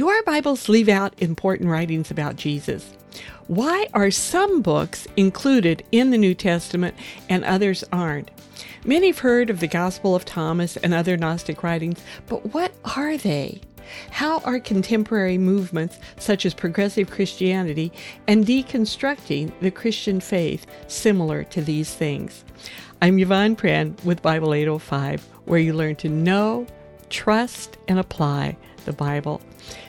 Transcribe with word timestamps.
Do 0.00 0.08
our 0.08 0.22
Bibles 0.22 0.70
leave 0.70 0.88
out 0.88 1.12
important 1.18 1.68
writings 1.68 2.10
about 2.10 2.36
Jesus? 2.36 2.94
Why 3.48 3.86
are 3.92 4.10
some 4.10 4.62
books 4.62 5.06
included 5.14 5.84
in 5.92 6.08
the 6.08 6.16
New 6.16 6.34
Testament 6.34 6.94
and 7.28 7.44
others 7.44 7.84
aren't? 7.92 8.30
Many 8.86 9.08
have 9.08 9.18
heard 9.18 9.50
of 9.50 9.60
the 9.60 9.66
Gospel 9.66 10.16
of 10.16 10.24
Thomas 10.24 10.78
and 10.78 10.94
other 10.94 11.18
Gnostic 11.18 11.62
writings, 11.62 12.00
but 12.28 12.54
what 12.54 12.72
are 12.96 13.18
they? 13.18 13.60
How 14.10 14.38
are 14.38 14.58
contemporary 14.58 15.36
movements 15.36 15.98
such 16.18 16.46
as 16.46 16.54
progressive 16.54 17.10
Christianity 17.10 17.92
and 18.26 18.46
deconstructing 18.46 19.52
the 19.60 19.70
Christian 19.70 20.18
faith 20.20 20.64
similar 20.88 21.44
to 21.44 21.60
these 21.60 21.94
things? 21.94 22.42
I'm 23.02 23.18
Yvonne 23.18 23.54
Pran 23.54 24.02
with 24.02 24.22
Bible 24.22 24.54
805, 24.54 25.22
where 25.44 25.60
you 25.60 25.74
learn 25.74 25.96
to 25.96 26.08
know, 26.08 26.66
trust, 27.10 27.76
and 27.86 27.98
apply 27.98 28.56
the 28.84 28.92
Bible. 28.92 29.40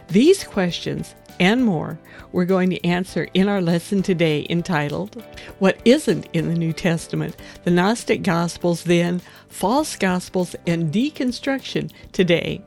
These 0.07 0.43
questions 0.43 1.15
and 1.39 1.63
more 1.65 1.99
we're 2.31 2.45
going 2.45 2.69
to 2.69 2.85
answer 2.85 3.27
in 3.33 3.49
our 3.49 3.61
lesson 3.61 4.03
today 4.03 4.45
entitled, 4.49 5.23
What 5.59 5.79
Isn't 5.85 6.27
in 6.33 6.47
the 6.47 6.57
New 6.57 6.73
Testament? 6.73 7.35
The 7.63 7.71
Gnostic 7.71 8.21
Gospels 8.23 8.83
Then, 8.83 9.21
False 9.49 9.95
Gospels, 9.95 10.55
and 10.67 10.93
Deconstruction 10.93 11.91
Today. 12.11 12.63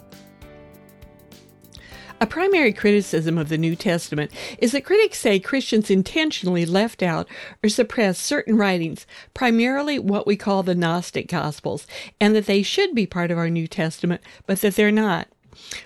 A 2.21 2.27
primary 2.27 2.73
criticism 2.73 3.37
of 3.37 3.49
the 3.49 3.59
New 3.59 3.77
Testament 3.77 4.31
is 4.59 4.73
that 4.73 4.85
critics 4.85 5.19
say 5.19 5.39
Christians 5.39 5.91
intentionally 5.91 6.65
left 6.65 7.03
out 7.03 7.29
or 7.63 7.69
suppressed 7.69 8.23
certain 8.23 8.57
writings, 8.57 9.07
primarily 9.35 9.99
what 9.99 10.27
we 10.27 10.37
call 10.37 10.63
the 10.63 10.75
Gnostic 10.75 11.29
Gospels, 11.29 11.87
and 12.21 12.35
that 12.35 12.47
they 12.47 12.63
should 12.63 12.95
be 12.95 13.05
part 13.05 13.31
of 13.31 13.39
our 13.39 13.51
New 13.51 13.67
Testament, 13.67 14.23
but 14.47 14.61
that 14.63 14.77
they're 14.77 14.93
not. 14.93 15.29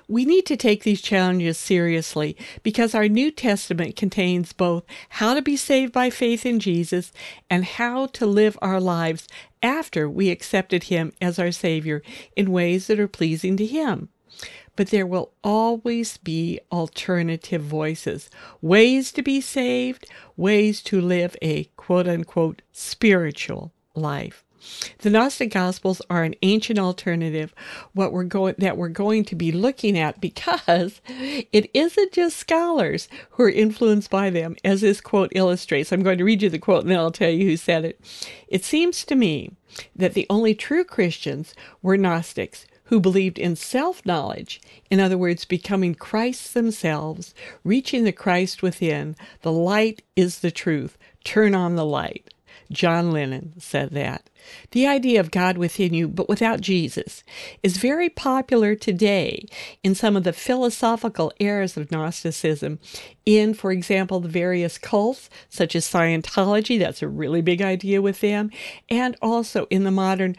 We 0.06 0.24
need 0.24 0.46
to 0.46 0.56
take 0.56 0.82
these 0.82 1.00
challenges 1.00 1.58
seriously 1.58 2.36
because 2.62 2.94
our 2.94 3.08
New 3.08 3.30
Testament 3.30 3.96
contains 3.96 4.52
both 4.52 4.84
how 5.10 5.34
to 5.34 5.42
be 5.42 5.56
saved 5.56 5.92
by 5.92 6.10
faith 6.10 6.46
in 6.46 6.60
Jesus 6.60 7.12
and 7.50 7.64
how 7.64 8.06
to 8.06 8.26
live 8.26 8.58
our 8.62 8.80
lives 8.80 9.28
after 9.62 10.08
we 10.08 10.30
accepted 10.30 10.84
Him 10.84 11.12
as 11.20 11.38
our 11.38 11.52
Savior 11.52 12.02
in 12.36 12.52
ways 12.52 12.86
that 12.86 13.00
are 13.00 13.08
pleasing 13.08 13.56
to 13.56 13.66
Him. 13.66 14.08
But 14.76 14.90
there 14.90 15.06
will 15.06 15.32
always 15.42 16.18
be 16.18 16.60
alternative 16.70 17.62
voices, 17.62 18.30
ways 18.62 19.10
to 19.12 19.22
be 19.22 19.40
saved, 19.40 20.08
ways 20.36 20.80
to 20.82 21.00
live 21.00 21.36
a 21.42 21.64
quote 21.76 22.06
unquote 22.06 22.62
spiritual 22.72 23.72
life. 23.94 24.44
The 24.98 25.10
Gnostic 25.10 25.52
Gospels 25.52 26.02
are 26.10 26.24
an 26.24 26.34
ancient 26.42 26.78
alternative 26.78 27.54
what 27.92 28.12
we're 28.12 28.24
going 28.24 28.54
that 28.58 28.76
we're 28.76 28.88
going 28.88 29.24
to 29.26 29.34
be 29.34 29.52
looking 29.52 29.98
at 29.98 30.20
because 30.20 31.00
it 31.08 31.70
isn't 31.74 32.12
just 32.12 32.36
scholars 32.36 33.08
who 33.30 33.44
are 33.44 33.50
influenced 33.50 34.10
by 34.10 34.30
them, 34.30 34.56
as 34.64 34.80
this 34.80 35.00
quote 35.00 35.32
illustrates. 35.34 35.92
I'm 35.92 36.02
going 36.02 36.18
to 36.18 36.24
read 36.24 36.42
you 36.42 36.50
the 36.50 36.58
quote 36.58 36.82
and 36.82 36.90
then 36.90 36.98
I'll 36.98 37.10
tell 37.10 37.30
you 37.30 37.46
who 37.46 37.56
said 37.56 37.84
it. 37.84 38.00
It 38.48 38.64
seems 38.64 39.04
to 39.04 39.14
me 39.14 39.52
that 39.94 40.14
the 40.14 40.26
only 40.30 40.54
true 40.54 40.84
Christians 40.84 41.54
were 41.82 41.96
Gnostics 41.96 42.66
who 42.84 43.00
believed 43.00 43.38
in 43.38 43.54
self 43.54 44.04
knowledge, 44.06 44.60
in 44.90 44.98
other 44.98 45.18
words, 45.18 45.44
becoming 45.44 45.94
Christ 45.94 46.54
themselves, 46.54 47.34
reaching 47.62 48.04
the 48.04 48.12
Christ 48.12 48.62
within. 48.62 49.14
The 49.42 49.52
light 49.52 50.02
is 50.16 50.40
the 50.40 50.50
truth. 50.50 50.96
Turn 51.22 51.54
on 51.54 51.76
the 51.76 51.84
light. 51.84 52.32
John 52.72 53.12
Lennon 53.12 53.54
said 53.58 53.90
that. 53.90 54.28
The 54.70 54.86
idea 54.86 55.20
of 55.20 55.30
God 55.30 55.56
within 55.56 55.94
you, 55.94 56.08
but 56.08 56.28
without 56.28 56.60
Jesus, 56.60 57.24
is 57.62 57.76
very 57.76 58.08
popular 58.08 58.74
today 58.74 59.46
in 59.82 59.94
some 59.94 60.16
of 60.16 60.24
the 60.24 60.32
philosophical 60.32 61.32
eras 61.38 61.76
of 61.76 61.90
Gnosticism. 61.90 62.78
In, 63.24 63.52
for 63.52 63.72
example, 63.72 64.20
the 64.20 64.28
various 64.28 64.78
cults, 64.78 65.28
such 65.50 65.76
as 65.76 65.86
Scientology, 65.86 66.78
that's 66.78 67.02
a 67.02 67.08
really 67.08 67.42
big 67.42 67.60
idea 67.60 68.00
with 68.00 68.20
them, 68.20 68.50
and 68.88 69.16
also 69.20 69.66
in 69.68 69.84
the 69.84 69.90
modern, 69.90 70.34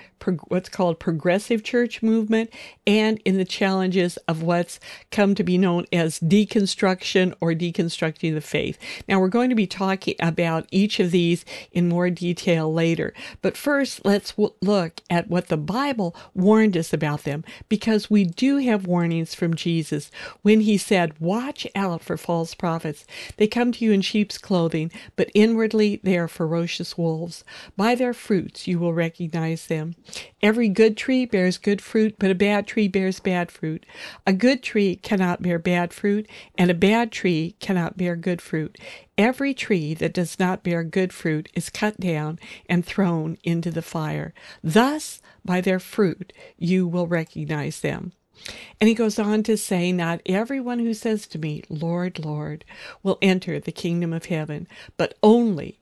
what's 0.47 0.69
called 0.69 0.99
progressive 0.99 1.63
church 1.63 2.01
movement, 2.01 2.49
and 2.87 3.21
in 3.25 3.37
the 3.37 3.45
challenges 3.45 4.17
of 4.27 4.41
what's 4.41 4.79
come 5.11 5.35
to 5.35 5.43
be 5.43 5.57
known 5.57 5.85
as 5.93 6.19
deconstruction 6.19 7.33
or 7.39 7.53
deconstructing 7.53 8.33
the 8.33 8.41
faith. 8.41 8.79
Now, 9.07 9.19
we're 9.19 9.27
going 9.27 9.49
to 9.49 9.55
be 9.55 9.67
talking 9.67 10.15
about 10.19 10.67
each 10.71 10.99
of 10.99 11.11
these 11.11 11.45
in 11.71 11.89
more 11.89 12.09
detail 12.09 12.73
later, 12.73 13.13
but 13.43 13.55
first, 13.55 13.88
let's 14.03 14.31
w- 14.31 14.53
look 14.61 15.01
at 15.09 15.29
what 15.29 15.47
the 15.47 15.57
Bible 15.57 16.15
warned 16.33 16.77
us 16.77 16.93
about 16.93 17.23
them 17.23 17.43
because 17.69 18.09
we 18.09 18.23
do 18.25 18.57
have 18.57 18.87
warnings 18.87 19.33
from 19.33 19.55
Jesus 19.55 20.11
when 20.41 20.61
he 20.61 20.77
said, 20.77 21.19
Watch 21.19 21.65
out 21.75 22.01
for 22.03 22.17
false 22.17 22.53
prophets. 22.53 23.05
They 23.37 23.47
come 23.47 23.71
to 23.73 23.85
you 23.85 23.91
in 23.91 24.01
sheep's 24.01 24.37
clothing, 24.37 24.91
but 25.15 25.31
inwardly 25.33 25.99
they 26.03 26.17
are 26.17 26.27
ferocious 26.27 26.97
wolves. 26.97 27.43
By 27.77 27.95
their 27.95 28.13
fruits 28.13 28.67
you 28.67 28.79
will 28.79 28.93
recognize 28.93 29.67
them. 29.67 29.95
Every 30.41 30.69
good 30.69 30.97
tree 30.97 31.25
bears 31.25 31.57
good 31.57 31.81
fruit, 31.81 32.15
but 32.19 32.31
a 32.31 32.35
bad 32.35 32.67
tree 32.67 32.87
bears 32.87 33.19
bad 33.19 33.51
fruit. 33.51 33.85
A 34.25 34.33
good 34.33 34.63
tree 34.63 34.95
cannot 34.95 35.41
bear 35.41 35.59
bad 35.59 35.93
fruit, 35.93 36.27
and 36.57 36.69
a 36.69 36.75
bad 36.75 37.11
tree 37.11 37.55
cannot 37.59 37.97
bear 37.97 38.15
good 38.15 38.41
fruit. 38.41 38.77
Every 39.19 39.53
tree 39.53 39.93
that 39.95 40.13
does 40.13 40.39
not 40.39 40.63
bear 40.63 40.81
good 40.81 41.11
fruit 41.11 41.49
is 41.53 41.69
cut 41.69 41.99
down 41.99 42.39
and 42.69 42.85
thrown 42.85 43.37
into 43.43 43.69
the 43.69 43.81
fire. 43.81 44.33
Thus, 44.63 45.21
by 45.43 45.59
their 45.59 45.81
fruit, 45.81 46.31
you 46.57 46.87
will 46.87 47.05
recognize 47.05 47.81
them. 47.81 48.13
And 48.79 48.87
he 48.87 48.93
goes 48.95 49.19
on 49.19 49.43
to 49.43 49.57
say, 49.57 49.91
Not 49.91 50.21
everyone 50.25 50.79
who 50.79 50.93
says 50.93 51.27
to 51.27 51.37
me, 51.37 51.63
Lord, 51.67 52.17
Lord, 52.23 52.63
will 53.03 53.17
enter 53.21 53.59
the 53.59 53.73
kingdom 53.73 54.13
of 54.13 54.27
heaven, 54.27 54.69
but 54.95 55.15
only 55.21 55.81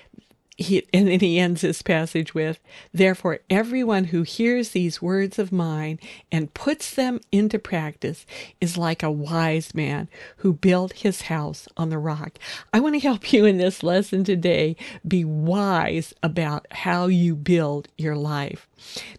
he, 0.61 0.87
and 0.93 1.07
then 1.07 1.19
he 1.19 1.39
ends 1.39 1.61
this 1.61 1.81
passage 1.81 2.33
with, 2.33 2.59
Therefore, 2.93 3.39
everyone 3.49 4.05
who 4.05 4.23
hears 4.23 4.69
these 4.69 5.01
words 5.01 5.37
of 5.37 5.51
mine 5.51 5.99
and 6.31 6.53
puts 6.53 6.93
them 6.93 7.19
into 7.31 7.59
practice 7.59 8.25
is 8.59 8.77
like 8.77 9.03
a 9.03 9.11
wise 9.11 9.75
man 9.75 10.07
who 10.37 10.53
built 10.53 10.93
his 10.93 11.23
house 11.23 11.67
on 11.77 11.89
the 11.89 11.97
rock. 11.97 12.37
I 12.73 12.79
want 12.79 12.95
to 12.95 12.99
help 12.99 13.33
you 13.33 13.45
in 13.45 13.57
this 13.57 13.83
lesson 13.83 14.23
today 14.23 14.75
be 15.07 15.25
wise 15.25 16.13
about 16.23 16.67
how 16.71 17.07
you 17.07 17.35
build 17.35 17.87
your 17.97 18.15
life. 18.15 18.67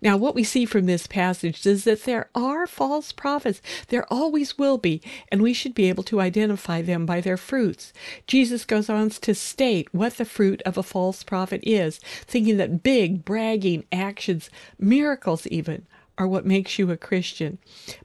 Now, 0.01 0.17
what 0.17 0.35
we 0.35 0.45
see 0.45 0.65
from 0.65 0.87
this 0.87 1.07
passage 1.07 1.67
is 1.67 1.85
that 1.85 2.05
there 2.05 2.29
are 2.35 2.67
false 2.67 3.13
prophets. 3.13 3.61
There 3.89 4.11
always 4.13 4.59
will 4.59 4.79
be, 4.79 5.01
and 5.31 5.43
we 5.43 5.53
should 5.53 5.75
be 5.75 5.89
able 5.89 6.03
to 6.05 6.21
identify 6.21 6.83
them 6.83 7.07
by 7.07 7.21
their 7.21 7.37
fruits. 7.37 7.93
Jesus 8.27 8.65
goes 8.65 8.89
on 8.89 9.11
to 9.11 9.35
state 9.35 9.93
what 9.93 10.17
the 10.17 10.25
fruit 10.25 10.63
of 10.63 10.77
a 10.79 10.83
false 10.83 11.23
prophet 11.23 11.61
is, 11.65 11.99
thinking 11.99 12.57
that 12.59 12.83
big, 12.83 13.25
bragging 13.25 13.85
actions, 13.93 14.51
miracles 14.79 15.47
even, 15.49 15.87
are 16.19 16.29
what 16.29 16.47
makes 16.47 16.79
you 16.79 16.91
a 16.91 16.97
Christian. 16.97 17.59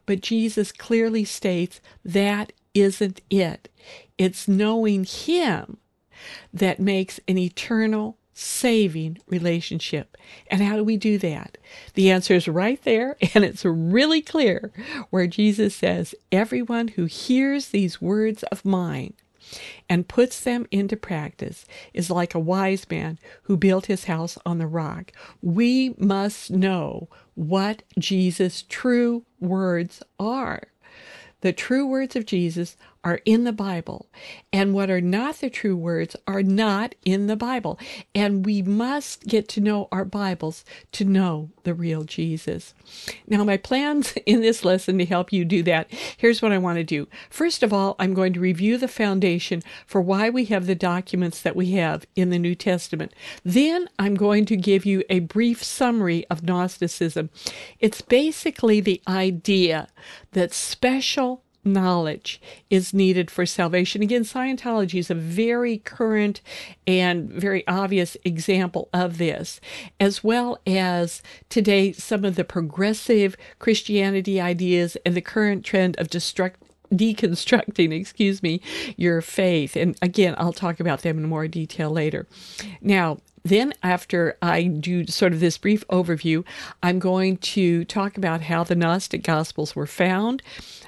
But 0.05 0.21
Jesus 0.21 0.71
clearly 0.71 1.25
states 1.25 1.81
that 2.03 2.53
isn't 2.73 3.21
it. 3.29 3.69
It's 4.17 4.47
knowing 4.47 5.03
Him 5.03 5.77
that 6.53 6.79
makes 6.79 7.19
an 7.27 7.37
eternal 7.37 8.17
saving 8.37 9.17
relationship. 9.27 10.15
And 10.51 10.61
how 10.61 10.75
do 10.75 10.83
we 10.83 10.95
do 10.95 11.17
that? 11.17 11.57
The 11.95 12.11
answer 12.11 12.35
is 12.35 12.47
right 12.47 12.81
there, 12.83 13.17
and 13.33 13.43
it's 13.43 13.65
really 13.65 14.21
clear 14.21 14.71
where 15.09 15.27
Jesus 15.27 15.75
says, 15.75 16.13
Everyone 16.31 16.89
who 16.89 17.05
hears 17.05 17.69
these 17.69 18.01
words 18.01 18.43
of 18.43 18.63
mine 18.63 19.13
and 19.89 20.07
puts 20.07 20.41
them 20.41 20.67
into 20.71 20.95
practice 20.95 21.65
is 21.93 22.11
like 22.11 22.35
a 22.35 22.39
wise 22.39 22.85
man 22.89 23.17
who 23.43 23.57
built 23.57 23.85
his 23.87 24.03
house 24.03 24.37
on 24.45 24.57
the 24.59 24.67
rock. 24.67 25.11
We 25.41 25.95
must 25.97 26.51
know 26.51 27.07
what 27.33 27.83
Jesus' 27.97 28.65
true 28.67 29.23
words 29.39 30.03
are. 30.19 30.63
The 31.41 31.53
true 31.53 31.87
words 31.87 32.15
of 32.15 32.25
Jesus 32.25 32.75
are 33.07 33.21
in 33.23 33.45
the 33.45 33.53
Bible 33.53 34.09
and 34.51 34.73
what 34.73 34.89
are 34.89 34.99
not 34.99 35.37
the 35.37 35.49
true 35.49 35.77
words 35.77 36.13
are 36.27 36.43
not 36.43 36.93
in 37.05 37.27
the 37.27 37.37
Bible. 37.37 37.79
And 38.13 38.45
we 38.45 38.61
must 38.61 39.23
get 39.23 39.47
to 39.49 39.61
know 39.61 39.87
our 39.93 40.03
Bibles 40.03 40.65
to 40.91 41.05
know 41.05 41.49
the 41.63 41.73
real 41.73 42.03
Jesus. 42.03 42.73
Now, 43.25 43.45
my 43.45 43.55
plans 43.55 44.13
in 44.25 44.41
this 44.41 44.65
lesson 44.65 44.97
to 44.97 45.05
help 45.05 45.31
you 45.31 45.45
do 45.45 45.63
that, 45.63 45.89
here's 46.17 46.41
what 46.41 46.51
I 46.51 46.57
want 46.57 46.79
to 46.79 46.83
do. 46.83 47.07
First 47.29 47.63
of 47.63 47.71
all, 47.71 47.95
I'm 47.97 48.13
going 48.13 48.33
to 48.33 48.41
review 48.41 48.77
the 48.77 48.89
foundation 48.89 49.63
for 49.85 50.01
why 50.01 50.29
we 50.29 50.43
have 50.45 50.65
the 50.65 50.75
documents 50.75 51.41
that 51.41 51.55
we 51.55 51.71
have 51.71 52.05
in 52.17 52.29
the 52.29 52.39
New 52.39 52.55
Testament. 52.55 53.13
Then 53.45 53.87
I'm 53.97 54.15
going 54.15 54.43
to 54.47 54.57
give 54.57 54.85
you 54.85 55.05
a 55.09 55.19
brief 55.19 55.63
summary 55.63 56.25
of 56.29 56.43
Gnosticism. 56.43 57.29
It's 57.79 58.01
basically 58.01 58.81
the 58.81 59.01
idea 59.07 59.87
that 60.33 60.51
special 60.53 61.45
knowledge 61.67 62.41
is 62.69 62.93
needed 62.93 63.29
for 63.29 63.45
salvation. 63.45 64.01
Again, 64.01 64.23
Scientology 64.23 64.99
is 64.99 65.11
a 65.11 65.15
very 65.15 65.77
current 65.77 66.41
and 66.85 67.29
very 67.29 67.67
obvious 67.67 68.17
example 68.23 68.89
of 68.93 69.17
this, 69.17 69.59
as 69.99 70.23
well 70.23 70.59
as 70.65 71.21
today 71.49 71.91
some 71.91 72.25
of 72.25 72.35
the 72.35 72.43
progressive 72.43 73.35
Christianity 73.59 74.41
ideas 74.41 74.97
and 75.05 75.15
the 75.15 75.21
current 75.21 75.63
trend 75.63 75.97
of 75.97 76.09
destruct 76.09 76.55
deconstructing, 76.93 77.91
excuse 77.91 78.41
me, 78.41 78.61
your 78.95 79.21
faith. 79.21 79.75
And 79.75 79.97
again, 80.01 80.35
I'll 80.37 80.53
talk 80.53 80.79
about 80.79 81.01
them 81.01 81.17
in 81.17 81.27
more 81.27 81.47
detail 81.47 81.89
later. 81.89 82.27
Now, 82.81 83.17
then, 83.43 83.73
after 83.81 84.37
I 84.41 84.63
do 84.63 85.07
sort 85.07 85.31
of 85.31 85.39
this 85.39 85.57
brief 85.57 85.87
overview, 85.87 86.43
I'm 86.83 86.99
going 86.99 87.37
to 87.37 87.85
talk 87.85 88.17
about 88.17 88.41
how 88.41 88.65
the 88.65 88.75
Gnostic 88.75 89.23
Gospels 89.23 89.73
were 89.73 89.87
found. 89.87 90.43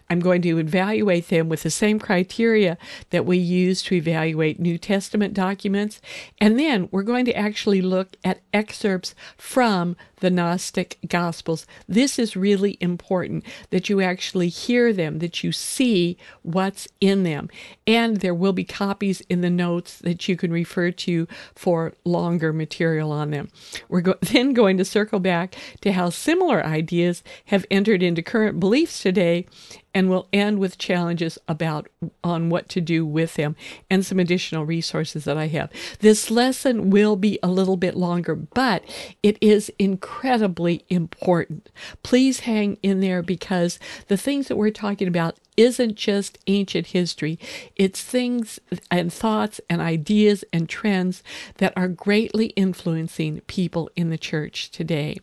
I'm 0.10 0.20
going 0.20 0.42
to 0.42 0.58
evaluate 0.58 1.28
them 1.28 1.50
with 1.50 1.64
the 1.64 1.70
same 1.70 2.00
criteria 2.00 2.78
that 3.12 3.26
we 3.26 3.38
use 3.38 3.84
to 3.84 3.96
evaluate 3.96 4.60
New 4.60 4.78
Testament 4.78 5.34
documents. 5.34 6.02
And 6.40 6.60
then 6.60 6.90
we're 6.92 7.04
going 7.04 7.26
to 7.26 7.38
actually 7.38 7.82
look 7.82 8.16
at 8.24 8.42
excerpts 8.52 9.14
from 9.38 9.96
the 10.20 10.30
Gnostic 10.30 10.98
Gospels. 11.08 11.66
This 11.88 12.20
is 12.20 12.36
really 12.36 12.78
important 12.82 13.46
that 13.70 13.90
you 13.90 14.02
actually 14.02 14.50
hear 14.50 14.92
them, 14.94 15.20
that 15.20 15.44
you 15.44 15.52
see 15.52 16.18
what's 16.42 16.88
in 17.00 17.24
them. 17.24 17.50
And 17.88 18.18
there 18.18 18.34
will 18.34 18.54
be 18.54 18.64
copies 18.64 19.22
in 19.22 19.42
the 19.42 19.50
notes 19.50 20.00
that 20.00 20.28
you 20.28 20.36
can 20.36 20.52
refer 20.52 20.92
to 20.92 21.28
for 21.56 21.94
longer 22.04 22.52
material 22.54 23.12
on 23.12 23.32
them. 23.32 23.50
We're 23.88 24.02
go- 24.02 24.18
then 24.22 24.54
going 24.54 24.78
to 24.78 24.86
circle 24.86 25.20
back 25.20 25.56
to 25.82 25.92
how 25.92 26.10
similar 26.10 26.66
ideas 26.66 27.24
have 27.46 27.66
entered 27.72 28.04
into 28.04 28.22
current 28.22 28.60
beliefs 28.60 29.02
today 29.02 29.46
and 29.94 30.10
we'll 30.10 30.28
end 30.32 30.60
with 30.60 30.78
challenges 30.78 31.38
about 31.48 31.88
on 32.24 32.50
what 32.50 32.70
to 32.70 32.82
do 32.82 33.06
with 33.06 33.36
them 33.36 33.56
and 33.90 34.06
some 34.06 34.20
additional 34.20 34.66
resources 34.66 35.24
that 35.26 35.38
I 35.38 35.48
have. 35.48 35.70
This 36.00 36.30
lesson 36.30 36.90
will 36.90 37.16
be 37.16 37.40
a 37.42 37.48
little 37.48 37.78
bit 37.78 37.96
longer, 37.96 38.36
but 38.36 38.84
it 39.24 39.38
is 39.42 39.72
incredibly 39.80 40.86
important. 40.90 41.70
Please 42.04 42.42
hang 42.42 42.78
in 42.84 43.00
there 43.00 43.22
because 43.22 43.80
the 44.08 44.18
things 44.18 44.48
that 44.48 44.56
we're 44.56 44.72
talking 44.72 45.08
about 45.08 45.38
isn't 45.60 45.96
just 45.96 46.40
ancient 46.48 46.88
history, 46.88 47.38
it's 47.76 48.02
things 48.02 48.62
and 48.90 49.12
thoughts 49.12 49.60
and 49.70 49.82
ideas 49.82 50.46
and 50.54 50.70
trends 50.70 51.22
that 51.58 51.74
are 51.76 51.90
greatly 51.90 52.48
influencing 52.56 53.42
people 53.42 53.90
in 53.94 54.10
the 54.10 54.18
church 54.18 54.72
today. 54.72 55.18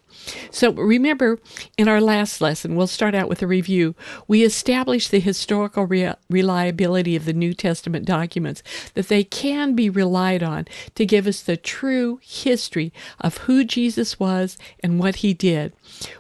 So 0.51 0.73
remember, 0.73 1.39
in 1.79 1.89
our 1.89 2.03
last 2.03 2.43
lesson, 2.43 2.77
we'll 2.77 2.87
start 2.87 3.15
out 3.15 3.31
with 3.31 3.41
a 3.41 3.47
review. 3.47 3.95
We 4.29 4.45
established 4.45 5.11
the 5.11 5.21
historical 5.21 5.87
re- 5.87 6.15
reliability 6.29 7.17
of 7.17 7.25
the 7.25 7.33
New 7.33 7.55
Testament 7.55 8.05
documents, 8.05 8.63
that 8.93 9.09
they 9.09 9.25
can 9.25 9.75
be 9.75 9.89
relied 9.89 10.43
on 10.43 10.67
to 10.97 11.07
give 11.07 11.27
us 11.27 11.43
the 11.43 11.57
true 11.57 12.21
history 12.23 12.93
of 13.21 13.39
who 13.39 13.65
Jesus 13.65 14.21
was 14.21 14.59
and 14.81 14.99
what 14.99 15.17
he 15.17 15.33
did. 15.33 15.73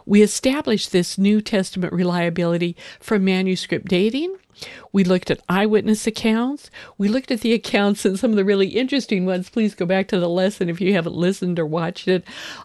We 0.07 0.23
established 0.23 0.93
this 0.93 1.19
New 1.19 1.43
Testament 1.43 1.93
reliability 1.93 2.77
from 2.99 3.25
manuscript 3.25 3.89
dating 4.07 4.46
we 4.93 5.05
looked 5.05 5.31
at 5.31 5.41
eyewitness 5.49 6.07
accounts. 6.07 6.71
We 6.99 7.09
looked 7.09 7.31
at 7.31 7.41
the 7.41 7.53
accounts 7.53 8.05
and 8.05 8.19
some 8.19 8.31
of 8.31 8.37
the 8.37 8.45
really 8.45 8.69
interesting 8.69 9.27
ones. 9.27 9.51
Please 9.51 9.75
go 9.75 9.87
back 9.87 10.09
to 10.09 10.19
the 10.19 10.29
lesson 10.29 10.69
if 10.69 10.81
you 10.81 10.95
haven't 10.95 11.15
listened 11.15 11.59
or 11.59 11.67
watched 11.67 12.09
it 12.09 12.25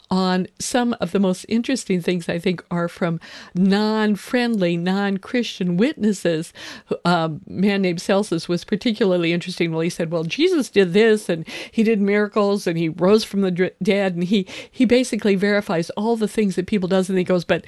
on 0.09 0.47
some 0.59 0.95
of 0.99 1.11
the 1.11 1.19
most 1.19 1.45
interesting 1.49 2.01
things 2.01 2.29
I 2.29 2.39
think 2.39 2.63
are 2.71 2.87
from 2.87 3.19
non 3.53 4.15
friendly, 4.15 4.77
non 4.77 5.17
Christian 5.17 5.77
witnesses. 5.77 6.53
A 7.05 7.31
man 7.47 7.81
named 7.81 8.01
Celsus 8.01 8.47
was 8.47 8.63
particularly 8.63 9.33
interesting. 9.33 9.71
Well, 9.71 9.81
he 9.81 9.89
said, 9.89 10.11
Well, 10.11 10.23
Jesus 10.23 10.69
did 10.69 10.93
this 10.93 11.29
and 11.29 11.47
he 11.71 11.83
did 11.83 11.99
miracles 12.01 12.67
and 12.67 12.77
he 12.77 12.89
rose 12.89 13.23
from 13.23 13.41
the 13.41 13.71
dead 13.81 14.13
and 14.13 14.23
he, 14.23 14.47
he 14.69 14.85
basically 14.85 15.35
verifies 15.35 15.89
all 15.91 16.15
the 16.15 16.27
things 16.27 16.55
that 16.55 16.67
people 16.67 16.87
does 16.87 17.09
and 17.09 17.17
he 17.17 17.23
goes, 17.23 17.43
But 17.43 17.65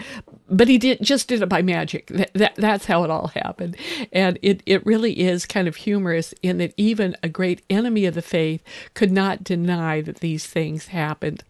but 0.50 0.68
he 0.68 0.78
did 0.78 1.02
just 1.02 1.28
did 1.28 1.42
it 1.42 1.50
by 1.50 1.62
magic. 1.62 2.08
That, 2.08 2.34
that 2.34 2.56
that's 2.56 2.86
how 2.86 3.04
it 3.04 3.10
all 3.10 3.28
happened. 3.28 3.76
And 4.14 4.40
it, 4.42 4.64
it 4.66 4.86
really 4.86 5.20
is 5.20 5.46
kind 5.46 5.68
of 5.68 5.76
humorous 5.76 6.34
in 6.42 6.60
that 6.60 6.74
even 6.78 7.18
a 7.22 7.28
great 7.28 7.64
enemy 7.70 8.06
of 8.06 8.14
the 8.14 8.22
faith 8.22 8.64
could 8.94 9.12
not 9.12 9.44
deny 9.44 10.00
that 10.02 10.18
these 10.18 10.46
things 10.46 10.88
happened. 10.88 11.44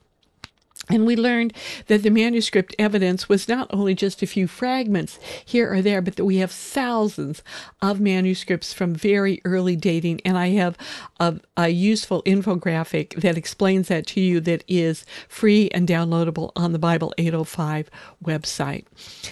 And 0.89 1.05
we 1.05 1.15
learned 1.15 1.53
that 1.87 2.03
the 2.03 2.09
manuscript 2.09 2.75
evidence 2.77 3.29
was 3.29 3.47
not 3.47 3.67
only 3.69 3.95
just 3.95 4.21
a 4.21 4.27
few 4.27 4.47
fragments 4.47 5.17
here 5.45 5.73
or 5.73 5.81
there, 5.81 6.01
but 6.01 6.17
that 6.17 6.25
we 6.25 6.37
have 6.37 6.51
thousands 6.51 7.41
of 7.81 8.01
manuscripts 8.01 8.73
from 8.73 8.93
very 8.93 9.41
early 9.45 9.77
dating. 9.77 10.19
And 10.25 10.37
I 10.37 10.49
have 10.49 10.77
a, 11.21 11.39
a, 11.55 11.69
useful 11.69 12.21
infographic 12.23 13.21
that 13.21 13.37
explains 13.37 13.87
that 13.87 14.05
to 14.07 14.19
you 14.19 14.41
that 14.41 14.65
is 14.67 15.05
free 15.29 15.69
and 15.69 15.87
downloadable 15.87 16.51
on 16.53 16.73
the 16.73 16.79
Bible 16.79 17.13
805 17.17 17.89
website. 18.21 18.85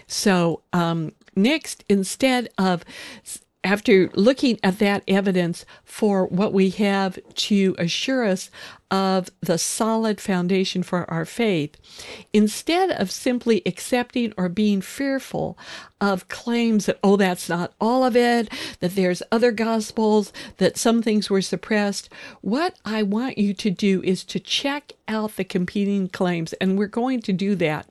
So, 0.08 0.62
um, 0.72 1.12
next, 1.36 1.84
instead 1.90 2.50
of 2.58 2.84
after 3.64 4.10
looking 4.16 4.60
at 4.64 4.80
that 4.80 5.04
evidence 5.08 5.66
for 5.84 6.26
what 6.28 6.52
we 6.52 6.70
have 6.72 7.20
to 7.36 7.76
assure 7.78 8.26
us 8.26 8.50
of 8.92 9.30
the 9.40 9.58
solid 9.58 10.22
foundation 10.22 10.84
for 10.84 11.10
our 11.10 11.26
faith, 11.26 11.78
instead 12.34 12.92
of 12.92 13.10
simply 13.10 13.62
accepting 13.66 14.34
or 14.38 14.50
being 14.50 14.82
fearful 14.82 15.58
of 16.02 16.28
claims 16.28 16.88
that, 16.88 17.00
oh, 17.04 17.16
that's 17.16 17.48
not 17.48 17.74
all 17.80 18.04
of 18.04 18.16
it, 18.16 18.52
that 18.80 18.96
there's 18.96 19.24
other 19.32 19.52
gospels, 19.52 20.34
that 20.58 20.78
some 20.78 21.02
things 21.02 21.30
were 21.30 21.42
suppressed, 21.42 22.10
what 22.42 22.76
I 22.84 23.04
want 23.04 23.38
you 23.38 23.54
to 23.54 23.70
do 23.70 24.02
is 24.04 24.24
to 24.26 24.40
check 24.40 24.94
out 25.08 25.36
the 25.36 25.44
competing 25.44 26.08
claims, 26.08 26.54
and 26.54 26.78
we're 26.78 26.88
going 26.88 27.22
to 27.22 27.34
do 27.34 27.54
that. 27.56 27.88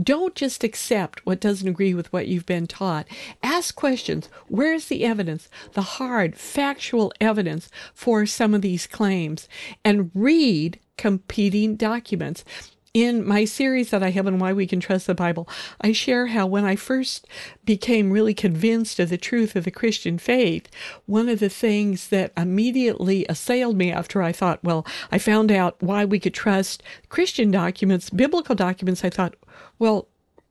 Don't 0.00 0.34
just 0.34 0.64
accept 0.64 1.24
what 1.24 1.40
doesn't 1.40 1.68
agree 1.68 1.94
with 1.94 2.12
what 2.12 2.26
you've 2.26 2.46
been 2.46 2.66
taught. 2.66 3.06
Ask 3.42 3.76
questions. 3.76 4.28
Where's 4.48 4.86
the 4.86 5.04
evidence, 5.04 5.48
the 5.72 5.82
hard, 5.82 6.36
factual 6.36 7.12
evidence 7.20 7.70
for 7.94 8.26
some 8.26 8.54
of 8.54 8.62
these 8.62 8.86
claims? 8.86 9.48
And 9.84 10.10
read 10.26 10.80
competing 10.98 11.76
documents. 11.76 12.44
In 12.92 13.24
my 13.24 13.44
series 13.44 13.90
that 13.90 14.02
I 14.02 14.10
have 14.10 14.26
on 14.26 14.40
why 14.40 14.52
we 14.52 14.66
can 14.66 14.80
trust 14.80 15.06
the 15.06 15.14
Bible, 15.14 15.48
I 15.80 15.92
share 15.92 16.28
how 16.28 16.46
when 16.48 16.64
I 16.64 16.74
first 16.74 17.28
became 17.64 18.10
really 18.10 18.34
convinced 18.34 18.98
of 18.98 19.08
the 19.08 19.18
truth 19.18 19.54
of 19.54 19.64
the 19.64 19.70
Christian 19.70 20.18
faith, 20.18 20.66
one 21.04 21.28
of 21.28 21.38
the 21.38 21.50
things 21.50 22.08
that 22.08 22.32
immediately 22.36 23.24
assailed 23.28 23.76
me 23.76 23.92
after 23.92 24.20
I 24.20 24.32
thought, 24.32 24.64
well, 24.64 24.84
I 25.12 25.18
found 25.18 25.52
out 25.52 25.80
why 25.80 26.04
we 26.04 26.18
could 26.18 26.34
trust 26.34 26.82
Christian 27.08 27.52
documents, 27.52 28.10
biblical 28.10 28.56
documents, 28.56 29.04
I 29.04 29.10
thought, 29.10 29.36
well, 29.78 30.08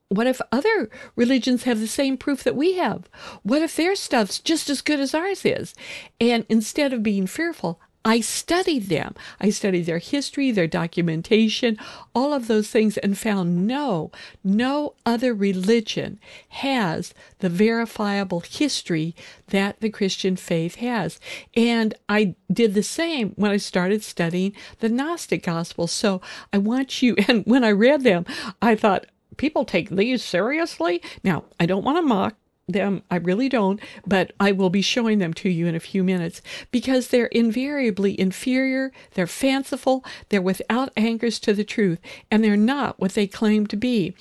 what 0.07 0.27
if 0.27 0.39
other 0.53 0.89
religions 1.17 1.63
have 1.63 1.81
the 1.81 1.87
same 1.87 2.15
proof 2.15 2.43
that 2.43 2.55
we 2.55 2.75
have? 2.75 3.09
What 3.43 3.61
if 3.61 3.75
their 3.75 3.95
stuff's 3.95 4.39
just 4.39 4.69
as 4.69 4.81
good 4.81 5.01
as 5.01 5.13
ours 5.13 5.43
is? 5.43 5.73
And 6.21 6.45
instead 6.47 6.93
of 6.93 7.03
being 7.03 7.27
fearful, 7.27 7.81
I 8.07 8.19
studied 8.19 8.87
them. 8.87 9.15
I 9.41 9.49
studied 9.49 9.87
their 9.87 9.97
history, 9.97 10.51
their 10.51 10.67
documentation, 10.67 11.79
all 12.13 12.33
of 12.33 12.47
those 12.47 12.69
things, 12.69 12.97
and 12.97 13.17
found 13.17 13.65
no, 13.65 14.11
no 14.43 14.93
other 15.07 15.33
religion 15.33 16.19
has 16.49 17.15
the 17.39 17.49
verifiable 17.49 18.41
history 18.41 19.15
that 19.47 19.81
the 19.81 19.89
Christian 19.89 20.35
faith 20.35 20.75
has. 20.75 21.19
And 21.55 21.95
I 22.07 22.35
did 22.53 22.75
the 22.75 22.83
same 22.83 23.31
when 23.37 23.49
I 23.49 23.57
started 23.57 24.03
studying 24.03 24.53
the 24.81 24.89
Gnostic 24.89 25.41
Gospels. 25.41 25.91
So 25.91 26.21
I 26.53 26.59
want 26.59 27.01
you, 27.01 27.15
and 27.27 27.43
when 27.45 27.63
I 27.63 27.71
read 27.71 28.03
them, 28.03 28.25
I 28.61 28.75
thought, 28.75 29.07
people 29.37 29.65
take 29.65 29.89
these 29.89 30.23
seriously? 30.23 31.01
Now, 31.23 31.45
I 31.59 31.65
don't 31.65 31.83
want 31.83 31.97
to 31.97 32.01
mock 32.01 32.35
them. 32.67 33.03
I 33.11 33.17
really 33.17 33.49
don't, 33.49 33.79
but 34.05 34.31
I 34.39 34.51
will 34.51 34.69
be 34.69 34.81
showing 34.81 35.19
them 35.19 35.33
to 35.35 35.49
you 35.49 35.67
in 35.67 35.75
a 35.75 35.79
few 35.79 36.03
minutes 36.03 36.41
because 36.71 37.09
they're 37.09 37.27
invariably 37.27 38.19
inferior, 38.19 38.91
they're 39.13 39.27
fanciful, 39.27 40.03
they're 40.29 40.41
without 40.41 40.91
anchors 40.97 41.39
to 41.41 41.53
the 41.53 41.63
truth, 41.63 41.99
and 42.31 42.43
they're 42.43 42.57
not 42.57 42.99
what 42.99 43.13
they 43.13 43.27
claim 43.27 43.67
to 43.67 43.75
be. 43.75 44.15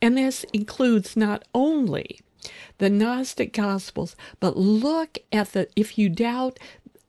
And 0.00 0.16
this 0.16 0.44
includes 0.52 1.16
not 1.16 1.44
only 1.54 2.20
the 2.78 2.88
Gnostic 2.88 3.52
Gospels, 3.52 4.14
but 4.38 4.56
look 4.56 5.18
at 5.32 5.52
the, 5.52 5.68
if 5.74 5.98
you 5.98 6.08
doubt 6.08 6.58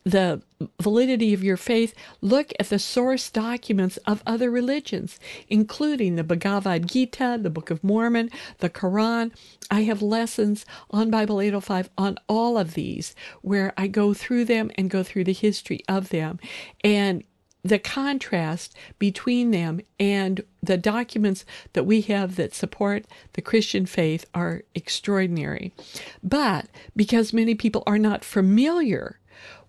the 0.04 0.42
validity 0.82 1.34
of 1.34 1.44
your 1.44 1.58
faith, 1.58 1.94
look 2.22 2.52
at 2.60 2.70
the 2.70 2.80
source 2.80 3.30
documents 3.30 3.98
of 4.06 4.24
other 4.26 4.50
religions, 4.50 5.20
including 5.48 6.16
the 6.16 6.24
Bhagavad 6.24 6.88
Gita, 6.88 7.38
the 7.42 7.50
Book 7.50 7.70
of 7.70 7.84
Mormon, 7.84 8.30
the 8.60 8.70
Quran. 8.70 9.32
I 9.70 9.82
have 9.84 10.02
lessons 10.02 10.66
on 10.90 11.10
Bible 11.10 11.42
805 11.42 11.90
on 11.98 12.18
all 12.28 12.58
of 12.58 12.74
these 12.74 13.16
where 13.42 13.74
I 13.78 13.88
go 13.88 14.14
through 14.14 14.46
them 14.46 14.72
and 14.76 14.90
go 14.90 15.04
through 15.04 15.26
the 15.26 15.34
history 15.34 15.82
of 15.88 16.10
them. 16.10 16.40
And 16.84 17.24
the 17.64 17.80
contrast 17.80 18.76
between 19.00 19.52
them 19.52 19.82
and 20.00 20.44
the 20.64 20.78
documents 20.78 21.44
that 21.74 21.86
we 21.86 22.02
have 22.02 22.38
that 22.38 22.54
support 22.54 23.06
the 23.34 23.42
Christian 23.42 23.86
faith 23.86 24.26
are 24.34 24.64
extraordinary. 24.74 25.74
But 26.24 26.68
because 26.96 27.34
many 27.34 27.56
people 27.56 27.84
are 27.86 28.00
not 28.00 28.24
familiar 28.24 29.20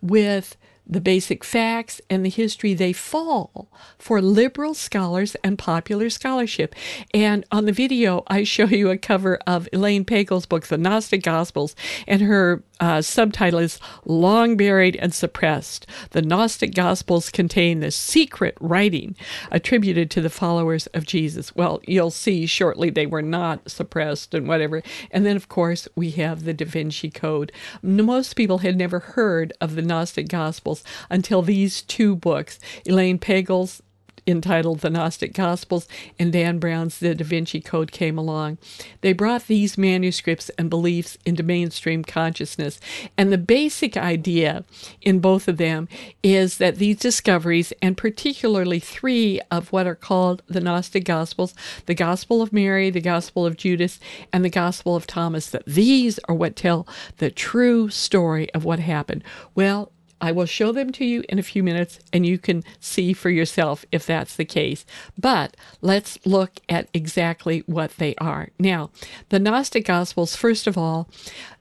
with 0.03 0.57
the 0.91 1.01
basic 1.01 1.45
facts 1.45 2.01
and 2.11 2.25
the 2.25 2.31
history, 2.31 2.75
they 2.75 2.93
fall 2.93 3.71
for 3.97 4.21
liberal 4.21 4.75
scholars 4.75 5.37
and 5.45 5.57
popular 5.57 6.11
scholarship. 6.11 6.75
And 7.15 7.45
on 7.53 7.67
the 7.67 7.73
video, 7.73 8.25
I 8.27 8.43
show 8.43 8.65
you 8.65 8.91
a 8.91 8.99
cover 8.99 9.39
of 9.47 9.69
Elaine 9.73 10.05
Pagels' 10.05 10.49
book, 10.49 10.67
The 10.67 10.77
Gnostic 10.77 11.23
Gospels, 11.23 11.77
and 12.09 12.23
her 12.23 12.65
uh, 12.81 13.03
subtitle 13.03 13.61
is 13.61 13.79
Long 14.05 14.57
Buried 14.57 14.97
and 14.97 15.15
Suppressed. 15.15 15.87
The 16.11 16.23
Gnostic 16.23 16.75
Gospels 16.75 17.31
contain 17.31 17.81
the 17.81 17.91
secret 17.91 18.57
writing 18.59 19.15
attributed 19.51 20.11
to 20.11 20.21
the 20.21 20.31
followers 20.31 20.87
of 20.89 21.07
Jesus. 21.07 21.55
Well, 21.55 21.81
you'll 21.87 22.11
see 22.11 22.47
shortly 22.47 22.91
they 22.91 23.07
were 23.07 23.23
not 23.23 23.71
suppressed 23.71 24.35
and 24.35 24.49
whatever. 24.49 24.83
And 25.11 25.27
then, 25.27 25.37
of 25.37 25.49
course, 25.49 25.89
we 25.95 26.11
have 26.13 26.45
the 26.45 26.55
Da 26.55 26.65
Vinci 26.65 27.11
Code. 27.11 27.53
Most 27.83 28.35
people 28.35 28.59
had 28.59 28.77
never 28.77 29.01
heard 29.01 29.53
of 29.61 29.75
the 29.75 29.83
Gnostic 29.83 30.29
Gospels 30.29 30.80
until 31.09 31.43
these 31.43 31.83
two 31.83 32.17
books 32.17 32.59
Elaine 32.87 33.19
Pagels' 33.19 33.81
entitled 34.27 34.81
The 34.81 34.91
Gnostic 34.91 35.33
Gospels, 35.33 35.89
and 36.19 36.33
Dan 36.33 36.59
Brown's 36.59 36.99
The 36.99 37.15
Da 37.15 37.25
Vinci 37.25 37.61
Code 37.61 37.93
came 37.93 38.19
along. 38.19 38.59
They 39.01 39.13
brought 39.13 39.47
these 39.47 39.79
manuscripts 39.79 40.51
and 40.51 40.71
beliefs 40.71 41.19
into 41.25 41.43
mainstream 41.43 42.05
consciousness. 42.05 42.81
And 43.17 43.33
the 43.33 43.39
basic 43.39 43.97
idea 43.97 44.65
in 45.01 45.21
both 45.21 45.49
of 45.49 45.57
them 45.57 45.89
is 46.23 46.59
that 46.59 46.77
these 46.77 46.99
discoveries, 46.99 47.73
and 47.83 47.97
particularly 47.97 48.81
three 48.81 49.41
of 49.51 49.73
what 49.73 49.87
are 49.87 49.95
called 49.95 50.43
the 50.47 50.61
Gnostic 50.61 51.05
Gospels 51.05 51.55
the 51.87 51.95
Gospel 51.95 52.43
of 52.43 52.53
Mary, 52.53 52.91
the 52.91 53.01
Gospel 53.01 53.47
of 53.47 53.57
Judas, 53.57 53.99
and 54.33 54.45
the 54.45 54.51
Gospel 54.51 54.95
of 54.95 55.07
Thomas, 55.07 55.51
that 55.51 55.65
these 55.67 56.19
are 56.29 56.35
what 56.35 56.57
tell 56.57 56.87
the 57.19 57.31
true 57.31 57.89
story 57.89 58.53
of 58.55 58.65
what 58.65 58.79
happened. 58.79 59.25
Well, 59.55 59.93
I 60.21 60.33
will 60.33 60.47
show 60.47 60.73
them 60.73 60.93
to 60.93 61.05
you 61.05 61.25
in 61.29 61.39
a 61.39 61.43
few 61.43 61.63
minutes 61.63 61.99
and 62.13 62.27
you 62.27 62.39
can 62.39 62.63
see 62.79 63.13
for 63.13 63.31
yourself 63.31 63.85
if 63.91 64.07
that's 64.07 64.37
the 64.37 64.45
case. 64.45 64.85
But 65.19 65.57
let's 65.81 66.19
look 66.25 66.61
at 66.69 66.89
exactly 66.93 67.63
what 67.67 67.93
they 67.97 68.15
are. 68.17 68.49
Now, 68.59 68.91
the 69.31 69.39
Gnostic 69.39 69.87
Gospels, 69.87 70.37
first 70.37 70.67
of 70.67 70.77
all, 70.77 71.09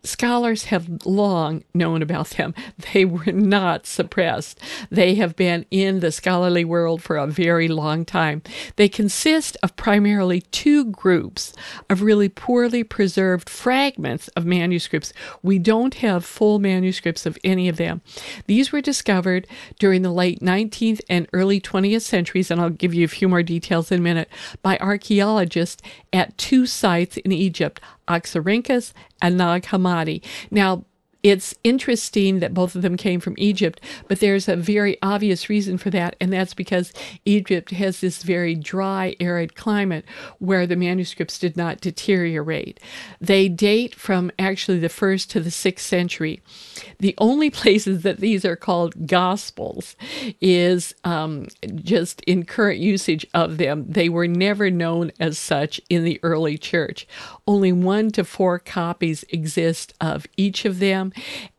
Scholars 0.04 0.66
have 0.66 1.06
long 1.06 1.64
known 1.74 2.02
about 2.02 2.30
them. 2.32 2.54
They 2.94 3.06
were 3.06 3.32
not 3.32 3.86
suppressed. 3.86 4.60
They 4.90 5.16
have 5.16 5.36
been 5.36 5.66
in 5.70 6.00
the 6.00 6.12
scholarly 6.12 6.64
world 6.64 7.02
for 7.02 7.18
a 7.18 7.28
very 7.28 7.68
long 7.68 8.06
time. 8.06 8.42
They 8.78 8.88
consist 8.88 9.58
of 9.62 9.76
primarily 9.76 10.42
two 10.42 10.86
groups 10.86 11.54
of 11.90 12.02
really 12.02 12.30
poorly 12.30 12.84
preserved 12.84 13.50
fragments 13.50 14.28
of 14.30 14.46
manuscripts. 14.46 15.12
We 15.44 15.60
don't 15.60 15.96
have 15.96 16.24
full 16.26 16.60
manuscripts 16.60 17.26
of 17.26 17.38
any 17.44 17.68
of 17.68 17.78
them. 17.78 18.02
These 18.48 18.72
were 18.72 18.82
discovered 18.82 19.48
during 19.80 20.02
the 20.02 20.12
late 20.12 20.40
19th 20.40 21.02
and 21.10 21.28
early 21.34 21.60
20th 21.60 22.02
centuries, 22.02 22.50
and 22.50 22.62
I'll 22.62 22.70
give 22.70 22.94
you 22.94 23.06
a 23.06 23.10
few 23.10 23.28
more 23.28 23.44
details 23.44 23.92
in 23.92 24.00
a 24.00 24.04
minute, 24.04 24.30
by 24.62 24.78
archaeologists 24.78 25.84
at 26.14 26.38
two 26.38 26.66
sites 26.66 27.18
in 27.18 27.32
Egypt, 27.32 27.82
Oxyrhynchus 28.10 28.94
and 29.22 29.38
Nag 29.38 29.64
Hammadi. 29.64 30.24
Now, 30.52 30.86
it's 31.22 31.54
interesting 31.64 32.40
that 32.40 32.54
both 32.54 32.76
of 32.76 32.82
them 32.82 32.96
came 32.96 33.20
from 33.20 33.36
Egypt, 33.38 33.82
but 34.08 34.22
there's 34.22 34.48
a 34.48 34.56
very 34.56 34.98
obvious 35.02 35.50
reason 35.50 35.78
for 35.78 35.90
that, 35.90 36.16
and 36.22 36.32
that's 36.32 36.54
because 36.54 36.94
Egypt 37.26 37.72
has 37.72 38.00
this 38.00 38.24
very 38.24 38.56
dry, 38.56 39.16
arid 39.20 39.56
climate 39.56 40.06
where 40.40 40.66
the 40.66 40.78
manuscripts 40.78 41.38
did 41.38 41.58
not 41.58 41.82
deteriorate. 41.82 42.80
They 43.20 43.50
date 43.50 43.96
from 43.96 44.32
actually 44.40 44.80
the 44.80 44.90
first 44.90 45.30
to 45.32 45.42
the 45.42 45.52
sixth 45.52 45.86
century. 45.86 46.42
The 47.00 47.16
only 47.18 47.50
places 47.60 48.04
that 48.04 48.20
these 48.20 48.46
are 48.46 48.56
called 48.56 49.08
Gospels 49.08 49.96
is 50.40 50.96
um, 51.04 51.48
just 51.76 52.22
in 52.22 52.46
current 52.46 52.80
usage 52.80 53.26
of 53.34 53.58
them. 53.58 53.86
They 53.90 54.08
were 54.08 54.28
never 54.28 54.70
known 54.70 55.12
as 55.20 55.38
such 55.38 55.82
in 55.90 56.06
the 56.06 56.20
early 56.24 56.58
church. 56.58 57.08
Only 57.46 57.74
one 57.74 58.12
to 58.12 58.24
four 58.24 58.58
copies 58.60 59.26
exist 59.30 59.94
of 60.00 60.26
each 60.38 60.64
of 60.64 60.80
them 60.80 61.09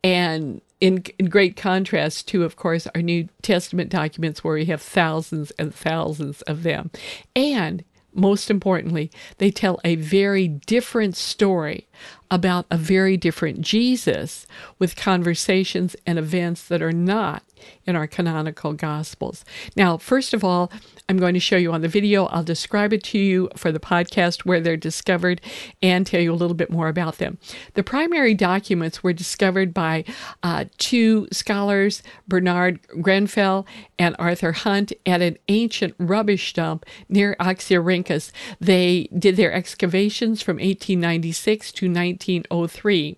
and 0.03 0.61
in, 0.81 1.05
in, 1.19 1.27
great 1.27 1.57
contrast 1.57 2.27
to, 2.29 2.43
of 2.43 2.57
course, 2.57 2.87
our 2.95 3.03
New 3.03 3.29
Testament 3.43 3.91
documents 3.91 4.43
where 4.43 4.55
we 4.55 4.65
have 4.67 4.81
thousands 4.81 5.51
and 5.53 5.75
thousands 5.75 6.41
of 6.43 6.63
them. 6.63 6.91
And 7.37 7.85
most 8.15 8.51
importantly, 8.51 9.11
they 9.39 9.51
tell 9.51 9.79
a 9.85 9.97
very 9.97 10.49
different 10.49 11.17
story 11.17 11.87
about 12.31 12.67
a 12.71 12.77
very 12.77 13.17
different 13.17 13.61
Jesus 13.61 14.47
with 14.79 14.97
conversations 14.97 15.97
and 16.07 16.19
events 16.19 16.67
that 16.69 16.83
are 16.83 16.93
not 16.93 17.43
in 17.85 17.97
our 17.97 18.07
canonical 18.07 18.73
Gospels. 18.73 19.45
Now, 19.77 19.97
first 19.97 20.33
of 20.33 20.45
all, 20.45 20.71
I'm 21.09 21.19
going 21.19 21.35
to 21.35 21.41
show 21.41 21.57
you 21.57 21.73
on 21.73 21.81
the 21.81 21.89
video. 21.89 22.27
I'll 22.27 22.45
describe 22.45 22.93
it 22.93 23.03
to 23.05 23.19
you 23.19 23.49
for 23.57 23.73
the 23.73 23.81
podcast 23.81 24.47
where 24.47 24.61
they're 24.61 24.77
discovered 24.77 25.41
and 25.83 26.07
tell 26.07 26.21
you 26.21 26.33
a 26.33 26.35
little 26.35 26.55
bit 26.55 26.71
more 26.71 26.89
about 26.89 27.19
them. 27.19 27.39
The 27.75 27.83
primary 27.83 28.33
documents 28.33 29.03
were 29.03 29.13
discovered 29.13 29.75
by 29.75 30.05
uh, 30.45 30.67
two 30.79 31.27
scholars, 31.33 32.03
Bernard 32.29 32.79
Grenfell 33.01 33.67
and 33.99 34.15
Arthur 34.19 34.53
Hunt, 34.53 34.93
at 35.05 35.21
an 35.21 35.37
ancient 35.49 35.95
rubbish 35.99 36.53
dump 36.53 36.87
near 37.09 37.35
Oxyrhynchus. 37.41 38.31
They 38.61 39.09
did 39.19 39.37
their 39.37 39.53
excavations 39.53 40.43
from 40.43 40.59
1896 40.59 41.73
to 41.73 41.89
1903. 42.21 43.17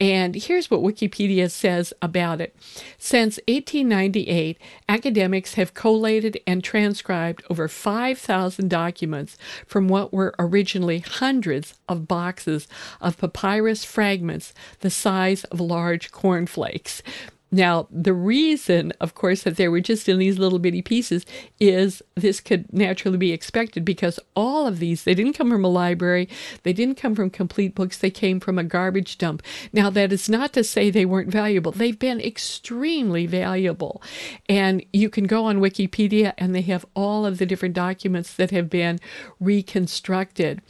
And 0.00 0.34
here's 0.34 0.70
what 0.70 0.80
Wikipedia 0.80 1.50
says 1.50 1.92
about 2.00 2.40
it. 2.40 2.56
Since 2.98 3.38
1898, 3.48 4.58
academics 4.88 5.54
have 5.54 5.74
collated 5.74 6.40
and 6.46 6.64
transcribed 6.64 7.42
over 7.50 7.68
5,000 7.68 8.68
documents 8.68 9.36
from 9.66 9.88
what 9.88 10.12
were 10.12 10.34
originally 10.38 11.00
hundreds 11.00 11.74
of 11.88 12.08
boxes 12.08 12.66
of 13.00 13.18
papyrus 13.18 13.84
fragments 13.84 14.54
the 14.80 14.90
size 14.90 15.44
of 15.44 15.60
large 15.60 16.10
cornflakes. 16.10 17.02
Now, 17.52 17.88
the 17.90 18.12
reason, 18.12 18.92
of 19.00 19.14
course, 19.14 19.42
that 19.42 19.56
they 19.56 19.68
were 19.68 19.80
just 19.80 20.08
in 20.08 20.18
these 20.18 20.38
little 20.38 20.58
bitty 20.58 20.82
pieces 20.82 21.26
is 21.58 22.02
this 22.14 22.40
could 22.40 22.72
naturally 22.72 23.18
be 23.18 23.32
expected 23.32 23.84
because 23.84 24.20
all 24.36 24.66
of 24.66 24.78
these, 24.78 25.04
they 25.04 25.14
didn't 25.14 25.32
come 25.32 25.50
from 25.50 25.64
a 25.64 25.68
library, 25.68 26.28
they 26.62 26.72
didn't 26.72 26.96
come 26.96 27.14
from 27.14 27.30
complete 27.30 27.74
books, 27.74 27.98
they 27.98 28.10
came 28.10 28.38
from 28.38 28.58
a 28.58 28.64
garbage 28.64 29.18
dump. 29.18 29.42
Now, 29.72 29.90
that 29.90 30.12
is 30.12 30.28
not 30.28 30.52
to 30.52 30.62
say 30.62 30.90
they 30.90 31.04
weren't 31.04 31.30
valuable. 31.30 31.72
They've 31.72 31.98
been 31.98 32.20
extremely 32.20 33.26
valuable. 33.26 34.00
And 34.48 34.84
you 34.92 35.10
can 35.10 35.24
go 35.24 35.44
on 35.44 35.58
Wikipedia 35.58 36.34
and 36.38 36.54
they 36.54 36.62
have 36.62 36.86
all 36.94 37.26
of 37.26 37.38
the 37.38 37.46
different 37.46 37.74
documents 37.74 38.34
that 38.34 38.52
have 38.52 38.70
been 38.70 39.00
reconstructed. 39.40 40.62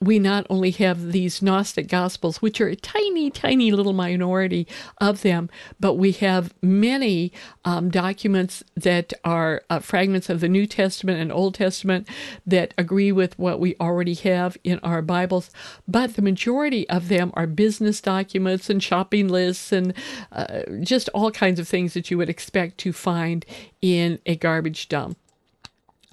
We 0.00 0.18
not 0.18 0.46
only 0.50 0.72
have 0.72 1.12
these 1.12 1.40
Gnostic 1.40 1.88
Gospels, 1.88 2.42
which 2.42 2.60
are 2.60 2.68
a 2.68 2.76
tiny, 2.76 3.30
tiny 3.30 3.72
little 3.72 3.94
minority 3.94 4.66
of 4.98 5.22
them, 5.22 5.48
but 5.80 5.94
we 5.94 6.12
have 6.12 6.52
many 6.62 7.32
um, 7.64 7.88
documents 7.88 8.62
that 8.74 9.14
are 9.24 9.62
uh, 9.70 9.78
fragments 9.78 10.28
of 10.28 10.40
the 10.40 10.48
New 10.48 10.66
Testament 10.66 11.20
and 11.20 11.32
Old 11.32 11.54
Testament 11.54 12.08
that 12.46 12.74
agree 12.76 13.10
with 13.10 13.38
what 13.38 13.58
we 13.58 13.74
already 13.80 14.14
have 14.14 14.58
in 14.62 14.78
our 14.80 15.00
Bibles, 15.00 15.50
but 15.88 16.14
the 16.14 16.22
majority 16.22 16.88
of 16.90 17.08
them 17.08 17.30
are 17.34 17.46
business 17.46 18.00
documents 18.00 18.68
and 18.68 18.82
shopping 18.82 19.28
lists 19.28 19.72
and 19.72 19.94
uh, 20.30 20.62
just 20.82 21.08
all 21.14 21.30
kinds 21.30 21.58
of 21.58 21.66
things 21.66 21.94
that 21.94 22.10
you 22.10 22.18
would 22.18 22.28
expect 22.28 22.78
to 22.78 22.92
find 22.92 23.46
in 23.80 24.18
a 24.26 24.36
garbage 24.36 24.88
dump. 24.88 25.16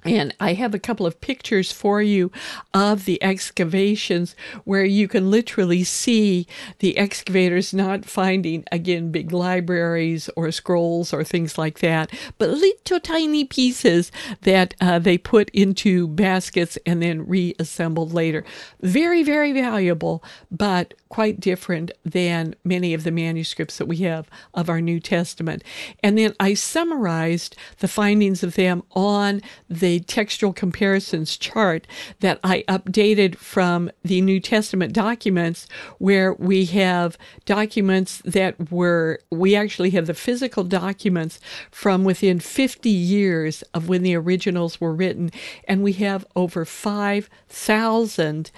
And 0.04 0.34
I 0.38 0.52
have 0.52 0.74
a 0.74 0.78
couple 0.78 1.06
of 1.06 1.20
pictures 1.20 1.72
for 1.72 2.02
you 2.02 2.30
of 2.74 3.06
the 3.06 3.22
excavations 3.22 4.36
where 4.64 4.84
you 4.84 5.08
can 5.08 5.30
literally 5.30 5.82
see 5.82 6.46
the 6.80 6.98
excavators 6.98 7.72
not 7.72 8.04
finding, 8.04 8.64
again, 8.70 9.10
big 9.10 9.32
libraries 9.32 10.28
or 10.36 10.50
scrolls 10.52 11.12
or 11.12 11.24
things 11.24 11.56
like 11.56 11.78
that, 11.78 12.10
but 12.36 12.50
little 12.50 13.00
tiny 13.00 13.44
pieces 13.44 14.12
that 14.42 14.74
uh, 14.80 14.98
they 14.98 15.16
put 15.16 15.48
into 15.50 16.06
baskets 16.08 16.76
and 16.84 17.02
then 17.02 17.26
reassembled 17.26 18.12
later. 18.12 18.44
Very, 18.82 19.22
very 19.22 19.52
valuable, 19.52 20.22
but 20.50 20.94
quite 21.08 21.40
different 21.40 21.92
than 22.04 22.54
many 22.64 22.92
of 22.92 23.04
the 23.04 23.10
manuscripts 23.10 23.78
that 23.78 23.86
we 23.86 23.98
have 23.98 24.28
of 24.52 24.68
our 24.68 24.80
New 24.80 24.98
Testament. 24.98 25.62
And 26.02 26.18
then 26.18 26.34
I 26.40 26.54
summarized 26.54 27.56
the 27.78 27.88
findings 27.88 28.42
of 28.42 28.56
them 28.56 28.82
on 28.90 29.40
the 29.70 29.93
textual 30.00 30.52
comparisons 30.52 31.36
chart 31.36 31.86
that 32.20 32.40
I 32.42 32.64
updated 32.68 33.36
from 33.36 33.90
the 34.02 34.20
New 34.20 34.40
Testament 34.40 34.92
documents, 34.92 35.66
where 35.98 36.34
we 36.34 36.64
have 36.66 37.16
documents 37.44 38.22
that 38.24 38.70
were, 38.70 39.20
we 39.30 39.54
actually 39.56 39.90
have 39.90 40.06
the 40.06 40.14
physical 40.14 40.64
documents 40.64 41.40
from 41.70 42.04
within 42.04 42.40
50 42.40 42.88
years 42.88 43.62
of 43.74 43.88
when 43.88 44.02
the 44.02 44.14
originals 44.14 44.80
were 44.80 44.94
written, 44.94 45.30
and 45.66 45.82
we 45.82 45.92
have 45.94 46.26
over 46.36 46.64
5,000 46.64 48.50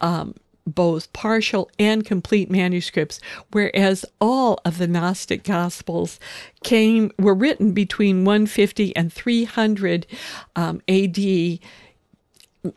um, 0.00 0.34
both 0.66 1.12
partial 1.12 1.70
and 1.78 2.04
complete 2.04 2.50
manuscripts, 2.50 3.20
whereas 3.50 4.04
all 4.20 4.60
of 4.64 4.78
the 4.78 4.86
Gnostic 4.86 5.44
Gospels 5.44 6.20
came 6.62 7.10
were 7.18 7.34
written 7.34 7.72
between 7.72 8.24
150 8.24 8.94
and 8.96 9.12
300 9.12 10.06
um, 10.56 10.80
A.D 10.88 11.60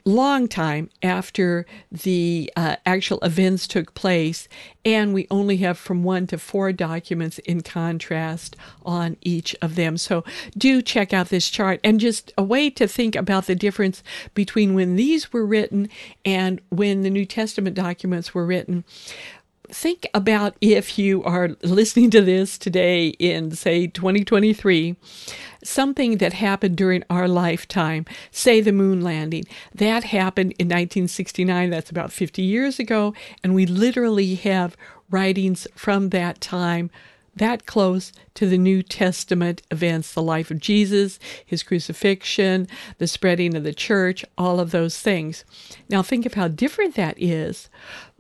long 0.04 0.48
time 0.48 0.90
after 1.04 1.66
the 1.92 2.52
uh, 2.56 2.76
actual 2.86 3.20
events 3.20 3.68
took 3.68 3.94
place, 3.94 4.48
and 4.84 5.14
we 5.14 5.28
only 5.30 5.58
have 5.58 5.78
from 5.78 6.04
one 6.04 6.28
to 6.28 6.38
four 6.38 6.72
documents 6.72 7.40
in 7.40 7.62
contrast 7.62 8.56
on 8.84 9.18
each 9.22 9.56
of 9.62 9.76
them. 9.76 9.98
So 9.98 10.24
do 10.58 10.82
check 10.82 11.14
out 11.14 11.30
this 11.30 11.50
chart 11.50 11.80
and 11.84 12.00
just 12.00 12.34
a 12.38 12.44
way 12.44 12.70
to 12.72 12.88
think 12.88 13.16
about 13.16 13.46
the 13.46 13.56
difference 13.56 14.04
between 14.34 14.74
when 14.74 14.96
these 14.96 15.32
were 15.32 15.46
written 15.46 15.90
and 16.24 16.62
when 16.70 17.02
the 17.02 17.10
New 17.10 17.26
Testament 17.26 17.76
documents 17.76 18.34
were 18.34 18.46
written 18.46 18.84
think 19.70 20.08
about 20.14 20.56
if 20.62 20.98
you 20.98 21.24
are 21.24 21.50
listening 21.62 22.10
to 22.12 22.22
this 22.22 22.58
today 22.58 23.08
in, 23.08 23.52
say, 23.52 23.88
2023, 23.88 24.96
something 25.64 26.18
that 26.18 26.34
happened 26.34 26.78
during 26.78 27.04
our 27.10 27.28
lifetime, 27.28 28.06
say 28.32 28.62
the 28.62 28.72
moon 28.72 29.02
landing. 29.02 29.44
That 29.74 30.06
happened 30.06 30.54
in 30.60 30.68
1969. 30.68 31.70
That's 31.70 31.90
about 31.90 32.12
50 32.12 32.42
years 32.42 32.80
ago. 32.80 33.14
And 33.44 33.54
we 33.56 33.66
literally 33.66 34.36
have 34.36 34.78
writings 35.10 35.68
from 35.76 36.10
that 36.10 36.42
time 36.42 36.90
that 37.36 37.66
close 37.66 38.12
to 38.36 38.48
the 38.48 38.58
New 38.58 38.82
Testament 38.82 39.62
events 39.70 40.14
the 40.14 40.22
life 40.22 40.52
of 40.52 40.60
Jesus, 40.60 41.20
his 41.46 41.64
crucifixion, 41.64 42.68
the 42.98 43.08
spreading 43.08 43.56
of 43.56 43.64
the 43.64 43.74
church, 43.74 44.24
all 44.38 44.60
of 44.60 44.72
those 44.72 45.00
things. 45.00 45.44
Now, 45.90 46.02
think 46.02 46.26
of 46.26 46.36
how 46.36 46.48
different 46.48 46.96
that 46.96 47.22
is 47.22 47.70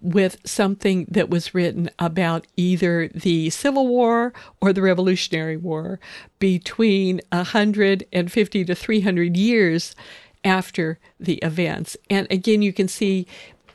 with 0.01 0.37
something 0.45 1.05
that 1.09 1.29
was 1.29 1.53
written 1.53 1.89
about 1.97 2.45
either 2.55 3.09
the 3.09 3.49
Civil 3.49 3.87
War 3.87 4.33
or 4.61 4.73
the 4.73 4.81
Revolutionary 4.81 5.57
War 5.57 5.99
between 6.39 7.21
150 7.31 8.65
to 8.65 8.75
300 8.75 9.37
years 9.37 9.95
after 10.43 10.99
the 11.19 11.35
events. 11.35 11.97
And 12.09 12.27
again, 12.29 12.61
you 12.61 12.71
can 12.71 12.87
see 12.87 13.25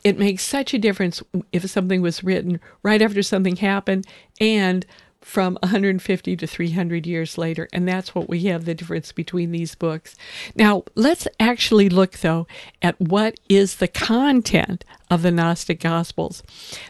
it 0.05 0.19
makes 0.19 0.43
such 0.43 0.73
a 0.73 0.79
difference 0.79 1.23
if 1.53 1.69
something 1.69 2.01
was 2.01 2.25
written 2.25 2.61
right 2.83 3.03
after 3.03 3.23
something 3.23 3.57
happened 3.57 4.07
and 4.41 4.87
from 5.21 5.59
150 5.63 6.37
to 6.37 6.47
300 6.47 7.07
years 7.07 7.37
later. 7.37 7.69
And 7.73 7.87
that's 7.87 8.15
what 8.15 8.29
we 8.29 8.45
have 8.45 8.65
the 8.65 8.75
difference 8.75 9.13
between 9.13 9.53
these 9.53 9.75
books. 9.75 10.17
Now, 10.55 10.85
let's 10.95 11.29
actually 11.39 11.89
look, 11.89 12.19
though, 12.19 12.47
at 12.81 13.01
what 13.01 13.39
is 13.49 13.77
the 13.77 13.89
content 13.89 14.85
of 15.11 15.23
the 15.23 15.31
Gnostic 15.31 15.81
Gospels. 15.81 16.43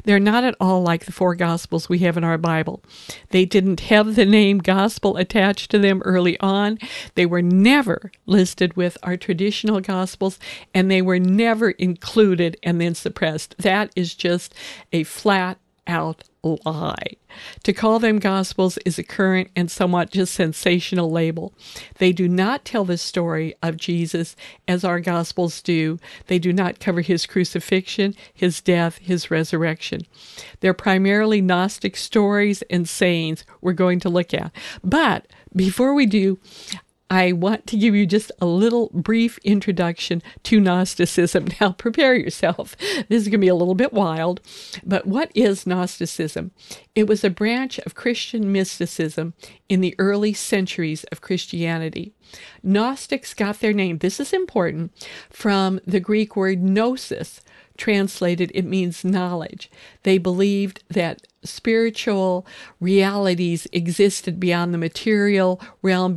They're 0.05 0.21
not 0.21 0.45
at 0.45 0.55
all 0.61 0.83
like 0.83 1.07
the 1.07 1.13
four 1.13 1.35
Gospels 1.35 1.89
we 1.89 2.01
have 2.01 2.17
in 2.17 2.25
our 2.25 2.39
Bible. 2.39 2.83
They 3.31 3.45
didn't 3.45 3.81
have 3.81 4.15
the 4.15 4.27
name 4.27 4.59
Gospel 4.59 5.17
attached 5.17 5.71
to 5.71 5.79
them 5.79 6.03
early 6.05 6.39
on. 6.39 6.79
They 7.15 7.27
were 7.27 7.43
never 7.43 8.13
listed 8.27 8.77
with 8.77 8.99
our 9.03 9.17
traditional 9.17 9.81
Gospels, 9.81 10.39
and 10.75 10.91
they 10.91 11.03
were 11.03 11.19
never 11.19 11.71
included 11.71 12.59
and 12.63 12.81
then 12.81 12.95
suppressed. 12.95 13.57
That 13.59 13.91
is 13.97 14.15
just 14.15 14.55
a 14.93 15.05
flat 15.05 15.59
out 15.87 16.25
lie. 16.43 17.17
To 17.65 17.73
call 17.73 17.99
them 17.99 18.19
Gospels 18.19 18.79
is 18.79 18.99
a 18.99 19.03
current 19.03 19.51
and 19.55 19.71
somewhat 19.71 20.11
just 20.11 20.35
sensational 20.35 21.11
label. 21.11 21.53
They 21.99 22.13
do 22.13 22.29
not 22.29 22.65
tell 22.65 22.85
the 22.85 22.99
story 22.99 23.55
of 23.63 23.77
Jesus 23.77 24.37
as 24.67 24.85
our 24.85 25.01
Gospels 25.01 25.61
do. 25.63 25.99
They 26.27 26.39
do 26.39 26.53
not 26.53 26.81
cover 26.81 27.03
his 27.03 27.27
crucifixion, 27.27 28.15
his 28.33 28.61
death, 28.61 28.99
his 28.99 29.31
resurrection. 29.31 30.03
They're 30.61 30.75
primarily 30.75 31.41
Gnostic 31.41 31.97
stories 31.97 32.63
and 32.63 32.89
sayings 32.89 33.45
we're 33.61 33.73
going 33.73 34.01
to 34.01 34.09
look 34.09 34.33
at. 34.35 34.53
But 34.83 35.27
before 35.55 35.95
we 35.95 36.07
do, 36.07 36.39
I 37.11 37.33
want 37.33 37.67
to 37.67 37.77
give 37.77 37.97
you 37.97 38.07
just 38.07 38.31
a 38.41 38.47
little 38.47 38.89
brief 38.95 39.39
introduction 39.39 40.23
to 40.45 40.61
Gnosticism. 40.61 41.49
Now, 41.61 41.73
prepare 41.73 42.15
yourself. 42.15 42.77
This 43.09 43.23
is 43.23 43.25
going 43.25 43.33
to 43.33 43.39
be 43.39 43.49
a 43.49 43.55
little 43.55 43.75
bit 43.75 43.93
wild. 43.93 44.41
But 44.85 45.07
what 45.07 45.31
is 45.35 45.67
Gnosticism? 45.67 46.53
It 46.95 47.09
was 47.09 47.25
a 47.25 47.31
branch 47.31 47.79
of 47.81 47.95
Christian 47.95 48.53
mysticism 48.53 49.35
in 49.69 49.81
the 49.81 49.95
early 49.99 50.33
centuries 50.33 51.05
of 51.05 51.21
Christianity. 51.21 52.15
Gnostics 52.63 53.35
got 53.35 53.59
their 53.61 53.73
name, 53.73 53.99
this 53.99 54.21
is 54.21 54.33
important, 54.33 54.93
from 55.29 55.81
the 55.85 56.01
Greek 56.01 56.37
word 56.37 56.63
gnosis, 56.63 57.41
translated, 57.77 58.53
it 58.55 58.65
means 58.65 59.05
knowledge. 59.05 59.71
They 60.05 60.19
believed 60.19 60.85
that 60.89 61.27
spiritual 61.43 62.47
realities 62.81 63.67
existed 63.73 64.39
beyond 64.39 64.75
the 64.75 64.79
material 64.79 65.61
realm, 65.83 66.15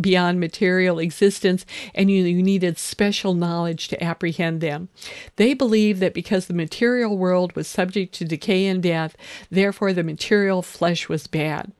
beyond 0.00 0.40
material 0.40 0.98
existence, 0.98 1.64
and 1.94 2.10
you, 2.10 2.24
you 2.24 2.42
needed 2.42 2.78
special 2.78 3.34
knowledge 3.34 3.88
to 3.88 4.02
apprehend 4.02 4.60
them. 4.60 4.88
They 5.36 5.54
believed 5.54 6.00
that 6.00 6.14
because 6.14 6.46
the 6.46 6.54
material 6.54 7.16
world 7.16 7.54
was 7.54 7.68
subject 7.68 8.14
to 8.14 8.24
decay 8.24 8.66
and 8.66 8.82
death, 8.82 9.16
therefore 9.50 9.92
the 9.92 10.02
material 10.02 10.62
flesh 10.62 11.08
was 11.08 11.26
bad. 11.26 11.72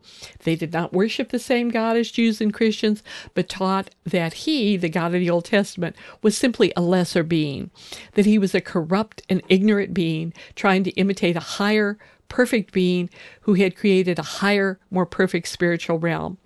They 0.45 0.55
did 0.55 0.73
not 0.73 0.93
worship 0.93 1.31
the 1.31 1.39
same 1.39 1.71
God 1.71 1.97
as 1.97 2.11
Jews 2.11 2.41
and 2.41 2.55
Christians, 2.55 3.03
but 3.35 3.49
taught 3.49 3.91
that 4.05 4.35
he, 4.35 4.77
the 4.77 4.89
God 4.89 5.15
of 5.15 5.21
the 5.21 5.31
Old 5.31 5.47
Testament, 5.47 5.97
was 6.23 6.37
simply 6.37 6.73
a 6.77 6.83
lesser 6.83 7.23
being, 7.23 7.71
that 8.13 8.27
he 8.27 8.39
was 8.39 8.55
a 8.55 8.61
corrupt 8.61 9.23
and 9.29 9.43
ignorant 9.49 9.93
being 9.95 10.33
trying 10.55 10.85
to 10.85 10.91
imitate 10.93 11.37
a 11.37 11.41
higher, 11.41 11.99
perfect 12.29 12.73
being 12.73 13.11
who 13.43 13.55
had 13.55 13.77
created 13.77 14.19
a 14.19 14.23
higher, 14.23 14.79
more 14.91 15.07
perfect 15.07 15.49
spiritual 15.49 15.99
realm. 15.99 16.39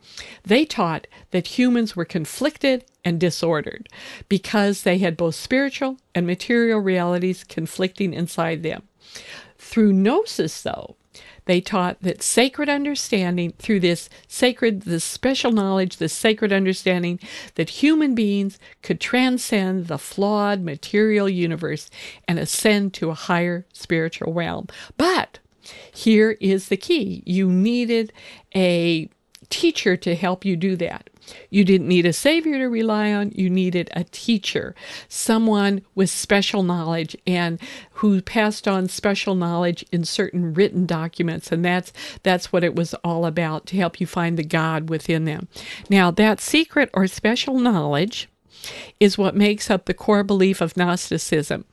They 0.44 0.64
taught 0.64 1.06
that 1.30 1.58
humans 1.58 1.96
were 1.96 2.04
conflicted 2.04 2.84
and 3.04 3.20
disordered 3.20 3.88
because 4.28 4.82
they 4.82 4.98
had 4.98 5.16
both 5.16 5.34
spiritual 5.34 5.98
and 6.14 6.26
material 6.26 6.80
realities 6.80 7.44
conflicting 7.44 8.12
inside 8.12 8.62
them. 8.62 8.82
Through 9.56 9.92
Gnosis, 9.92 10.62
though, 10.62 10.96
they 11.46 11.62
taught 11.62 12.02
that 12.02 12.22
sacred 12.22 12.68
understanding, 12.68 13.54
through 13.58 13.80
this 13.80 14.10
sacred, 14.28 14.82
this 14.82 15.02
special 15.02 15.50
knowledge, 15.50 15.96
this 15.96 16.12
sacred 16.12 16.52
understanding, 16.52 17.18
that 17.54 17.70
human 17.70 18.14
beings 18.14 18.58
could 18.82 19.00
transcend 19.00 19.86
the 19.86 19.98
flawed 19.98 20.62
material 20.62 21.26
universe 21.26 21.88
and 22.28 22.38
ascend 22.38 22.92
to 22.94 23.08
a 23.08 23.14
higher 23.14 23.66
spiritual 23.72 24.34
realm. 24.34 24.66
But 24.98 25.38
here 25.92 26.36
is 26.40 26.68
the 26.68 26.76
key 26.76 27.22
you 27.26 27.50
needed 27.50 28.12
a 28.54 29.08
teacher 29.50 29.96
to 29.96 30.14
help 30.14 30.44
you 30.44 30.56
do 30.56 30.76
that. 30.76 31.10
You 31.50 31.64
didn't 31.64 31.88
need 31.88 32.06
a 32.06 32.12
savior 32.12 32.58
to 32.58 32.68
rely 32.68 33.12
on, 33.12 33.32
you 33.34 33.50
needed 33.50 33.90
a 33.92 34.04
teacher, 34.04 34.74
someone 35.08 35.82
with 35.94 36.10
special 36.10 36.62
knowledge 36.62 37.16
and 37.26 37.60
who 37.92 38.22
passed 38.22 38.66
on 38.66 38.88
special 38.88 39.34
knowledge 39.34 39.84
in 39.92 40.04
certain 40.04 40.54
written 40.54 40.86
documents 40.86 41.52
and 41.52 41.64
that's 41.64 41.92
that's 42.22 42.52
what 42.52 42.64
it 42.64 42.74
was 42.74 42.94
all 43.04 43.26
about 43.26 43.66
to 43.66 43.76
help 43.76 44.00
you 44.00 44.06
find 44.06 44.38
the 44.38 44.44
God 44.44 44.88
within 44.88 45.24
them. 45.24 45.48
Now, 45.90 46.10
that 46.12 46.40
secret 46.40 46.90
or 46.94 47.06
special 47.06 47.58
knowledge 47.58 48.28
is 48.98 49.16
what 49.16 49.36
makes 49.36 49.70
up 49.70 49.84
the 49.84 49.94
core 49.94 50.24
belief 50.24 50.60
of 50.60 50.76
Gnosticism 50.76 51.64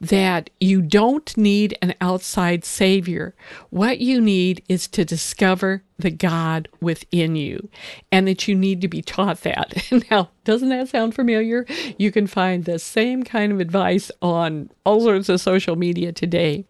that 0.00 0.50
you 0.60 0.82
don't 0.82 1.36
need 1.36 1.78
an 1.80 1.94
outside 2.00 2.64
savior. 2.64 3.34
What 3.70 4.00
you 4.00 4.20
need 4.20 4.64
is 4.68 4.88
to 4.88 5.04
discover 5.04 5.83
the 6.04 6.10
God 6.10 6.68
within 6.80 7.34
you 7.34 7.70
and 8.12 8.28
that 8.28 8.46
you 8.46 8.54
need 8.54 8.82
to 8.82 8.88
be 8.88 9.02
taught 9.02 9.40
that. 9.40 9.90
now, 10.10 10.28
doesn't 10.44 10.68
that 10.68 10.90
sound 10.90 11.14
familiar? 11.14 11.66
You 11.98 12.12
can 12.12 12.26
find 12.26 12.64
the 12.64 12.78
same 12.78 13.22
kind 13.22 13.50
of 13.50 13.58
advice 13.58 14.12
on 14.20 14.70
all 14.84 15.00
sorts 15.00 15.30
of 15.30 15.40
social 15.40 15.76
media 15.76 16.12
today. 16.12 16.66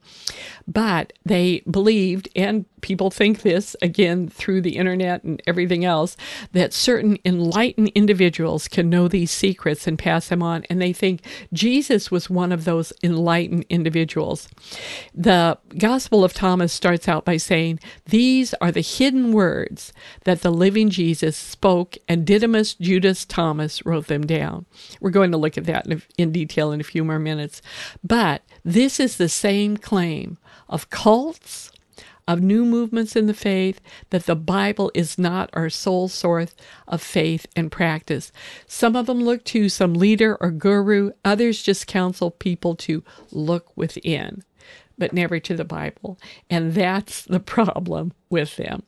But 0.67 1.13
they 1.25 1.63
believed, 1.71 2.29
and 2.35 2.65
people 2.81 3.11
think 3.11 3.43
this 3.43 3.77
again 3.83 4.29
through 4.29 4.63
the 4.63 4.77
internet 4.77 5.25
and 5.25 5.43
everything 5.47 5.85
else, 5.85 6.17
that 6.53 6.73
certain 6.73 7.19
enlightened 7.25 7.89
individuals 7.95 8.69
can 8.69 8.89
know 8.89 9.09
these 9.09 9.31
secrets 9.31 9.87
and 9.87 9.99
pass 9.99 10.29
them 10.29 10.43
on. 10.43 10.65
And 10.71 10.81
they 10.81 10.93
think 10.93 11.23
Jesus 11.53 12.11
was 12.11 12.31
one 12.31 12.53
of 12.53 12.65
those 12.65 12.93
enlightened 13.03 13.67
individuals. 13.69 14.49
The 15.15 15.59
Gospel 15.77 16.25
of 16.25 16.33
Thomas 16.33 16.73
starts 16.73 17.09
out 17.09 17.25
by 17.25 17.37
saying, 17.37 17.81
These 18.07 18.55
are 18.55 18.73
the 18.73 18.81
hidden 18.81 19.24
words 19.33 19.93
that 20.25 20.43
the 20.43 20.51
living 20.51 20.91
Jesus 20.91 21.37
spoke, 21.37 21.97
and 22.09 22.27
Didymus 22.27 22.75
Judas 22.75 23.25
Thomas 23.25 23.85
wrote 23.85 24.07
them 24.07 24.27
down. 24.27 24.67
We're 25.01 25.11
going 25.11 25.33
to 25.33 25.39
look 25.39 25.59
at 25.59 25.65
that 25.65 25.87
in, 25.87 26.03
in 26.17 26.33
detail 26.33 26.73
in 26.73 26.81
a 26.81 26.85
few 26.85 27.05
more 27.05 27.19
minutes. 27.19 27.63
But 28.03 28.43
this 28.65 28.99
is 28.99 29.17
the 29.17 29.29
same 29.29 29.77
claim 29.77 30.39
of 30.69 30.91
cults, 30.91 31.71
of 32.27 32.41
new 32.41 32.65
movements 32.65 33.17
in 33.17 33.27
the 33.27 33.35
faith, 33.35 33.81
that 34.11 34.27
the 34.27 34.37
Bible 34.37 34.91
is 34.95 35.19
not 35.19 35.51
our 35.53 35.69
sole 35.69 36.09
source 36.09 36.55
of 36.89 37.03
faith 37.03 37.47
and 37.55 37.71
practice. 37.71 38.33
Some 38.67 38.97
of 38.97 39.07
them 39.07 39.23
look 39.23 39.45
to 39.45 39.69
some 39.69 39.95
leader 39.95 40.37
or 40.41 40.51
guru, 40.51 41.11
others 41.25 41.63
just 41.63 41.87
counsel 41.87 42.31
people 42.31 42.75
to 42.77 43.03
look 43.31 43.77
within, 43.77 44.43
but 44.97 45.13
never 45.13 45.39
to 45.41 45.55
the 45.55 45.65
Bible. 45.65 46.19
And 46.49 46.75
that's 46.75 47.23
the 47.23 47.41
problem 47.55 48.13
with 48.31 48.57
them. 48.57 48.85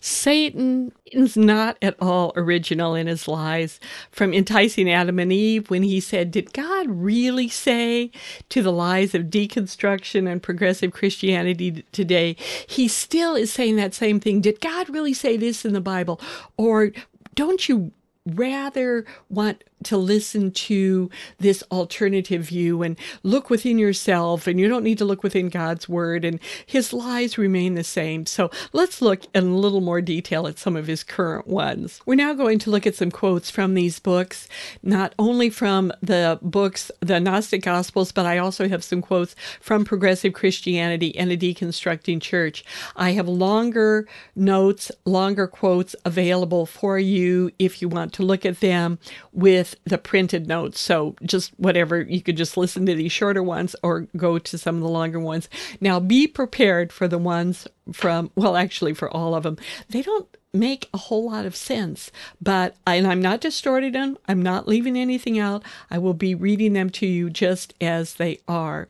Satan 0.00 0.92
is 1.06 1.36
not 1.36 1.76
at 1.82 1.96
all 2.00 2.32
original 2.36 2.94
in 2.94 3.06
his 3.06 3.26
lies. 3.26 3.80
From 4.10 4.32
enticing 4.32 4.90
Adam 4.90 5.18
and 5.18 5.32
Eve 5.32 5.70
when 5.70 5.82
he 5.82 6.00
said, 6.00 6.30
Did 6.30 6.52
God 6.52 6.86
really 6.88 7.48
say? 7.48 8.10
to 8.48 8.62
the 8.62 8.72
lies 8.72 9.14
of 9.14 9.24
deconstruction 9.24 10.30
and 10.30 10.42
progressive 10.42 10.92
Christianity 10.92 11.84
today, 11.92 12.36
he 12.66 12.88
still 12.88 13.34
is 13.34 13.52
saying 13.52 13.76
that 13.76 13.94
same 13.94 14.20
thing. 14.20 14.40
Did 14.40 14.60
God 14.60 14.88
really 14.88 15.14
say 15.14 15.36
this 15.36 15.64
in 15.64 15.72
the 15.72 15.80
Bible? 15.80 16.20
Or 16.56 16.92
don't 17.34 17.68
you 17.68 17.92
rather 18.26 19.04
want 19.28 19.64
to 19.84 19.96
listen 19.96 20.50
to 20.50 21.10
this 21.38 21.62
alternative 21.70 22.42
view 22.42 22.82
and 22.82 22.98
look 23.22 23.50
within 23.50 23.78
yourself, 23.78 24.46
and 24.46 24.58
you 24.58 24.68
don't 24.68 24.84
need 24.84 24.98
to 24.98 25.04
look 25.04 25.22
within 25.22 25.48
God's 25.48 25.88
word, 25.88 26.24
and 26.24 26.40
his 26.66 26.92
lies 26.92 27.38
remain 27.38 27.74
the 27.74 27.84
same. 27.84 28.26
So 28.26 28.50
let's 28.72 29.00
look 29.00 29.22
in 29.34 29.44
a 29.44 29.56
little 29.56 29.80
more 29.80 30.00
detail 30.00 30.46
at 30.46 30.58
some 30.58 30.76
of 30.76 30.86
his 30.86 31.04
current 31.04 31.46
ones. 31.46 32.00
We're 32.06 32.14
now 32.14 32.34
going 32.34 32.58
to 32.60 32.70
look 32.70 32.86
at 32.86 32.94
some 32.94 33.10
quotes 33.10 33.50
from 33.50 33.74
these 33.74 33.98
books, 33.98 34.48
not 34.82 35.14
only 35.18 35.50
from 35.50 35.92
the 36.02 36.38
books, 36.42 36.90
the 37.00 37.20
Gnostic 37.20 37.62
Gospels, 37.62 38.12
but 38.12 38.26
I 38.26 38.38
also 38.38 38.68
have 38.68 38.84
some 38.84 39.02
quotes 39.02 39.34
from 39.60 39.84
Progressive 39.84 40.32
Christianity 40.32 41.16
and 41.16 41.30
a 41.30 41.36
Deconstructing 41.36 42.20
Church. 42.20 42.64
I 42.96 43.12
have 43.12 43.28
longer 43.28 44.06
notes, 44.34 44.90
longer 45.04 45.46
quotes 45.46 45.94
available 46.04 46.66
for 46.66 46.98
you 46.98 47.50
if 47.58 47.80
you 47.80 47.88
want 47.88 48.12
to 48.14 48.22
look 48.22 48.44
at 48.44 48.60
them 48.60 48.98
with 49.32 49.67
with 49.68 49.78
the 49.84 49.98
printed 49.98 50.46
notes. 50.46 50.80
So 50.80 51.16
just 51.22 51.52
whatever, 51.58 52.00
you 52.00 52.20
could 52.20 52.36
just 52.36 52.56
listen 52.56 52.86
to 52.86 52.94
these 52.94 53.12
shorter 53.12 53.42
ones 53.42 53.74
or 53.82 54.06
go 54.16 54.38
to 54.38 54.58
some 54.58 54.76
of 54.76 54.82
the 54.82 54.88
longer 54.88 55.20
ones. 55.20 55.48
Now 55.80 56.00
be 56.00 56.26
prepared 56.26 56.92
for 56.92 57.08
the 57.08 57.18
ones 57.18 57.66
from, 57.92 58.30
well, 58.34 58.56
actually 58.56 58.94
for 58.94 59.10
all 59.10 59.34
of 59.34 59.42
them. 59.42 59.58
They 59.88 60.02
don't 60.02 60.28
make 60.52 60.88
a 60.94 60.98
whole 60.98 61.30
lot 61.30 61.44
of 61.44 61.54
sense, 61.54 62.10
but, 62.40 62.76
and 62.86 63.06
I'm 63.06 63.20
not 63.20 63.40
distorting 63.40 63.92
them. 63.92 64.16
I'm 64.26 64.42
not 64.42 64.66
leaving 64.66 64.96
anything 64.96 65.38
out. 65.38 65.62
I 65.90 65.98
will 65.98 66.14
be 66.14 66.34
reading 66.34 66.72
them 66.72 66.90
to 66.90 67.06
you 67.06 67.30
just 67.30 67.74
as 67.80 68.14
they 68.14 68.40
are 68.48 68.88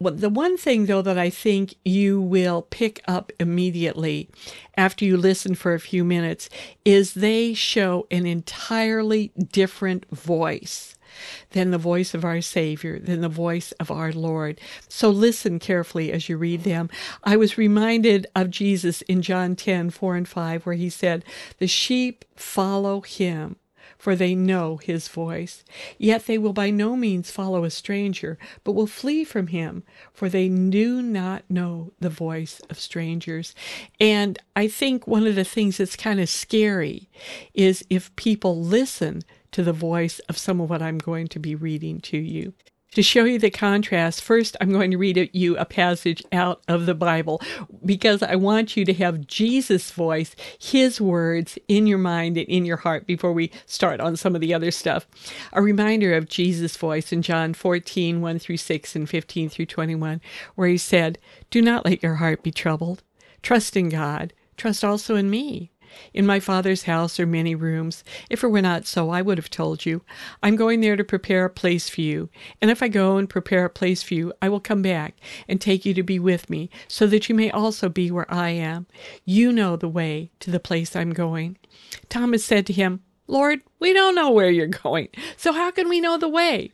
well, 0.00 0.14
the 0.14 0.30
one 0.30 0.56
thing 0.56 0.86
though 0.86 1.02
that 1.02 1.18
I 1.18 1.28
think 1.28 1.74
you 1.84 2.20
will 2.20 2.62
pick 2.62 3.02
up 3.06 3.32
immediately 3.38 4.30
after 4.76 5.04
you 5.04 5.16
listen 5.16 5.54
for 5.54 5.74
a 5.74 5.80
few 5.80 6.04
minutes 6.04 6.48
is 6.84 7.14
they 7.14 7.52
show 7.52 8.06
an 8.10 8.24
entirely 8.24 9.30
different 9.52 10.10
voice 10.10 10.96
than 11.50 11.70
the 11.70 11.78
voice 11.78 12.14
of 12.14 12.24
our 12.24 12.40
Savior, 12.40 12.98
than 12.98 13.20
the 13.20 13.28
voice 13.28 13.72
of 13.72 13.90
our 13.90 14.12
Lord. 14.12 14.60
So 14.88 15.10
listen 15.10 15.58
carefully 15.58 16.12
as 16.12 16.28
you 16.28 16.36
read 16.36 16.64
them. 16.64 16.88
I 17.24 17.36
was 17.36 17.58
reminded 17.58 18.26
of 18.34 18.50
Jesus 18.50 19.02
in 19.02 19.20
John 19.20 19.56
10 19.56 19.90
4 19.90 20.16
and 20.16 20.28
5, 20.28 20.64
where 20.64 20.74
he 20.74 20.88
said, 20.88 21.24
The 21.58 21.66
sheep 21.66 22.24
follow 22.36 23.02
him 23.02 23.56
for 24.00 24.16
they 24.16 24.34
know 24.34 24.78
his 24.78 25.08
voice. 25.08 25.62
Yet 25.98 26.24
they 26.24 26.38
will 26.38 26.54
by 26.54 26.70
no 26.70 26.96
means 26.96 27.30
follow 27.30 27.64
a 27.64 27.70
stranger, 27.70 28.38
but 28.64 28.72
will 28.72 28.86
flee 28.86 29.24
from 29.24 29.48
him, 29.48 29.82
for 30.14 30.30
they 30.30 30.48
do 30.48 31.02
not 31.02 31.44
know 31.50 31.92
the 32.00 32.08
voice 32.08 32.62
of 32.70 32.78
strangers. 32.80 33.54
And 34.00 34.38
I 34.56 34.68
think 34.68 35.06
one 35.06 35.26
of 35.26 35.34
the 35.34 35.44
things 35.44 35.76
that's 35.76 35.96
kind 35.96 36.18
of 36.18 36.30
scary 36.30 37.10
is 37.52 37.84
if 37.90 38.16
people 38.16 38.58
listen 38.58 39.20
to 39.52 39.62
the 39.62 39.74
voice 39.74 40.18
of 40.20 40.38
some 40.38 40.62
of 40.62 40.70
what 40.70 40.80
I'm 40.80 40.96
going 40.96 41.26
to 41.28 41.38
be 41.38 41.54
reading 41.54 42.00
to 42.00 42.16
you. 42.16 42.54
To 42.94 43.04
show 43.04 43.22
you 43.22 43.38
the 43.38 43.50
contrast, 43.50 44.20
first 44.20 44.56
I'm 44.60 44.72
going 44.72 44.90
to 44.90 44.96
read 44.98 45.30
you 45.32 45.56
a 45.56 45.64
passage 45.64 46.24
out 46.32 46.60
of 46.66 46.86
the 46.86 46.94
Bible 46.94 47.40
because 47.84 48.20
I 48.20 48.34
want 48.34 48.76
you 48.76 48.84
to 48.84 48.92
have 48.94 49.28
Jesus' 49.28 49.92
voice, 49.92 50.34
his 50.58 51.00
words 51.00 51.56
in 51.68 51.86
your 51.86 51.98
mind 51.98 52.36
and 52.36 52.48
in 52.48 52.64
your 52.64 52.78
heart 52.78 53.06
before 53.06 53.32
we 53.32 53.52
start 53.64 54.00
on 54.00 54.16
some 54.16 54.34
of 54.34 54.40
the 54.40 54.52
other 54.52 54.72
stuff. 54.72 55.06
A 55.52 55.62
reminder 55.62 56.14
of 56.14 56.28
Jesus' 56.28 56.76
voice 56.76 57.12
in 57.12 57.22
John 57.22 57.54
14, 57.54 58.20
1 58.20 58.38
through 58.40 58.56
6 58.56 58.96
and 58.96 59.08
15 59.08 59.48
through 59.48 59.66
21, 59.66 60.20
where 60.56 60.68
he 60.68 60.76
said, 60.76 61.16
Do 61.50 61.62
not 61.62 61.84
let 61.84 62.02
your 62.02 62.16
heart 62.16 62.42
be 62.42 62.50
troubled. 62.50 63.04
Trust 63.40 63.76
in 63.76 63.88
God. 63.88 64.32
Trust 64.56 64.82
also 64.82 65.14
in 65.14 65.30
me. 65.30 65.69
In 66.12 66.26
my 66.26 66.40
Father's 66.40 66.84
house 66.84 67.18
are 67.20 67.26
many 67.26 67.54
rooms. 67.54 68.04
If 68.28 68.42
it 68.42 68.48
were 68.48 68.62
not 68.62 68.86
so, 68.86 69.10
I 69.10 69.22
would 69.22 69.38
have 69.38 69.50
told 69.50 69.86
you. 69.86 70.02
I'm 70.42 70.56
going 70.56 70.80
there 70.80 70.96
to 70.96 71.04
prepare 71.04 71.44
a 71.44 71.50
place 71.50 71.88
for 71.88 72.00
you. 72.00 72.28
And 72.60 72.70
if 72.70 72.82
I 72.82 72.88
go 72.88 73.16
and 73.16 73.28
prepare 73.28 73.64
a 73.64 73.70
place 73.70 74.02
for 74.02 74.14
you, 74.14 74.32
I 74.40 74.48
will 74.48 74.60
come 74.60 74.82
back 74.82 75.16
and 75.48 75.60
take 75.60 75.84
you 75.84 75.94
to 75.94 76.02
be 76.02 76.18
with 76.18 76.50
me, 76.50 76.70
so 76.88 77.06
that 77.06 77.28
you 77.28 77.34
may 77.34 77.50
also 77.50 77.88
be 77.88 78.10
where 78.10 78.32
I 78.32 78.50
am. 78.50 78.86
You 79.24 79.52
know 79.52 79.76
the 79.76 79.88
way 79.88 80.30
to 80.40 80.50
the 80.50 80.60
place 80.60 80.94
I'm 80.94 81.12
going. 81.12 81.56
Thomas 82.08 82.44
said 82.44 82.66
to 82.66 82.72
him, 82.72 83.02
Lord, 83.26 83.60
we 83.78 83.92
don't 83.92 84.14
know 84.14 84.30
where 84.30 84.50
you're 84.50 84.66
going, 84.66 85.08
so 85.36 85.52
how 85.52 85.70
can 85.70 85.88
we 85.88 86.00
know 86.00 86.18
the 86.18 86.28
way? 86.28 86.72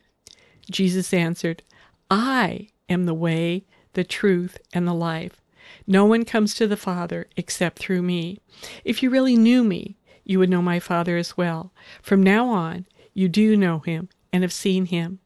Jesus 0.71 1.13
answered, 1.13 1.63
I 2.09 2.69
am 2.89 3.05
the 3.05 3.13
way, 3.13 3.65
the 3.93 4.03
truth, 4.03 4.57
and 4.73 4.87
the 4.87 4.93
life. 4.93 5.41
No 5.87 6.03
one 6.03 6.25
comes 6.25 6.53
to 6.55 6.67
the 6.67 6.75
Father 6.75 7.27
except 7.37 7.79
through 7.79 8.01
me. 8.01 8.39
If 8.83 9.01
you 9.01 9.09
really 9.09 9.37
knew 9.37 9.63
me, 9.63 9.95
you 10.25 10.37
would 10.37 10.49
know 10.49 10.61
my 10.61 10.81
Father 10.81 11.15
as 11.15 11.37
well. 11.37 11.71
From 12.01 12.21
now 12.21 12.49
on, 12.49 12.85
you 13.13 13.29
do 13.29 13.55
know 13.55 13.79
him 13.79 14.09
and 14.33 14.43
have 14.43 14.51
seen 14.51 14.87
him. 14.87 15.19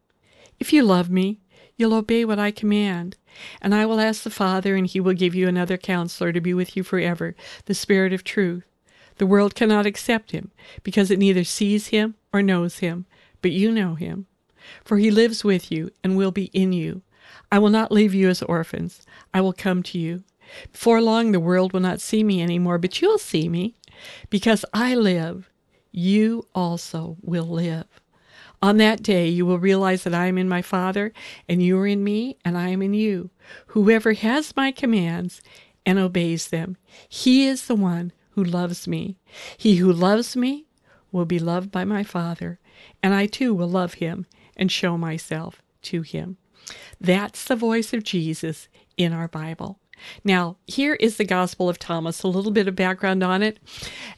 If 0.59 0.71
you 0.71 0.83
love 0.83 1.09
me, 1.09 1.39
you'll 1.75 1.95
obey 1.95 2.23
what 2.23 2.37
I 2.37 2.51
command. 2.51 3.17
And 3.59 3.73
I 3.73 3.87
will 3.87 3.99
ask 3.99 4.21
the 4.21 4.29
Father, 4.29 4.75
and 4.75 4.85
he 4.85 4.99
will 4.99 5.13
give 5.13 5.33
you 5.33 5.47
another 5.47 5.77
counselor 5.77 6.31
to 6.31 6.39
be 6.39 6.53
with 6.53 6.77
you 6.77 6.83
forever, 6.83 7.35
the 7.65 7.73
Spirit 7.73 8.13
of 8.13 8.23
truth. 8.23 8.63
The 9.17 9.25
world 9.25 9.55
cannot 9.55 9.87
accept 9.87 10.31
him, 10.31 10.51
because 10.83 11.09
it 11.09 11.17
neither 11.17 11.43
sees 11.43 11.87
him 11.87 12.13
or 12.31 12.43
knows 12.43 12.79
him, 12.79 13.07
but 13.41 13.51
you 13.51 13.71
know 13.71 13.95
him. 13.95 14.27
For 14.83 14.99
he 14.99 15.09
lives 15.09 15.43
with 15.43 15.71
you 15.71 15.89
and 16.03 16.15
will 16.15 16.31
be 16.31 16.45
in 16.53 16.71
you. 16.71 17.01
I 17.51 17.57
will 17.57 17.69
not 17.71 17.91
leave 17.91 18.13
you 18.13 18.29
as 18.29 18.43
orphans. 18.43 19.01
I 19.33 19.41
will 19.41 19.53
come 19.53 19.81
to 19.83 19.97
you. 19.97 20.23
Before 20.71 21.01
long, 21.01 21.31
the 21.31 21.39
world 21.39 21.73
will 21.73 21.79
not 21.79 22.01
see 22.01 22.23
me 22.23 22.41
anymore, 22.41 22.77
but 22.77 23.01
you'll 23.01 23.17
see 23.17 23.49
me. 23.49 23.75
Because 24.29 24.65
I 24.73 24.95
live, 24.95 25.49
you 25.91 26.47
also 26.55 27.17
will 27.21 27.47
live. 27.47 27.85
On 28.61 28.77
that 28.77 29.01
day, 29.01 29.27
you 29.27 29.45
will 29.45 29.59
realize 29.59 30.03
that 30.03 30.13
I 30.13 30.27
am 30.27 30.37
in 30.37 30.47
my 30.47 30.61
Father, 30.61 31.13
and 31.49 31.63
you 31.63 31.79
are 31.79 31.87
in 31.87 32.03
me, 32.03 32.37
and 32.45 32.57
I 32.57 32.69
am 32.69 32.81
in 32.81 32.93
you. 32.93 33.31
Whoever 33.67 34.13
has 34.13 34.55
my 34.55 34.71
commands 34.71 35.41
and 35.85 35.97
obeys 35.97 36.49
them, 36.49 36.77
he 37.09 37.47
is 37.47 37.65
the 37.65 37.75
one 37.75 38.13
who 38.31 38.43
loves 38.43 38.87
me. 38.87 39.17
He 39.57 39.77
who 39.77 39.91
loves 39.91 40.35
me 40.35 40.67
will 41.11 41.25
be 41.25 41.39
loved 41.39 41.71
by 41.71 41.85
my 41.85 42.03
Father, 42.03 42.59
and 43.01 43.13
I 43.13 43.25
too 43.25 43.53
will 43.53 43.69
love 43.69 43.95
him 43.95 44.27
and 44.55 44.71
show 44.71 44.97
myself 44.97 45.61
to 45.83 46.03
him. 46.03 46.37
That's 46.99 47.43
the 47.43 47.55
voice 47.55 47.93
of 47.93 48.03
Jesus 48.03 48.69
in 48.95 49.11
our 49.11 49.27
Bible. 49.27 49.79
Now, 50.23 50.57
here 50.67 50.95
is 50.95 51.17
the 51.17 51.25
Gospel 51.25 51.69
of 51.69 51.79
Thomas, 51.79 52.23
a 52.23 52.27
little 52.27 52.51
bit 52.51 52.67
of 52.67 52.75
background 52.75 53.23
on 53.23 53.43
it. 53.43 53.59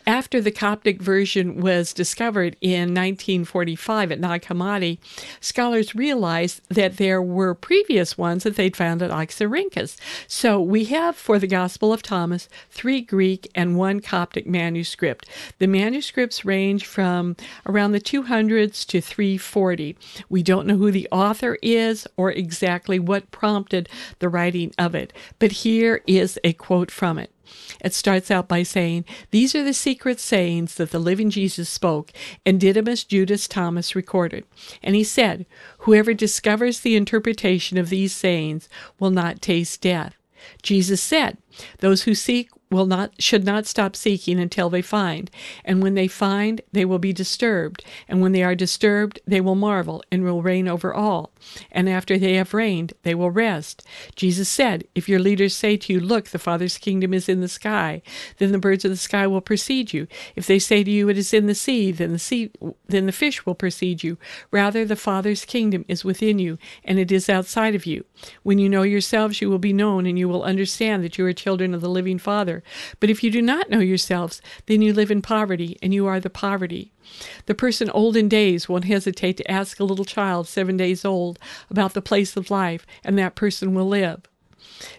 After 0.06 0.42
the 0.42 0.52
Coptic 0.52 1.02
version 1.02 1.62
was 1.62 1.94
discovered 1.94 2.56
in 2.62 2.90
1945 2.90 4.12
at 4.12 4.20
Nag 4.20 4.44
Hammadi, 4.44 5.00
scholars 5.40 5.96
realized 5.96 6.62
that 6.70 6.98
there 6.98 7.22
were 7.22 7.56
previous 7.56 8.18
ones 8.18 8.44
that 8.44 8.56
they'd 8.56 8.76
found 8.76 9.02
at 9.02 9.12
Oxyrhynchus. 9.12 9.98
So 10.28 10.62
we 10.62 10.86
have 10.86 11.16
for 11.16 11.40
the 11.40 11.48
Gospel 11.48 11.94
of 11.94 12.02
Thomas 12.02 12.50
three 12.70 13.02
Greek 13.02 13.50
and 13.56 13.78
one 13.78 14.00
Coptic 14.00 14.46
manuscript. 14.46 15.28
The 15.60 15.68
manuscripts 15.68 16.46
range 16.46 16.86
from 16.86 17.36
around 17.66 17.92
the 17.92 18.02
200s 18.02 18.86
to 18.88 19.02
340. 19.02 19.98
We 20.30 20.44
don't 20.44 20.68
know 20.68 20.78
who 20.78 20.92
the 20.92 21.08
author 21.12 21.58
is 21.62 22.08
or 22.18 22.32
exactly 22.32 23.00
what 23.00 23.32
prompted 23.32 23.90
the 24.20 24.30
writing 24.30 24.74
of 24.78 24.96
it, 24.96 25.14
but 25.40 25.52
here 25.52 25.73
is 25.82 26.40
a 26.44 26.54
quote 26.54 26.92
from 26.92 27.18
it. 27.18 27.32
It 27.84 27.94
starts 27.94 28.32
out 28.32 28.48
by 28.48 28.64
saying, 28.64 29.06
These 29.32 29.56
are 29.56 29.64
the 29.64 29.74
secret 29.74 30.20
sayings 30.20 30.76
that 30.76 30.92
the 30.92 31.00
living 31.00 31.30
Jesus 31.30 31.70
spoke, 31.70 32.12
and 32.46 32.60
Didymus 32.60 33.04
Judas 33.04 33.48
Thomas 33.48 33.96
recorded. 33.96 34.46
And 34.82 34.96
he 34.96 35.04
said, 35.04 35.46
Whoever 35.80 36.14
discovers 36.14 36.80
the 36.80 36.96
interpretation 36.96 37.78
of 37.78 37.90
these 37.90 38.14
sayings 38.14 38.70
will 39.00 39.12
not 39.12 39.42
taste 39.42 39.82
death. 39.82 40.16
Jesus 40.62 41.02
said, 41.02 41.38
Those 41.80 42.04
who 42.04 42.16
seek 42.16 42.50
will 42.74 42.86
not 42.86 43.12
should 43.22 43.46
not 43.46 43.66
stop 43.66 43.96
seeking 43.96 44.40
until 44.40 44.70
they 44.70 44.82
find. 44.82 45.30
And 45.64 45.82
when 45.82 45.94
they 45.94 46.08
find 46.08 46.62
they 46.72 46.86
will 46.86 47.00
be 47.00 47.14
disturbed. 47.14 47.86
And 48.08 48.22
when 48.22 48.32
they 48.32 48.44
are 48.44 48.56
disturbed 48.56 49.20
they 49.26 49.40
will 49.40 49.56
marvel 49.56 50.04
and 50.12 50.24
will 50.24 50.42
reign 50.42 50.68
over 50.68 50.94
all. 50.94 51.32
And 51.72 51.88
after 51.88 52.18
they 52.18 52.34
have 52.34 52.54
reigned 52.54 52.94
they 53.04 53.16
will 53.16 53.32
rest. 53.32 53.86
Jesus 54.16 54.50
said 54.50 54.86
if 54.96 55.08
your 55.08 55.20
leaders 55.20 55.56
say 55.56 55.78
to 55.78 55.94
you 55.94 56.00
look 56.00 56.30
the 56.30 56.40
father's 56.40 56.78
kingdom 56.78 57.14
is 57.14 57.30
in 57.30 57.42
the 57.42 57.48
sky 57.48 58.02
then 58.40 58.52
the 58.52 58.58
birds 58.58 58.84
of 58.84 58.92
the 58.92 58.98
sky 58.98 59.28
will 59.28 59.42
precede 59.42 59.94
you. 59.94 60.08
If 60.36 60.48
they 60.48 60.60
say 60.60 60.84
to 60.84 60.92
you 60.92 61.10
it 61.10 61.18
is 61.18 61.34
in 61.34 61.46
the 61.46 61.56
sea 61.56 61.92
then 61.92 62.12
the 62.12 62.20
sea 62.20 62.52
then 62.88 63.06
the 63.06 63.12
fish 63.12 63.46
will 63.46 63.56
precede 63.56 64.04
you. 64.04 64.18
Rather 64.52 64.84
the 64.84 64.96
father's 64.96 65.46
kingdom 65.46 65.86
is 65.88 66.04
within 66.04 66.40
you 66.40 66.58
and 66.84 66.98
it 66.98 67.12
is 67.12 67.30
outside 67.30 67.76
of 67.76 67.86
you. 67.86 68.06
When 68.42 68.58
you 68.58 68.68
know 68.68 68.84
yourselves 68.84 69.42
you 69.42 69.50
will 69.50 69.60
be 69.60 69.74
known 69.74 70.06
and 70.06 70.18
you 70.18 70.28
will 70.28 70.44
understand 70.44 71.04
that 71.04 71.18
you 71.18 71.26
are 71.26 71.34
children 71.34 71.74
of 71.74 71.82
the 71.82 71.90
living 71.90 72.18
father 72.18 72.63
but 73.00 73.10
if 73.10 73.24
you 73.24 73.32
do 73.32 73.42
not 73.42 73.70
know 73.70 73.80
yourselves, 73.80 74.42
then 74.66 74.82
you 74.82 74.94
live 74.94 75.12
in 75.12 75.22
poverty, 75.22 75.78
and 75.82 75.94
you 75.94 76.08
are 76.08 76.20
the 76.20 76.30
poverty. 76.30 76.92
The 77.46 77.56
person 77.56 77.90
old 77.90 78.16
in 78.16 78.30
days 78.30 78.68
won't 78.68 78.86
hesitate 78.86 79.38
to 79.38 79.52
ask 79.52 79.80
a 79.80 79.84
little 79.84 80.06
child 80.06 80.48
seven 80.48 80.78
days 80.78 81.06
old 81.06 81.40
about 81.70 81.94
the 81.94 82.02
place 82.02 82.36
of 82.36 82.52
life, 82.52 82.86
and 83.04 83.18
that 83.18 83.36
person 83.36 83.74
will 83.74 83.88
live. 83.88 84.22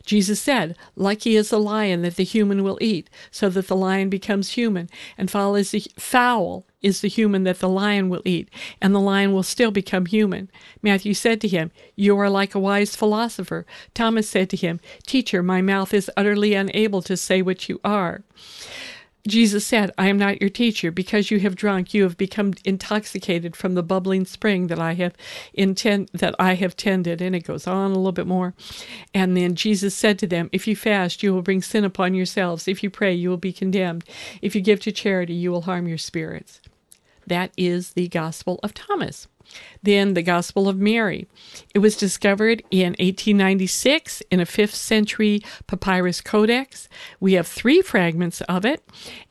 Jesus 0.05 0.41
said, 0.41 0.77
Lucky 0.97 1.37
is 1.37 1.51
the 1.51 1.59
lion 1.59 2.03
that 2.03 2.17
the 2.17 2.25
human 2.25 2.63
will 2.63 2.79
eat, 2.81 3.09
so 3.31 3.49
that 3.51 3.69
the 3.69 3.77
lion 3.77 4.09
becomes 4.09 4.53
human, 4.53 4.89
and 5.17 5.31
foul 5.31 5.57
is 5.57 5.71
the, 5.71 5.85
foul 5.97 6.67
is 6.83 7.01
the 7.01 7.09
human 7.09 7.45
that 7.45 7.61
the 7.61 7.69
lion 7.69 8.09
will 8.09 8.23
eat, 8.25 8.49
and 8.81 8.95
the 8.95 9.01
lion 9.01 9.33
will 9.33 9.43
still 9.43 9.71
become 9.71 10.07
human. 10.07 10.51
Matthew 10.83 11.15
said 11.15 11.41
to 11.41 11.49
him, 11.49 11.71
You 11.97 12.19
are 12.19 12.31
like 12.31 12.55
a 12.55 12.61
wise 12.61 12.95
philosopher. 12.95 13.67
Thomas 13.95 14.29
said 14.29 14.51
to 14.51 14.57
him, 14.57 14.81
Teacher, 15.07 15.43
my 15.43 15.63
mouth 15.63 15.95
is 15.95 16.11
utterly 16.17 16.55
unable 16.55 17.01
to 17.03 17.17
say 17.17 17.41
what 17.41 17.69
you 17.69 17.81
are. 17.85 18.23
Jesus 19.27 19.65
said, 19.65 19.91
I 19.97 20.09
am 20.09 20.19
not 20.19 20.41
your 20.41 20.51
teacher. 20.51 20.91
Because 20.91 21.31
you 21.31 21.41
have 21.41 21.57
drunk, 21.57 21.95
you 21.95 22.03
have 22.03 22.17
become 22.17 22.53
intoxicated 22.65 23.57
from 23.57 23.75
the 23.75 23.83
bubbling 23.83 24.27
spring 24.27 24.67
that 24.67 24.79
I 24.79 24.95
have 24.95 25.15
intend 25.55 26.11
that 26.13 26.35
I 26.39 26.55
have 26.55 26.77
tended. 26.77 27.21
And 27.23 27.35
it 27.35 27.45
goes 27.45 27.67
on 27.67 27.91
a 27.91 27.95
little 27.95 28.13
bit 28.13 28.27
more. 28.27 28.55
And 29.15 29.37
then 29.37 29.55
Jesus 29.55 29.95
said 29.95 30.19
to 30.21 30.27
them, 30.27 30.51
If 30.53 30.67
you 30.67 30.77
fast, 30.77 31.23
you 31.23 31.33
will 31.33 31.43
bring 31.43 31.63
sin 31.63 31.85
upon 31.85 32.15
yourselves. 32.15 32.69
If 32.69 32.83
you 32.83 32.91
pray, 32.91 33.15
you 33.15 33.31
will 33.31 33.37
be 33.37 33.53
condemned. 33.53 34.05
If 34.43 34.55
you 34.55 34.61
give 34.61 34.81
to 34.81 34.93
charity, 34.93 35.35
you 35.35 35.51
will 35.51 35.63
harm 35.63 35.89
your 35.89 35.99
spirits. 35.99 36.61
That 37.27 37.53
is 37.57 37.93
the 37.93 38.09
Gospel 38.09 38.61
of 38.63 38.75
Thomas. 38.75 39.29
Then 39.83 40.15
the 40.15 40.23
Gospel 40.23 40.69
of 40.69 40.79
Mary. 40.79 41.27
It 41.75 41.81
was 41.81 41.97
discovered 41.97 42.63
in 42.71 42.93
1896 42.93 44.23
in 44.31 44.41
a 44.41 44.47
5th 44.47 44.75
century 44.75 45.43
papyrus 45.67 46.21
codex. 46.21 46.89
We 47.21 47.35
have 47.35 47.47
three 47.47 47.83
fragments 47.83 48.41
of 48.43 48.65
it, 48.65 48.83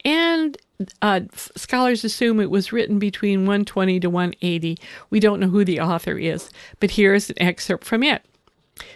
and 0.06 0.58
uh, 1.02 1.22
scholars 1.34 2.04
assume 2.04 2.40
it 2.40 2.50
was 2.52 2.72
written 2.72 3.00
between 3.00 3.42
120 3.42 4.00
to 4.02 4.10
180. 4.10 4.78
We 5.10 5.20
don't 5.20 5.40
know 5.40 5.48
who 5.48 5.66
the 5.66 5.80
author 5.80 6.18
is, 6.18 6.50
but 6.80 6.92
here 6.92 7.14
is 7.14 7.30
an 7.30 7.42
excerpt 7.42 7.84
from 7.84 8.04
it. 8.04 8.24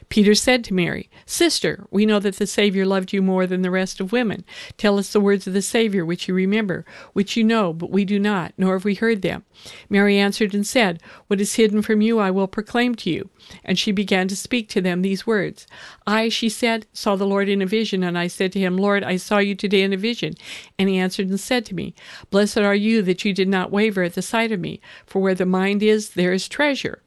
Peter 0.09 0.33
said 0.33 0.63
to 0.63 0.73
Mary, 0.73 1.09
Sister, 1.25 1.85
we 1.91 2.05
know 2.05 2.19
that 2.19 2.37
the 2.37 2.47
Savior 2.47 2.85
loved 2.85 3.13
you 3.13 3.21
more 3.21 3.45
than 3.45 3.61
the 3.61 3.69
rest 3.69 3.99
of 3.99 4.11
women. 4.11 4.43
Tell 4.75 4.97
us 4.97 5.11
the 5.11 5.19
words 5.19 5.45
of 5.45 5.53
the 5.53 5.61
Savior 5.61 6.03
which 6.03 6.27
you 6.27 6.33
remember, 6.33 6.83
which 7.13 7.37
you 7.37 7.43
know, 7.43 7.73
but 7.73 7.91
we 7.91 8.03
do 8.03 8.17
not, 8.17 8.53
nor 8.57 8.73
have 8.73 8.85
we 8.85 8.95
heard 8.95 9.21
them. 9.21 9.43
Mary 9.89 10.17
answered 10.17 10.55
and 10.55 10.65
said, 10.65 11.01
What 11.27 11.41
is 11.41 11.55
hidden 11.55 11.81
from 11.81 12.01
you 12.01 12.17
I 12.19 12.31
will 12.31 12.47
proclaim 12.47 12.95
to 12.95 13.09
you. 13.09 13.29
And 13.63 13.77
she 13.77 13.91
began 13.91 14.27
to 14.29 14.35
speak 14.35 14.67
to 14.69 14.81
them 14.81 15.01
these 15.01 15.27
words. 15.27 15.67
I, 16.07 16.29
she 16.29 16.49
said, 16.49 16.87
saw 16.91 17.15
the 17.15 17.27
Lord 17.27 17.47
in 17.47 17.61
a 17.61 17.67
vision, 17.67 18.03
and 18.03 18.17
I 18.17 18.27
said 18.27 18.51
to 18.53 18.59
him, 18.59 18.77
Lord, 18.77 19.03
I 19.03 19.17
saw 19.17 19.37
you 19.37 19.55
today 19.55 19.83
in 19.83 19.93
a 19.93 19.97
vision. 19.97 20.33
And 20.79 20.89
he 20.89 20.97
answered 20.97 21.29
and 21.29 21.39
said 21.39 21.65
to 21.67 21.75
me, 21.75 21.93
Blessed 22.29 22.57
are 22.57 22.75
you 22.75 23.01
that 23.03 23.23
you 23.23 23.33
did 23.33 23.47
not 23.47 23.71
waver 23.71 24.03
at 24.03 24.15
the 24.15 24.21
sight 24.21 24.51
of 24.51 24.59
me, 24.59 24.81
for 25.05 25.21
where 25.21 25.35
the 25.35 25.45
mind 25.45 25.83
is, 25.83 26.11
there 26.11 26.33
is 26.33 26.47
treasure. 26.47 27.03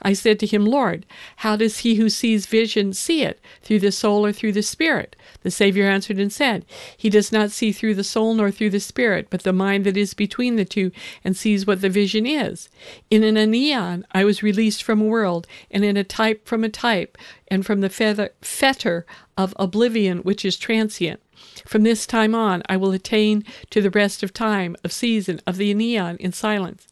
I 0.00 0.12
said 0.12 0.38
to 0.40 0.46
him, 0.46 0.64
Lord, 0.64 1.06
how 1.36 1.56
does 1.56 1.78
he 1.78 1.96
who 1.96 2.08
sees 2.08 2.46
vision 2.46 2.92
see 2.92 3.22
it? 3.22 3.40
Through 3.62 3.80
the 3.80 3.92
soul 3.92 4.24
or 4.24 4.32
through 4.32 4.52
the 4.52 4.62
spirit? 4.62 5.16
The 5.42 5.50
Savior 5.50 5.86
answered 5.86 6.18
and 6.18 6.32
said, 6.32 6.64
He 6.96 7.10
does 7.10 7.32
not 7.32 7.50
see 7.50 7.72
through 7.72 7.94
the 7.94 8.04
soul 8.04 8.34
nor 8.34 8.50
through 8.50 8.70
the 8.70 8.80
spirit, 8.80 9.26
but 9.30 9.42
the 9.42 9.52
mind 9.52 9.84
that 9.84 9.96
is 9.96 10.14
between 10.14 10.56
the 10.56 10.64
two, 10.64 10.92
and 11.24 11.36
sees 11.36 11.66
what 11.66 11.80
the 11.80 11.88
vision 11.88 12.26
is. 12.26 12.68
In 13.10 13.24
an 13.24 13.54
aeon 13.54 14.06
I 14.12 14.24
was 14.24 14.42
released 14.42 14.82
from 14.82 15.00
a 15.00 15.06
world, 15.06 15.46
and 15.70 15.84
in 15.84 15.96
a 15.96 16.04
type 16.04 16.46
from 16.46 16.64
a 16.64 16.68
type, 16.68 17.18
and 17.48 17.66
from 17.66 17.80
the 17.80 17.90
feather, 17.90 18.30
fetter 18.40 19.04
of 19.36 19.54
oblivion 19.58 20.18
which 20.18 20.44
is 20.44 20.56
transient. 20.56 21.20
From 21.66 21.82
this 21.82 22.06
time 22.06 22.34
on 22.34 22.62
I 22.68 22.76
will 22.76 22.92
attain 22.92 23.44
to 23.70 23.80
the 23.80 23.90
rest 23.90 24.22
of 24.22 24.32
time, 24.32 24.76
of 24.84 24.92
season, 24.92 25.40
of 25.46 25.56
the 25.56 25.70
aeon 25.70 26.16
in 26.18 26.32
silence. 26.32 26.86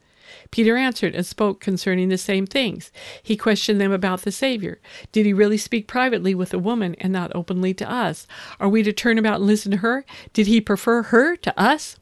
Peter 0.50 0.76
answered 0.76 1.14
and 1.14 1.26
spoke 1.26 1.60
concerning 1.60 2.08
the 2.08 2.18
same 2.18 2.46
things. 2.46 2.90
He 3.22 3.36
questioned 3.36 3.80
them 3.80 3.92
about 3.92 4.22
the 4.22 4.32
Savior. 4.32 4.80
Did 5.12 5.26
he 5.26 5.32
really 5.32 5.58
speak 5.58 5.86
privately 5.86 6.34
with 6.34 6.50
the 6.50 6.58
woman 6.58 6.94
and 6.98 7.12
not 7.12 7.32
openly 7.34 7.74
to 7.74 7.90
us? 7.90 8.26
Are 8.58 8.68
we 8.68 8.82
to 8.82 8.92
turn 8.92 9.18
about 9.18 9.36
and 9.36 9.46
listen 9.46 9.70
to 9.72 9.78
her? 9.78 10.04
Did 10.32 10.46
he 10.46 10.60
prefer 10.60 11.04
her 11.04 11.36
to 11.36 11.60
us? 11.60 11.96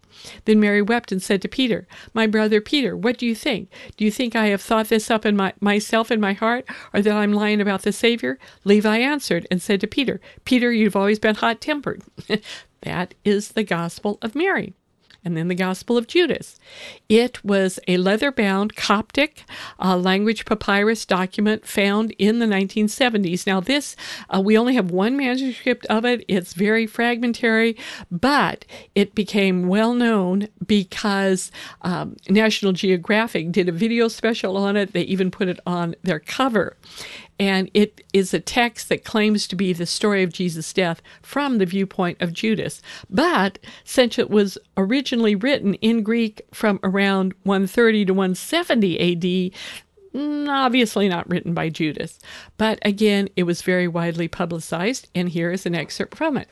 Then 0.44 0.60
Mary 0.60 0.82
wept 0.82 1.12
and 1.12 1.22
said 1.22 1.42
to 1.42 1.48
Peter, 1.48 1.86
My 2.12 2.26
brother 2.26 2.60
Peter, 2.60 2.96
what 2.96 3.18
do 3.18 3.26
you 3.26 3.34
think? 3.34 3.70
Do 3.96 4.04
you 4.04 4.10
think 4.10 4.34
I 4.34 4.46
have 4.46 4.60
thought 4.60 4.88
this 4.88 5.10
up 5.10 5.24
in 5.24 5.36
my, 5.36 5.52
myself 5.60 6.10
in 6.10 6.20
my 6.20 6.32
heart, 6.32 6.66
or 6.92 7.00
that 7.00 7.12
I'm 7.12 7.32
lying 7.32 7.60
about 7.60 7.82
the 7.82 7.92
Savior? 7.92 8.38
Levi 8.64 8.98
answered 8.98 9.46
and 9.50 9.62
said 9.62 9.80
to 9.80 9.86
Peter, 9.86 10.20
Peter, 10.44 10.72
you've 10.72 10.96
always 10.96 11.18
been 11.18 11.36
hot 11.36 11.60
tempered. 11.60 12.02
that 12.82 13.14
is 13.24 13.50
the 13.50 13.64
gospel 13.64 14.18
of 14.22 14.34
Mary 14.34 14.74
and 15.24 15.36
then 15.36 15.48
the 15.48 15.54
Gospel 15.54 15.96
of 15.96 16.06
Judas. 16.06 16.58
It 17.08 17.44
was 17.44 17.78
a 17.88 17.96
leather 17.96 18.30
bound 18.30 18.76
Coptic 18.76 19.44
uh, 19.78 19.96
language 19.96 20.44
papyrus 20.44 21.04
document 21.04 21.66
found 21.66 22.12
in 22.18 22.38
the 22.38 22.46
1970s. 22.46 23.46
Now, 23.46 23.60
this, 23.60 23.96
uh, 24.30 24.40
we 24.40 24.56
only 24.56 24.74
have 24.74 24.90
one 24.90 25.16
manuscript 25.16 25.86
of 25.86 26.04
it. 26.04 26.24
It's 26.28 26.54
very 26.54 26.86
fragmentary, 26.86 27.76
but 28.10 28.64
it 28.94 29.14
became 29.14 29.68
well 29.68 29.94
known 29.94 30.48
because 30.66 31.50
um, 31.82 32.16
National 32.28 32.72
Geographic 32.72 33.52
did 33.52 33.68
a 33.68 33.72
video 33.72 34.08
special 34.08 34.56
on 34.56 34.76
it. 34.76 34.92
They 34.92 35.02
even 35.02 35.30
put 35.30 35.48
it 35.48 35.60
on 35.66 35.94
their 36.02 36.20
cover 36.20 36.76
and 37.38 37.70
it 37.74 38.04
is 38.12 38.34
a 38.34 38.40
text 38.40 38.88
that 38.88 39.04
claims 39.04 39.46
to 39.48 39.56
be 39.56 39.72
the 39.72 39.86
story 39.86 40.22
of 40.22 40.32
Jesus' 40.32 40.72
death 40.72 41.00
from 41.22 41.58
the 41.58 41.66
viewpoint 41.66 42.20
of 42.20 42.32
Judas. 42.32 42.82
But 43.08 43.58
since 43.84 44.18
it 44.18 44.30
was 44.30 44.58
originally 44.76 45.34
written 45.34 45.74
in 45.74 46.02
Greek 46.02 46.42
from 46.52 46.80
around 46.82 47.34
130 47.44 48.06
to 48.06 48.14
170 48.14 49.52
AD, 49.52 49.58
obviously 50.18 51.08
not 51.08 51.28
written 51.28 51.54
by 51.54 51.68
Judas. 51.68 52.18
But 52.56 52.78
again, 52.82 53.28
it 53.36 53.44
was 53.44 53.62
very 53.62 53.86
widely 53.86 54.28
publicized, 54.28 55.08
and 55.14 55.28
here 55.28 55.50
is 55.50 55.66
an 55.66 55.74
excerpt 55.74 56.16
from 56.16 56.36
it. 56.36 56.48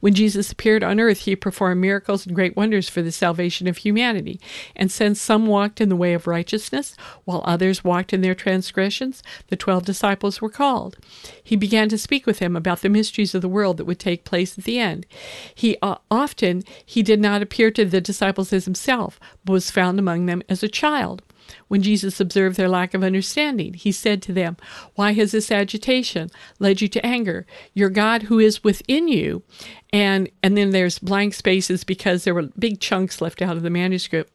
When 0.00 0.14
Jesus 0.14 0.52
appeared 0.52 0.82
on 0.82 1.00
earth, 1.00 1.20
he 1.20 1.36
performed 1.36 1.80
miracles 1.80 2.26
and 2.26 2.34
great 2.34 2.56
wonders 2.56 2.88
for 2.88 3.02
the 3.02 3.12
salvation 3.12 3.66
of 3.66 3.78
humanity. 3.78 4.40
And 4.74 4.90
since 4.90 5.20
some 5.20 5.46
walked 5.46 5.80
in 5.80 5.88
the 5.88 5.96
way 5.96 6.14
of 6.14 6.26
righteousness, 6.26 6.96
while 7.24 7.42
others 7.44 7.84
walked 7.84 8.12
in 8.12 8.20
their 8.20 8.34
transgressions, 8.34 9.22
the 9.48 9.56
twelve 9.56 9.84
disciples 9.84 10.40
were 10.40 10.50
called. 10.50 10.96
He 11.42 11.56
began 11.56 11.88
to 11.88 11.98
speak 11.98 12.26
with 12.26 12.38
them 12.38 12.56
about 12.56 12.82
the 12.82 12.88
mysteries 12.88 13.34
of 13.34 13.42
the 13.42 13.48
world 13.48 13.76
that 13.76 13.84
would 13.84 13.98
take 14.00 14.24
place 14.24 14.58
at 14.58 14.64
the 14.64 14.78
end. 14.78 15.06
He 15.54 15.76
uh, 15.80 15.96
often 16.10 16.62
he 16.84 17.02
did 17.02 17.20
not 17.20 17.42
appear 17.42 17.70
to 17.70 17.84
the 17.84 18.00
disciples 18.00 18.52
as 18.52 18.64
himself, 18.64 19.20
but 19.44 19.52
was 19.52 19.70
found 19.70 19.98
among 19.98 20.26
them 20.26 20.42
as 20.48 20.62
a 20.62 20.68
child. 20.68 21.22
When 21.68 21.82
Jesus 21.82 22.20
observed 22.20 22.56
their 22.56 22.68
lack 22.68 22.94
of 22.94 23.02
understanding, 23.02 23.74
he 23.74 23.90
said 23.90 24.22
to 24.22 24.32
them, 24.32 24.56
Why 24.94 25.12
has 25.12 25.32
this 25.32 25.50
agitation 25.50 26.30
led 26.58 26.80
you 26.80 26.88
to 26.88 27.04
anger? 27.04 27.46
Your 27.74 27.90
God 27.90 28.24
who 28.24 28.38
is 28.38 28.62
within 28.62 29.08
you. 29.08 29.42
And 29.92 30.28
and 30.42 30.56
then 30.56 30.70
there's 30.70 30.98
blank 30.98 31.34
spaces 31.34 31.82
because 31.84 32.24
there 32.24 32.34
were 32.34 32.50
big 32.58 32.80
chunks 32.80 33.20
left 33.20 33.40
out 33.40 33.56
of 33.56 33.62
the 33.62 33.70
manuscript. 33.70 34.32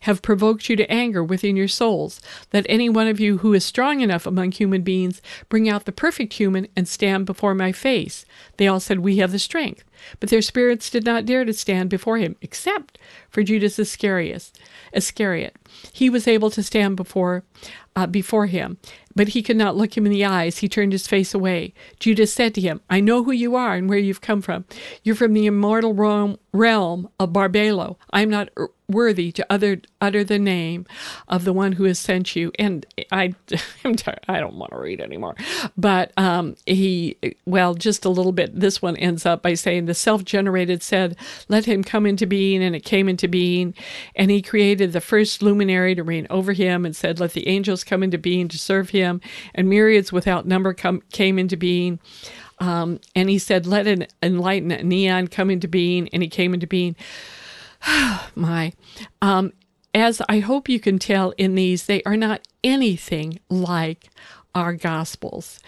Have 0.00 0.22
provoked 0.22 0.68
you 0.68 0.76
to 0.76 0.90
anger 0.90 1.22
within 1.22 1.56
your 1.56 1.68
souls. 1.68 2.20
Let 2.52 2.66
any 2.68 2.88
one 2.88 3.06
of 3.06 3.20
you 3.20 3.38
who 3.38 3.52
is 3.52 3.64
strong 3.64 4.00
enough 4.00 4.26
among 4.26 4.52
human 4.52 4.82
beings 4.82 5.22
bring 5.48 5.68
out 5.68 5.84
the 5.84 5.92
perfect 5.92 6.34
human 6.34 6.68
and 6.76 6.88
stand 6.88 7.26
before 7.26 7.54
my 7.54 7.72
face. 7.72 8.24
They 8.56 8.66
all 8.66 8.80
said 8.80 9.00
we 9.00 9.16
have 9.18 9.32
the 9.32 9.38
strength. 9.38 9.84
But 10.20 10.30
their 10.30 10.42
spirits 10.42 10.90
did 10.90 11.04
not 11.04 11.26
dare 11.26 11.44
to 11.44 11.52
stand 11.52 11.88
before 11.88 12.18
him 12.18 12.36
except 12.40 12.98
for 13.30 13.42
judas 13.42 13.78
iscariot. 13.78 14.50
Iscariot. 14.92 15.56
He 15.92 16.10
was 16.10 16.28
able 16.28 16.50
to 16.50 16.61
stand 16.62 16.96
before 16.96 17.44
uh, 17.96 18.06
before 18.06 18.46
him 18.46 18.78
but 19.14 19.28
he 19.28 19.42
could 19.42 19.56
not 19.56 19.76
look 19.76 19.96
him 19.96 20.06
in 20.06 20.12
the 20.12 20.24
eyes. 20.24 20.58
He 20.58 20.68
turned 20.68 20.92
his 20.92 21.06
face 21.06 21.34
away. 21.34 21.74
Judas 21.98 22.32
said 22.32 22.54
to 22.54 22.60
him, 22.60 22.80
I 22.88 23.00
know 23.00 23.24
who 23.24 23.32
you 23.32 23.54
are 23.56 23.74
and 23.74 23.88
where 23.88 23.98
you've 23.98 24.20
come 24.20 24.42
from. 24.42 24.64
You're 25.02 25.14
from 25.14 25.32
the 25.32 25.46
immortal 25.46 25.94
realm 25.94 27.08
of 27.18 27.32
Barbelo. 27.32 27.96
I 28.10 28.22
am 28.22 28.30
not 28.30 28.50
worthy 28.88 29.32
to 29.32 29.46
utter, 29.48 29.80
utter 30.02 30.22
the 30.22 30.38
name 30.38 30.84
of 31.26 31.44
the 31.44 31.52
one 31.52 31.72
who 31.72 31.84
has 31.84 31.98
sent 31.98 32.36
you. 32.36 32.52
And 32.58 32.84
I, 33.10 33.34
I'm 33.84 33.94
I 34.28 34.40
don't 34.40 34.56
want 34.56 34.72
to 34.72 34.78
read 34.78 35.00
anymore. 35.00 35.34
But 35.76 36.12
um, 36.16 36.56
he, 36.66 37.16
well, 37.46 37.74
just 37.74 38.04
a 38.04 38.10
little 38.10 38.32
bit. 38.32 38.58
This 38.58 38.82
one 38.82 38.96
ends 38.96 39.24
up 39.24 39.42
by 39.42 39.54
saying, 39.54 39.86
The 39.86 39.94
self 39.94 40.24
generated 40.24 40.82
said, 40.82 41.16
Let 41.48 41.64
him 41.64 41.82
come 41.82 42.06
into 42.06 42.26
being, 42.26 42.62
and 42.62 42.76
it 42.76 42.84
came 42.84 43.08
into 43.08 43.28
being. 43.28 43.74
And 44.14 44.30
he 44.30 44.42
created 44.42 44.92
the 44.92 45.00
first 45.00 45.42
luminary 45.42 45.94
to 45.94 46.02
reign 46.02 46.26
over 46.28 46.52
him 46.52 46.84
and 46.84 46.94
said, 46.94 47.18
Let 47.18 47.32
the 47.32 47.48
angels 47.48 47.81
come 47.84 48.02
into 48.02 48.18
being 48.18 48.48
to 48.48 48.58
serve 48.58 48.90
him. 48.90 49.20
And 49.54 49.68
myriads 49.68 50.12
without 50.12 50.46
number 50.46 50.74
come, 50.74 51.02
came 51.12 51.38
into 51.38 51.56
being. 51.56 51.98
Um, 52.58 53.00
and 53.14 53.28
he 53.28 53.38
said, 53.38 53.66
Let 53.66 53.86
an 53.86 54.06
enlightened 54.22 54.92
aeon 54.92 55.28
come 55.28 55.50
into 55.50 55.68
being. 55.68 56.08
And 56.12 56.22
he 56.22 56.28
came 56.28 56.54
into 56.54 56.66
being. 56.66 56.96
my. 58.34 58.72
Um, 59.20 59.52
as 59.94 60.22
I 60.28 60.38
hope 60.38 60.68
you 60.68 60.80
can 60.80 60.98
tell 60.98 61.30
in 61.32 61.54
these, 61.54 61.86
they 61.86 62.02
are 62.04 62.16
not 62.16 62.46
anything 62.64 63.40
like 63.50 64.08
our 64.54 64.74
Gospels 64.74 65.60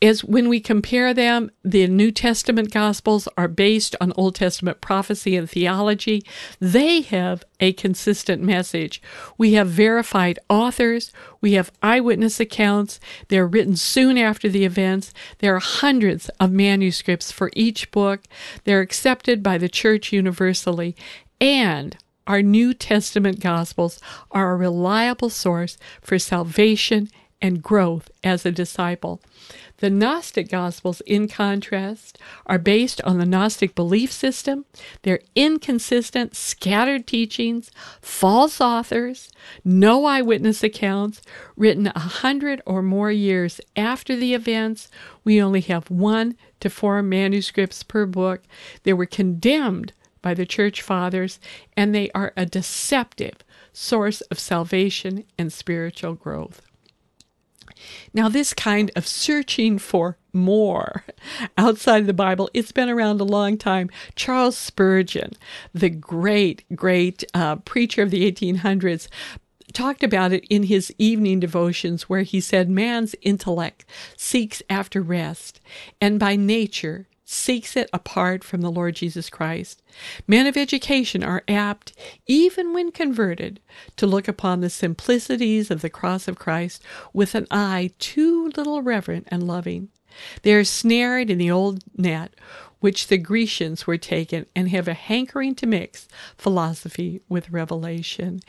is 0.00 0.24
when 0.24 0.48
we 0.48 0.60
compare 0.60 1.12
them, 1.12 1.50
the 1.62 1.86
New 1.86 2.10
Testament 2.10 2.72
Gospels 2.72 3.28
are 3.36 3.48
based 3.48 3.94
on 4.00 4.12
Old 4.16 4.34
Testament 4.34 4.80
prophecy 4.80 5.36
and 5.36 5.48
theology. 5.48 6.24
They 6.58 7.02
have 7.02 7.44
a 7.60 7.74
consistent 7.74 8.42
message. 8.42 9.02
We 9.36 9.52
have 9.54 9.68
verified 9.68 10.38
authors, 10.48 11.12
we 11.42 11.52
have 11.52 11.72
eyewitness 11.82 12.40
accounts. 12.40 13.00
They're 13.28 13.46
written 13.46 13.76
soon 13.76 14.16
after 14.16 14.48
the 14.48 14.64
events. 14.64 15.12
There 15.38 15.54
are 15.54 15.60
hundreds 15.60 16.28
of 16.40 16.50
manuscripts 16.50 17.30
for 17.30 17.50
each 17.54 17.90
book. 17.90 18.22
They're 18.64 18.80
accepted 18.80 19.42
by 19.42 19.58
the 19.58 19.68
church 19.68 20.12
universally. 20.12 20.96
And 21.40 21.96
our 22.26 22.42
New 22.42 22.74
Testament 22.74 23.40
Gospels 23.40 24.00
are 24.30 24.52
a 24.52 24.56
reliable 24.56 25.30
source 25.30 25.76
for 26.00 26.18
salvation 26.18 27.10
and 27.42 27.62
growth 27.62 28.10
as 28.22 28.44
a 28.44 28.52
disciple. 28.52 29.20
The 29.78 29.90
Gnostic 29.90 30.50
Gospels, 30.50 31.00
in 31.02 31.26
contrast, 31.26 32.18
are 32.46 32.58
based 32.58 33.00
on 33.02 33.18
the 33.18 33.24
Gnostic 33.24 33.74
belief 33.74 34.12
system. 34.12 34.66
They're 35.02 35.22
inconsistent, 35.34 36.36
scattered 36.36 37.06
teachings, 37.06 37.70
false 38.02 38.60
authors, 38.60 39.30
no 39.64 40.04
eyewitness 40.04 40.62
accounts, 40.62 41.22
written 41.56 41.86
a 41.86 41.98
hundred 41.98 42.60
or 42.66 42.82
more 42.82 43.10
years 43.10 43.60
after 43.74 44.16
the 44.16 44.34
events. 44.34 44.88
We 45.24 45.40
only 45.40 45.62
have 45.62 45.90
one 45.90 46.36
to 46.60 46.68
four 46.68 47.02
manuscripts 47.02 47.82
per 47.82 48.04
book. 48.04 48.42
They 48.82 48.92
were 48.92 49.06
condemned 49.06 49.94
by 50.20 50.34
the 50.34 50.44
church 50.44 50.82
fathers, 50.82 51.40
and 51.74 51.94
they 51.94 52.10
are 52.10 52.34
a 52.36 52.44
deceptive 52.44 53.36
source 53.72 54.20
of 54.22 54.38
salvation 54.38 55.24
and 55.38 55.50
spiritual 55.50 56.14
growth. 56.14 56.60
Now, 58.12 58.28
this 58.28 58.54
kind 58.54 58.90
of 58.96 59.06
searching 59.06 59.78
for 59.78 60.16
more 60.32 61.04
outside 61.58 62.06
the 62.06 62.12
Bible, 62.12 62.50
it's 62.54 62.72
been 62.72 62.88
around 62.88 63.20
a 63.20 63.24
long 63.24 63.56
time. 63.58 63.90
Charles 64.14 64.56
Spurgeon, 64.56 65.32
the 65.74 65.90
great, 65.90 66.64
great 66.74 67.24
uh, 67.34 67.56
preacher 67.56 68.02
of 68.02 68.10
the 68.10 68.30
1800s, 68.30 69.08
talked 69.72 70.02
about 70.02 70.32
it 70.32 70.44
in 70.50 70.64
his 70.64 70.92
evening 70.98 71.40
devotions 71.40 72.08
where 72.08 72.22
he 72.22 72.40
said 72.40 72.68
man's 72.68 73.14
intellect 73.22 73.84
seeks 74.16 74.62
after 74.68 75.00
rest 75.00 75.60
and 76.00 76.18
by 76.18 76.36
nature 76.36 77.06
seeks 77.30 77.76
it 77.76 77.88
apart 77.92 78.42
from 78.42 78.60
the 78.60 78.72
Lord 78.72 78.96
Jesus 78.96 79.30
Christ. 79.30 79.82
Men 80.26 80.48
of 80.48 80.56
education 80.56 81.22
are 81.22 81.44
apt, 81.46 81.92
even 82.26 82.72
when 82.72 82.90
converted, 82.90 83.60
to 83.96 84.06
look 84.06 84.26
upon 84.26 84.60
the 84.60 84.68
simplicities 84.68 85.70
of 85.70 85.80
the 85.80 85.90
cross 85.90 86.26
of 86.26 86.38
Christ 86.38 86.82
with 87.12 87.36
an 87.36 87.46
eye 87.48 87.92
too 88.00 88.50
little 88.56 88.82
reverent 88.82 89.28
and 89.30 89.46
loving. 89.46 89.90
They 90.42 90.54
are 90.54 90.64
snared 90.64 91.30
in 91.30 91.38
the 91.38 91.52
old 91.52 91.84
net 91.96 92.34
which 92.80 93.06
the 93.06 93.18
Grecians 93.18 93.86
were 93.86 93.98
taken 93.98 94.46
and 94.56 94.68
have 94.70 94.88
a 94.88 94.94
hankering 94.94 95.54
to 95.56 95.66
mix 95.66 96.08
philosophy 96.36 97.20
with 97.28 97.50
revelation. 97.50 98.40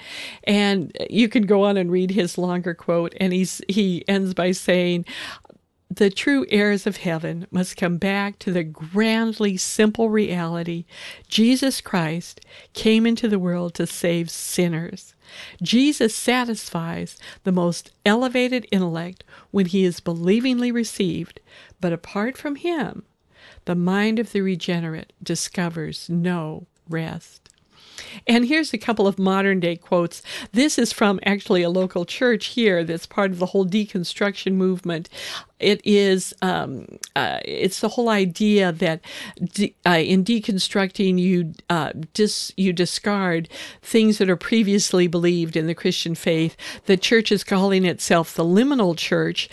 And 0.45 0.97
you 1.09 1.29
can 1.29 1.45
go 1.45 1.63
on 1.63 1.77
and 1.77 1.91
read 1.91 2.11
his 2.11 2.37
longer 2.37 2.73
quote, 2.73 3.13
and 3.19 3.33
he's, 3.33 3.61
he 3.67 4.07
ends 4.07 4.33
by 4.33 4.51
saying, 4.51 5.05
the 5.95 6.09
true 6.09 6.45
heirs 6.49 6.87
of 6.87 6.97
heaven 6.97 7.45
must 7.51 7.75
come 7.75 7.97
back 7.97 8.39
to 8.39 8.51
the 8.51 8.63
grandly 8.63 9.57
simple 9.57 10.09
reality 10.09 10.85
Jesus 11.27 11.81
Christ 11.81 12.39
came 12.73 13.05
into 13.05 13.27
the 13.27 13.39
world 13.39 13.73
to 13.73 13.85
save 13.85 14.29
sinners. 14.29 15.15
Jesus 15.61 16.15
satisfies 16.15 17.17
the 17.43 17.51
most 17.51 17.91
elevated 18.05 18.65
intellect 18.71 19.25
when 19.51 19.65
he 19.65 19.83
is 19.83 19.99
believingly 19.99 20.71
received, 20.71 21.41
but 21.81 21.91
apart 21.91 22.37
from 22.37 22.55
him, 22.55 23.03
the 23.65 23.75
mind 23.75 24.17
of 24.17 24.31
the 24.31 24.41
regenerate 24.41 25.11
discovers 25.21 26.09
no 26.09 26.67
rest. 26.87 27.40
And 28.27 28.45
here's 28.45 28.73
a 28.73 28.77
couple 28.77 29.07
of 29.07 29.19
modern 29.19 29.59
day 29.59 29.75
quotes. 29.75 30.21
This 30.51 30.77
is 30.77 30.91
from 30.93 31.19
actually 31.25 31.63
a 31.63 31.69
local 31.69 32.05
church 32.05 32.47
here 32.47 32.83
that's 32.83 33.05
part 33.05 33.31
of 33.31 33.39
the 33.39 33.47
whole 33.47 33.65
deconstruction 33.65 34.53
movement. 34.53 35.09
It 35.59 35.81
is 35.83 36.33
um, 36.41 36.87
uh, 37.15 37.39
it's 37.45 37.81
the 37.81 37.89
whole 37.89 38.09
idea 38.09 38.71
that 38.71 39.01
de- 39.53 39.75
uh, 39.85 39.99
in 39.99 40.23
deconstructing 40.25 41.19
you 41.19 41.53
uh, 41.69 41.91
dis- 42.13 42.51
you 42.57 42.73
discard 42.73 43.47
things 43.81 44.17
that 44.17 44.29
are 44.29 44.35
previously 44.35 45.07
believed 45.07 45.55
in 45.55 45.67
the 45.67 45.75
Christian 45.75 46.15
faith. 46.15 46.57
The 46.85 46.97
church 46.97 47.31
is 47.31 47.43
calling 47.43 47.85
itself 47.85 48.33
the 48.33 48.43
liminal 48.43 48.97
church, 48.97 49.49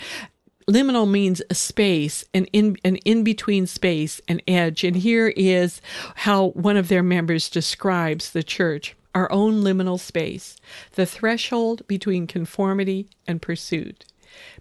liminal 0.69 1.09
means 1.09 1.41
a 1.49 1.55
space, 1.55 2.23
an 2.33 2.45
in 2.45 2.77
an 2.83 2.97
in 2.97 3.23
between 3.23 3.65
space, 3.65 4.21
an 4.27 4.41
edge. 4.47 4.83
And 4.83 4.95
here 4.95 5.29
is 5.35 5.81
how 6.15 6.49
one 6.49 6.77
of 6.77 6.87
their 6.87 7.03
members 7.03 7.49
describes 7.49 8.31
the 8.31 8.43
church: 8.43 8.95
our 9.15 9.31
own 9.31 9.63
liminal 9.63 9.99
space, 9.99 10.57
the 10.93 11.05
threshold 11.05 11.87
between 11.87 12.27
conformity 12.27 13.09
and 13.27 13.41
pursuit, 13.41 14.05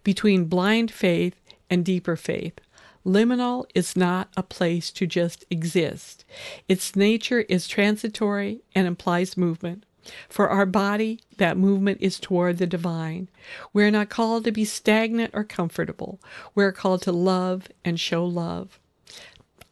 between 0.02 0.46
blind 0.46 0.90
faith 0.90 1.36
and 1.68 1.84
deeper 1.84 2.16
faith. 2.16 2.58
Liminal 3.06 3.64
is 3.74 3.96
not 3.96 4.28
a 4.36 4.42
place 4.42 4.90
to 4.90 5.06
just 5.06 5.44
exist. 5.50 6.24
Its 6.68 6.96
nature 6.96 7.40
is 7.48 7.68
transitory 7.68 8.60
and 8.74 8.86
implies 8.86 9.36
movement. 9.36 9.84
For 10.28 10.48
our 10.48 10.66
body, 10.66 11.20
that 11.36 11.56
movement 11.56 11.98
is 12.00 12.18
toward 12.18 12.58
the 12.58 12.66
divine. 12.66 13.28
We're 13.72 13.90
not 13.90 14.08
called 14.08 14.44
to 14.44 14.52
be 14.52 14.64
stagnant 14.64 15.32
or 15.34 15.44
comfortable. 15.44 16.20
We're 16.54 16.72
called 16.72 17.02
to 17.02 17.12
love 17.12 17.68
and 17.84 17.98
show 17.98 18.24
love. 18.24 18.78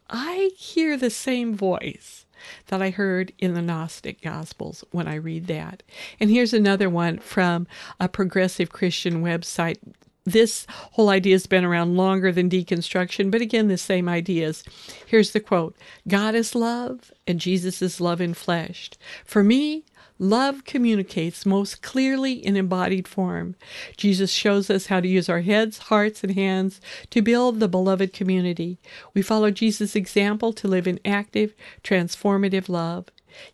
I 0.09 0.51
hear 0.55 0.95
the 0.95 1.09
same 1.09 1.55
voice 1.55 2.25
that 2.67 2.81
I 2.81 2.91
heard 2.91 3.33
in 3.39 3.53
the 3.53 3.61
Gnostic 3.61 4.21
Gospels 4.21 4.83
when 4.91 5.07
I 5.07 5.15
read 5.15 5.47
that. 5.47 5.83
And 6.19 6.29
here's 6.29 6.53
another 6.53 6.89
one 6.89 7.19
from 7.19 7.67
a 7.99 8.07
progressive 8.07 8.71
Christian 8.71 9.21
website. 9.21 9.77
This 10.23 10.65
whole 10.69 11.09
idea 11.09 11.35
has 11.35 11.47
been 11.47 11.63
around 11.63 11.95
longer 11.95 12.31
than 12.31 12.49
deconstruction, 12.49 13.31
but 13.31 13.41
again, 13.41 13.69
the 13.69 13.77
same 13.77 14.09
ideas. 14.09 14.63
Here's 15.05 15.31
the 15.31 15.39
quote 15.39 15.75
God 16.07 16.35
is 16.35 16.53
love, 16.53 17.11
and 17.25 17.39
Jesus 17.39 17.81
is 17.81 18.01
love 18.01 18.19
in 18.19 18.33
flesh. 18.33 18.89
For 19.23 19.41
me, 19.41 19.85
Love 20.19 20.65
communicates 20.65 21.45
most 21.45 21.81
clearly 21.81 22.33
in 22.33 22.55
embodied 22.55 23.07
form. 23.07 23.55
Jesus 23.97 24.31
shows 24.31 24.69
us 24.69 24.87
how 24.87 24.99
to 24.99 25.07
use 25.07 25.29
our 25.29 25.41
heads, 25.41 25.77
hearts, 25.77 26.23
and 26.23 26.33
hands 26.33 26.81
to 27.11 27.21
build 27.21 27.59
the 27.59 27.67
beloved 27.67 28.13
community. 28.13 28.79
We 29.13 29.21
follow 29.21 29.51
Jesus' 29.51 29.95
example 29.95 30.53
to 30.53 30.67
live 30.67 30.87
in 30.87 30.99
active, 31.05 31.53
transformative 31.83 32.67
love. 32.67 33.05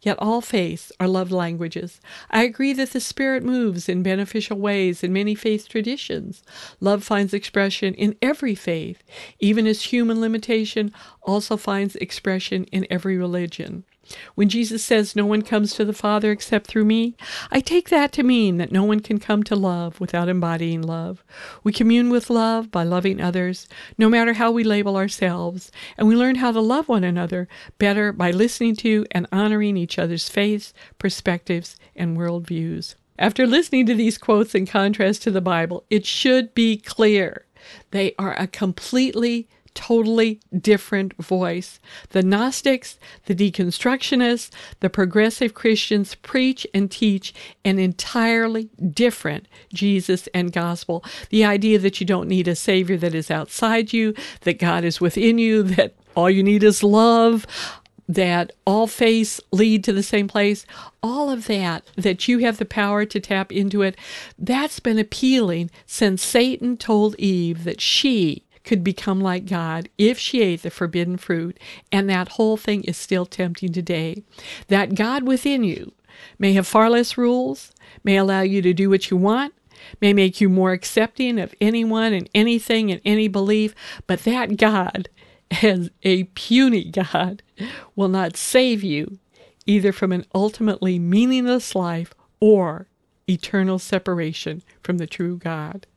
Yet 0.01 0.17
all 0.19 0.39
faiths 0.39 0.91
are 0.99 1.07
love 1.07 1.31
languages. 1.31 1.99
I 2.29 2.43
agree 2.43 2.71
that 2.73 2.91
the 2.91 3.01
Spirit 3.01 3.43
moves 3.43 3.89
in 3.89 4.03
beneficial 4.03 4.57
ways 4.57 5.03
in 5.03 5.11
many 5.11 5.35
faith 5.35 5.67
traditions. 5.67 6.43
Love 6.79 7.03
finds 7.03 7.33
expression 7.33 7.93
in 7.95 8.15
every 8.21 8.55
faith, 8.55 9.03
even 9.39 9.67
as 9.67 9.83
human 9.83 10.21
limitation 10.21 10.93
also 11.23 11.57
finds 11.57 11.97
expression 11.97 12.63
in 12.65 12.87
every 12.89 13.17
religion. 13.17 13.83
When 14.35 14.49
Jesus 14.49 14.83
says, 14.83 15.15
No 15.15 15.25
one 15.25 15.41
comes 15.41 15.73
to 15.73 15.85
the 15.85 15.93
Father 15.93 16.31
except 16.31 16.67
through 16.67 16.85
me, 16.85 17.15
I 17.51 17.59
take 17.59 17.89
that 17.89 18.11
to 18.13 18.23
mean 18.23 18.57
that 18.57 18.71
no 18.71 18.83
one 18.83 18.99
can 18.99 19.19
come 19.19 19.43
to 19.43 19.55
love 19.55 19.99
without 19.99 20.29
embodying 20.29 20.81
love. 20.81 21.23
We 21.63 21.71
commune 21.71 22.09
with 22.09 22.29
love 22.29 22.71
by 22.71 22.83
loving 22.83 23.21
others, 23.21 23.67
no 23.97 24.09
matter 24.09 24.33
how 24.33 24.51
we 24.51 24.63
label 24.63 24.97
ourselves, 24.97 25.71
and 25.97 26.07
we 26.07 26.15
learn 26.15 26.35
how 26.35 26.51
to 26.51 26.61
love 26.61 26.87
one 26.87 27.03
another 27.03 27.47
better 27.77 28.11
by 28.11 28.31
listening 28.31 28.75
to 28.77 29.05
and 29.11 29.27
honoring 29.31 29.77
each 29.77 29.97
other's 29.97 30.29
faiths, 30.29 30.73
perspectives, 30.97 31.77
and 31.95 32.17
worldviews. 32.17 32.95
After 33.17 33.45
listening 33.45 33.85
to 33.85 33.95
these 33.95 34.17
quotes 34.17 34.55
in 34.55 34.65
contrast 34.65 35.21
to 35.23 35.31
the 35.31 35.41
Bible, 35.41 35.85
it 35.89 36.05
should 36.05 36.53
be 36.53 36.77
clear 36.77 37.45
they 37.91 38.13
are 38.17 38.33
a 38.33 38.47
completely 38.47 39.47
totally 39.73 40.39
different 40.57 41.15
voice. 41.17 41.79
The 42.09 42.23
Gnostics, 42.23 42.97
the 43.25 43.35
deconstructionists, 43.35 44.49
the 44.79 44.89
progressive 44.89 45.53
Christians 45.53 46.15
preach 46.15 46.65
and 46.73 46.89
teach 46.89 47.33
an 47.65 47.79
entirely 47.79 48.69
different 48.91 49.47
Jesus 49.73 50.27
and 50.33 50.51
gospel. 50.51 51.03
The 51.29 51.45
idea 51.45 51.79
that 51.79 51.99
you 51.99 52.05
don't 52.05 52.27
need 52.27 52.47
a 52.47 52.55
Savior 52.55 52.97
that 52.97 53.15
is 53.15 53.31
outside 53.31 53.93
you, 53.93 54.13
that 54.41 54.59
God 54.59 54.83
is 54.83 55.01
within 55.01 55.37
you, 55.37 55.63
that 55.63 55.95
all 56.15 56.29
you 56.29 56.43
need 56.43 56.63
is 56.63 56.83
love. 56.83 57.45
That 58.05 58.51
all 58.67 58.87
faiths 58.87 59.39
lead 59.53 59.85
to 59.85 59.93
the 59.93 60.03
same 60.03 60.27
place, 60.27 60.65
all 61.01 61.29
of 61.29 61.47
that, 61.47 61.85
that 61.95 62.27
you 62.27 62.39
have 62.39 62.57
the 62.57 62.65
power 62.65 63.05
to 63.05 63.19
tap 63.21 63.49
into 63.49 63.81
it, 63.81 63.97
that's 64.37 64.81
been 64.81 64.99
appealing 64.99 65.71
since 65.85 66.21
Satan 66.21 66.75
told 66.75 67.15
Eve 67.15 67.63
that 67.63 67.79
she 67.79 68.43
could 68.63 68.83
become 68.83 69.19
like 69.19 69.45
God 69.45 69.89
if 69.97 70.17
she 70.17 70.41
ate 70.41 70.63
the 70.63 70.69
forbidden 70.69 71.17
fruit, 71.17 71.59
and 71.91 72.09
that 72.09 72.29
whole 72.29 72.57
thing 72.57 72.83
is 72.83 72.97
still 72.97 73.25
tempting 73.25 73.73
today. 73.73 74.23
That 74.67 74.95
God 74.95 75.23
within 75.23 75.63
you 75.63 75.93
may 76.39 76.53
have 76.53 76.67
far 76.67 76.89
less 76.89 77.17
rules, 77.17 77.71
may 78.03 78.17
allow 78.17 78.41
you 78.41 78.61
to 78.61 78.73
do 78.73 78.89
what 78.89 79.09
you 79.09 79.17
want, 79.17 79.53
may 80.01 80.13
make 80.13 80.39
you 80.39 80.49
more 80.49 80.71
accepting 80.71 81.39
of 81.39 81.53
anyone 81.59 82.13
and 82.13 82.29
anything 82.33 82.91
and 82.91 83.01
any 83.03 83.27
belief, 83.27 83.75
but 84.07 84.23
that 84.23 84.57
God, 84.57 85.09
as 85.61 85.89
a 86.03 86.23
puny 86.35 86.85
God, 86.85 87.43
will 87.95 88.07
not 88.07 88.37
save 88.37 88.83
you 88.83 89.19
either 89.65 89.91
from 89.91 90.11
an 90.11 90.25
ultimately 90.33 90.99
meaningless 90.99 91.75
life 91.75 92.13
or 92.39 92.87
eternal 93.29 93.79
separation 93.79 94.61
from 94.81 94.97
the 94.97 95.07
true 95.07 95.37
God 95.37 95.87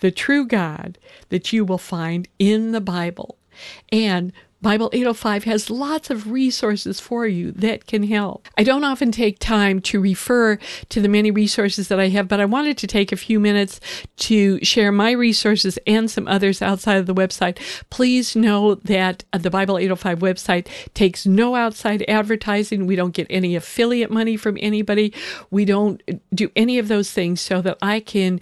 the 0.00 0.10
true 0.10 0.46
God 0.46 0.98
that 1.28 1.52
you 1.52 1.64
will 1.64 1.78
find 1.78 2.28
in 2.38 2.72
the 2.72 2.80
Bible. 2.80 3.38
And 3.90 4.32
Bible 4.62 4.88
805 4.92 5.44
has 5.44 5.70
lots 5.70 6.08
of 6.10 6.30
resources 6.30 6.98
for 6.98 7.26
you 7.26 7.52
that 7.52 7.86
can 7.86 8.02
help. 8.02 8.48
I 8.56 8.64
don't 8.64 8.84
often 8.84 9.12
take 9.12 9.38
time 9.38 9.80
to 9.82 10.00
refer 10.00 10.58
to 10.88 11.00
the 11.00 11.08
many 11.08 11.30
resources 11.30 11.88
that 11.88 12.00
I 12.00 12.08
have, 12.08 12.26
but 12.26 12.40
I 12.40 12.46
wanted 12.46 12.78
to 12.78 12.86
take 12.86 13.12
a 13.12 13.16
few 13.16 13.38
minutes 13.38 13.80
to 14.16 14.58
share 14.64 14.90
my 14.90 15.10
resources 15.12 15.78
and 15.86 16.10
some 16.10 16.26
others 16.26 16.62
outside 16.62 16.96
of 16.96 17.06
the 17.06 17.14
website. 17.14 17.58
Please 17.90 18.34
know 18.34 18.76
that 18.76 19.24
the 19.32 19.50
Bible 19.50 19.78
805 19.78 20.18
website 20.20 20.68
takes 20.94 21.26
no 21.26 21.54
outside 21.54 22.04
advertising. 22.08 22.86
We 22.86 22.96
don't 22.96 23.14
get 23.14 23.26
any 23.28 23.56
affiliate 23.56 24.10
money 24.10 24.38
from 24.38 24.56
anybody. 24.60 25.12
We 25.50 25.66
don't 25.66 26.02
do 26.34 26.50
any 26.56 26.78
of 26.78 26.88
those 26.88 27.12
things 27.12 27.42
so 27.42 27.60
that 27.60 27.76
I 27.82 28.00
can 28.00 28.40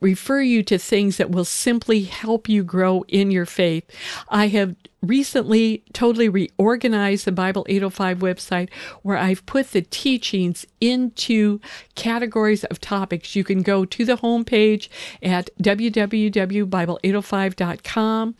refer 0.00 0.40
you 0.40 0.62
to 0.64 0.78
things 0.78 1.16
that 1.16 1.30
will 1.30 1.44
simply 1.44 2.02
help 2.02 2.48
you 2.48 2.64
grow 2.64 3.04
in 3.08 3.30
your 3.30 3.46
faith. 3.46 3.84
I 4.28 4.48
have 4.48 4.74
recently 5.06 5.82
totally 5.92 6.28
reorganized 6.28 7.24
the 7.24 7.32
Bible 7.32 7.66
805 7.68 8.18
website 8.18 8.68
where 9.02 9.16
I've 9.16 9.44
put 9.46 9.70
the 9.72 9.82
teachings 9.82 10.66
into 10.80 11.60
categories 11.94 12.64
of 12.64 12.80
topics. 12.80 13.36
You 13.36 13.44
can 13.44 13.62
go 13.62 13.84
to 13.84 14.04
the 14.04 14.16
homepage 14.16 14.88
at 15.22 15.50
www.bible805.com 15.62 18.34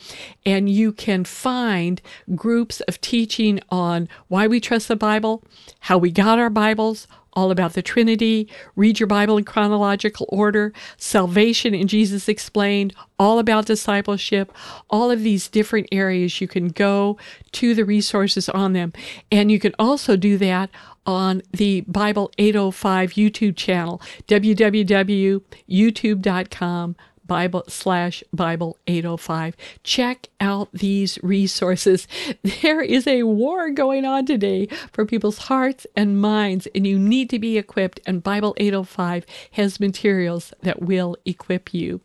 and 0.47 0.69
you 0.69 0.93
can 0.93 1.25
find 1.25 2.03
groups 2.35 2.81
of 2.83 3.01
teaching 3.01 3.61
on 3.71 4.09
why 4.29 4.47
we 4.47 4.61
trust 4.61 4.89
the 4.89 4.97
Bible, 4.97 5.43
how 5.81 5.97
we 5.99 6.11
got 6.11 6.39
our 6.39 6.51
Bibles, 6.51 7.07
all 7.35 7.51
about 7.51 7.75
the 7.75 7.83
Trinity, 7.83 8.49
read 8.77 9.01
your 9.01 9.07
Bible 9.07 9.37
in 9.37 9.45
chronological 9.45 10.27
order, 10.29 10.73
salvation 10.97 11.75
in 11.75 11.89
Jesus 11.89 12.29
explained, 12.29 12.95
all 13.19 13.39
about 13.39 13.67
discipleship, 13.67 14.53
all 14.89 15.11
of 15.11 15.23
these 15.23 15.49
different 15.49 15.89
areas. 15.93 16.41
You 16.41 16.49
can 16.55 16.69
go 16.69 17.19
to 17.53 17.75
the 17.75 17.85
resources 17.85 18.49
on 18.49 18.73
them. 18.73 18.95
And 19.31 19.53
you 19.53 19.59
can 19.59 19.75
also 19.79 20.17
do 20.17 20.39
that 20.39 20.71
on 21.05 21.43
the 21.53 21.83
Bible 21.83 22.33
805 22.39 23.11
YouTube 23.11 23.57
channel, 23.57 24.01
www.youtube.com 24.29 26.97
Bible 27.27 27.65
slash 27.69 28.23
Bible 28.33 28.79
805. 28.87 29.57
Check 29.83 30.29
out 30.41 30.71
these 30.73 31.19
resources. 31.23 32.07
There 32.63 32.83
is 32.83 33.07
a 33.07 33.25
war 33.25 33.71
going 33.71 34.05
on 34.05 34.27
today 34.27 34.67
for 34.93 35.05
people's 35.05 35.39
hearts 35.39 35.87
and 35.97 36.21
minds, 36.21 36.67
and 36.75 36.87
you 36.87 36.99
need 36.99 37.29
to 37.31 37.39
be 37.39 37.59
equipped. 37.59 38.01
And 38.07 38.23
Bible 38.23 38.55
805 38.57 39.27
has 39.53 39.81
materials 39.81 40.53
that 40.63 40.81
will 40.81 41.17
equip 41.25 41.75
you. 41.75 42.01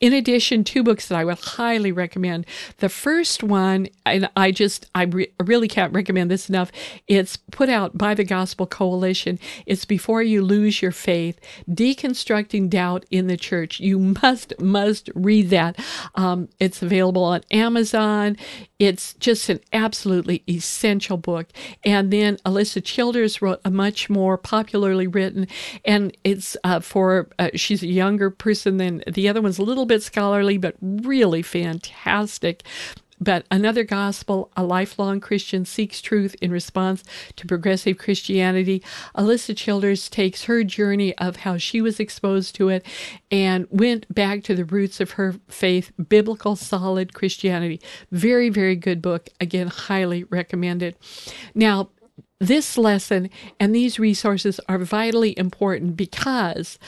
In 0.00 0.12
addition, 0.12 0.64
two 0.64 0.82
books 0.82 1.08
that 1.08 1.18
I 1.18 1.24
would 1.24 1.38
highly 1.38 1.92
recommend. 1.92 2.46
The 2.78 2.88
first 2.88 3.42
one, 3.42 3.88
and 4.04 4.28
I 4.36 4.50
just, 4.50 4.86
I 4.94 5.04
re- 5.04 5.32
really 5.42 5.68
can't 5.68 5.92
recommend 5.92 6.30
this 6.30 6.48
enough. 6.48 6.72
It's 7.06 7.36
put 7.36 7.68
out 7.68 7.96
by 7.96 8.14
the 8.14 8.24
Gospel 8.24 8.66
Coalition. 8.66 9.38
It's 9.66 9.84
Before 9.84 10.22
You 10.22 10.42
Lose 10.42 10.82
Your 10.82 10.92
Faith 10.92 11.38
Deconstructing 11.68 12.68
Doubt 12.70 13.04
in 13.10 13.26
the 13.26 13.36
Church. 13.36 13.80
You 13.80 13.98
must 13.98 14.59
must 14.60 15.10
read 15.14 15.50
that. 15.50 15.78
Um, 16.14 16.48
it's 16.58 16.82
available 16.82 17.24
on 17.24 17.42
Amazon. 17.50 18.36
It's 18.78 19.14
just 19.14 19.48
an 19.48 19.60
absolutely 19.72 20.42
essential 20.48 21.16
book. 21.16 21.48
And 21.84 22.10
then 22.10 22.36
Alisa 22.46 22.82
Childers 22.82 23.42
wrote 23.42 23.60
a 23.64 23.70
much 23.70 24.08
more 24.08 24.38
popularly 24.38 25.06
written, 25.06 25.46
and 25.84 26.16
it's 26.24 26.56
uh, 26.64 26.80
for, 26.80 27.28
uh, 27.38 27.50
she's 27.54 27.82
a 27.82 27.86
younger 27.88 28.30
person 28.30 28.78
than 28.78 29.02
the 29.06 29.28
other 29.28 29.42
one's 29.42 29.58
a 29.58 29.62
little 29.62 29.86
bit 29.86 30.02
scholarly, 30.02 30.56
but 30.56 30.76
really 30.80 31.42
fantastic. 31.42 32.62
But 33.20 33.46
another 33.50 33.84
gospel, 33.84 34.50
a 34.56 34.64
lifelong 34.64 35.20
Christian 35.20 35.64
seeks 35.64 36.00
truth 36.00 36.34
in 36.40 36.50
response 36.50 37.04
to 37.36 37.46
progressive 37.46 37.98
Christianity. 37.98 38.82
Alisa 39.14 39.54
Childers 39.56 40.08
takes 40.08 40.44
her 40.44 40.64
journey 40.64 41.16
of 41.18 41.36
how 41.36 41.58
she 41.58 41.82
was 41.82 42.00
exposed 42.00 42.54
to 42.54 42.70
it 42.70 42.84
and 43.30 43.66
went 43.70 44.12
back 44.12 44.42
to 44.44 44.54
the 44.54 44.64
roots 44.64 45.00
of 45.00 45.12
her 45.12 45.34
faith, 45.48 45.92
biblical, 46.08 46.56
solid 46.56 47.12
Christianity. 47.12 47.80
Very, 48.10 48.48
very 48.48 48.76
good 48.76 49.02
book. 49.02 49.28
Again, 49.38 49.66
highly 49.66 50.24
recommended. 50.24 50.96
Now, 51.54 51.90
this 52.38 52.78
lesson 52.78 53.28
and 53.58 53.74
these 53.74 53.98
resources 53.98 54.60
are 54.66 54.78
vitally 54.78 55.38
important 55.38 55.94
because 55.94 56.78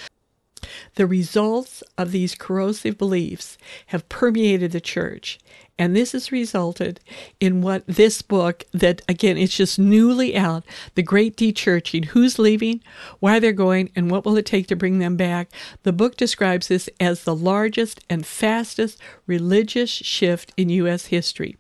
the 0.95 1.07
results 1.07 1.83
of 1.99 2.13
these 2.13 2.35
corrosive 2.35 2.97
beliefs 2.97 3.59
have 3.87 4.09
permeated 4.09 4.73
the 4.73 4.81
church 4.81 5.39
and 5.79 5.97
this 5.97 6.13
has 6.13 6.31
resulted 6.31 7.01
in 7.41 7.63
what 7.63 7.87
this 7.87 8.21
book, 8.21 8.65
that 8.73 9.03
again, 9.09 9.39
it's 9.39 9.57
just 9.57 9.79
newly 9.79 10.37
out, 10.37 10.65
The 10.95 11.03
Great 11.03 11.37
Dechurching 11.37 12.07
Who's 12.07 12.39
leaving, 12.39 12.83
why 13.21 13.39
they're 13.39 13.53
going, 13.53 13.91
and 13.97 14.11
what 14.11 14.25
will 14.25 14.37
it 14.37 14.47
take 14.47 14.67
to 14.69 14.77
bring 14.77 14.99
them 14.99 15.17
back. 15.17 15.51
The 15.83 15.93
book 15.93 16.17
describes 16.17 16.69
this 16.69 16.91
as 17.01 17.25
the 17.25 17.35
largest 17.35 18.01
and 18.11 18.27
fastest 18.27 18.99
religious 19.27 19.91
shift 19.91 20.53
in 20.57 20.69
U.S. 20.69 21.07
history. 21.07 21.57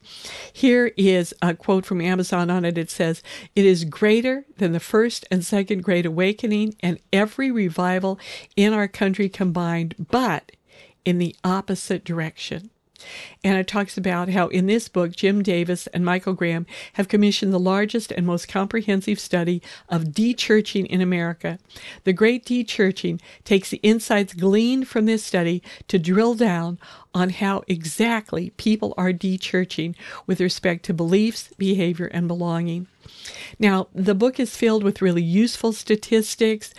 Here 0.52 0.92
is 0.96 1.34
a 1.40 1.54
quote 1.54 1.86
from 1.86 2.00
Amazon 2.00 2.50
on 2.50 2.64
it. 2.64 2.76
It 2.76 2.90
says, 2.90 3.22
It 3.56 3.64
is 3.64 3.84
greater 3.84 4.44
than 4.58 4.72
the 4.72 4.80
first 4.80 5.26
and 5.30 5.44
second 5.44 5.82
Great 5.82 6.04
Awakening 6.04 6.74
and 6.80 6.98
every 7.12 7.50
revival 7.50 8.18
in 8.56 8.72
our 8.74 8.88
country 8.88 9.28
combined, 9.28 9.94
but 10.10 10.52
in 11.04 11.18
the 11.18 11.34
opposite 11.42 12.04
direction. 12.04 12.70
And 13.44 13.58
it 13.58 13.66
talks 13.66 13.96
about 13.96 14.28
how 14.28 14.48
in 14.48 14.66
this 14.66 14.88
book, 14.88 15.12
Jim 15.12 15.42
Davis 15.42 15.86
and 15.88 16.04
Michael 16.04 16.34
Graham 16.34 16.66
have 16.94 17.08
commissioned 17.08 17.52
the 17.52 17.58
largest 17.58 18.12
and 18.12 18.26
most 18.26 18.48
comprehensive 18.48 19.18
study 19.18 19.62
of 19.88 20.04
dechurching 20.04 20.86
in 20.86 21.00
America. 21.00 21.58
The 22.04 22.12
Great 22.12 22.44
Dechurching 22.44 23.20
takes 23.44 23.70
the 23.70 23.80
insights 23.82 24.34
gleaned 24.34 24.88
from 24.88 25.06
this 25.06 25.24
study 25.24 25.62
to 25.88 25.98
drill 25.98 26.34
down 26.34 26.78
on 27.14 27.30
how 27.30 27.62
exactly 27.68 28.50
people 28.50 28.94
are 28.96 29.12
dechurching 29.12 29.94
with 30.26 30.40
respect 30.40 30.84
to 30.84 30.94
beliefs, 30.94 31.50
behavior, 31.58 32.06
and 32.06 32.28
belonging. 32.28 32.86
Now, 33.58 33.88
the 33.94 34.14
book 34.14 34.40
is 34.40 34.56
filled 34.56 34.84
with 34.84 35.02
really 35.02 35.22
useful 35.22 35.72
statistics. 35.72 36.72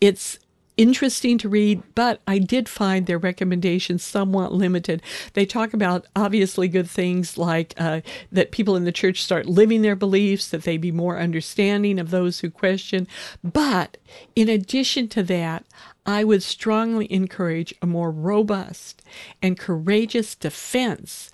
It's 0.00 0.38
interesting 0.76 1.38
to 1.38 1.48
read, 1.48 1.82
but 1.94 2.20
I 2.26 2.38
did 2.38 2.68
find 2.68 3.06
their 3.06 3.18
recommendations 3.18 4.02
somewhat 4.02 4.52
limited. 4.52 5.02
They 5.34 5.46
talk 5.46 5.72
about 5.72 6.06
obviously 6.16 6.68
good 6.68 6.88
things 6.88 7.38
like 7.38 7.74
uh, 7.76 8.00
that 8.32 8.50
people 8.50 8.76
in 8.76 8.84
the 8.84 8.92
church 8.92 9.22
start 9.22 9.46
living 9.46 9.82
their 9.82 9.96
beliefs, 9.96 10.48
that 10.48 10.64
they 10.64 10.76
be 10.76 10.92
more 10.92 11.18
understanding 11.18 11.98
of 11.98 12.10
those 12.10 12.40
who 12.40 12.50
question. 12.50 13.06
But 13.42 13.96
in 14.34 14.48
addition 14.48 15.08
to 15.08 15.22
that, 15.24 15.64
I 16.06 16.22
would 16.22 16.42
strongly 16.42 17.10
encourage 17.10 17.74
a 17.80 17.86
more 17.86 18.10
robust 18.10 19.02
and 19.40 19.58
courageous 19.58 20.34
defense 20.34 21.30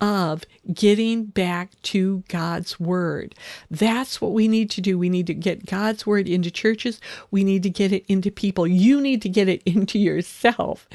of 0.00 0.44
getting 0.72 1.24
back 1.24 1.70
to 1.82 2.24
God's 2.28 2.78
Word. 2.78 3.34
That's 3.70 4.20
what 4.20 4.32
we 4.32 4.48
need 4.48 4.70
to 4.70 4.80
do. 4.80 4.98
We 4.98 5.08
need 5.08 5.26
to 5.28 5.34
get 5.34 5.66
God's 5.66 6.06
Word 6.06 6.28
into 6.28 6.50
churches. 6.50 7.00
We 7.30 7.44
need 7.44 7.62
to 7.62 7.70
get 7.70 7.92
it 7.92 8.04
into 8.08 8.30
people. 8.30 8.66
You 8.66 9.00
need 9.00 9.22
to 9.22 9.28
get 9.28 9.48
it 9.48 9.62
into 9.66 9.98
yourself. 9.98 10.88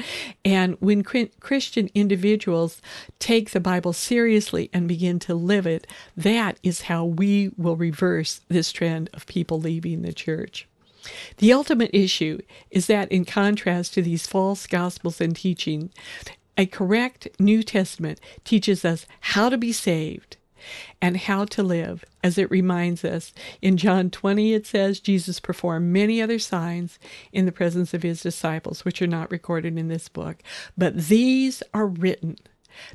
And 0.44 0.78
when 0.80 1.04
Christian 1.04 1.90
individuals 1.96 2.82
take 3.20 3.52
the 3.52 3.60
Bible 3.60 3.94
seriously 3.94 4.70
and 4.74 4.88
begin 4.88 5.20
to 5.20 5.36
live 5.36 5.66
it, 5.66 5.88
that 6.16 6.60
is 6.64 6.82
how 6.82 7.06
we 7.06 7.52
will 7.58 7.76
reverse 7.76 8.42
this 8.50 8.72
trend 8.72 9.10
of 9.14 9.26
people 9.28 9.60
leaving 9.60 10.02
the 10.02 10.14
church. 10.14 10.68
The 11.38 11.54
ultimate 11.54 11.92
issue 11.94 12.40
is 12.72 12.88
that, 12.88 13.12
in 13.12 13.26
contrast 13.26 13.94
to 13.94 14.02
these 14.02 14.28
false 14.28 14.68
gospels 14.68 15.22
and 15.22 15.36
teaching, 15.36 15.92
a 16.60 16.66
correct 16.66 17.26
New 17.40 17.64
Testament 17.64 18.20
teaches 18.44 18.84
us 18.84 19.06
how 19.22 19.48
to 19.48 19.58
be 19.58 19.72
saved 19.72 20.36
and 21.02 21.16
how 21.16 21.46
to 21.46 21.64
live, 21.64 22.04
as 22.22 22.38
it 22.38 22.52
reminds 22.52 23.06
us. 23.06 23.32
In 23.62 23.78
John 23.78 24.10
20, 24.10 24.54
it 24.54 24.68
says, 24.68 25.00
Jesus 25.00 25.40
performed 25.40 25.94
many 25.94 26.22
other 26.22 26.38
signs 26.38 27.00
in 27.32 27.46
the 27.46 27.54
presence 27.54 27.94
of 27.94 28.04
his 28.04 28.22
disciples, 28.22 28.84
which 28.84 29.02
are 29.02 29.08
not 29.08 29.32
recorded 29.32 29.78
in 29.78 29.88
this 29.88 30.10
book. 30.10 30.44
But 30.78 30.98
these 30.98 31.64
are 31.74 31.88
written 31.88 32.36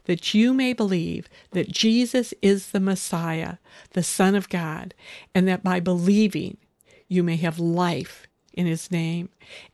that 0.04 0.34
you 0.34 0.52
may 0.52 0.74
believe 0.74 1.26
that 1.52 1.72
Jesus 1.72 2.34
is 2.42 2.70
the 2.70 2.80
Messiah, 2.80 3.54
the 3.92 4.02
Son 4.02 4.34
of 4.34 4.50
God, 4.50 4.92
and 5.34 5.48
that 5.48 5.64
by 5.64 5.80
believing 5.80 6.58
you 7.08 7.22
may 7.22 7.36
have 7.36 7.58
life 7.58 8.26
in 8.54 8.66
his 8.66 8.90
name. 8.90 9.28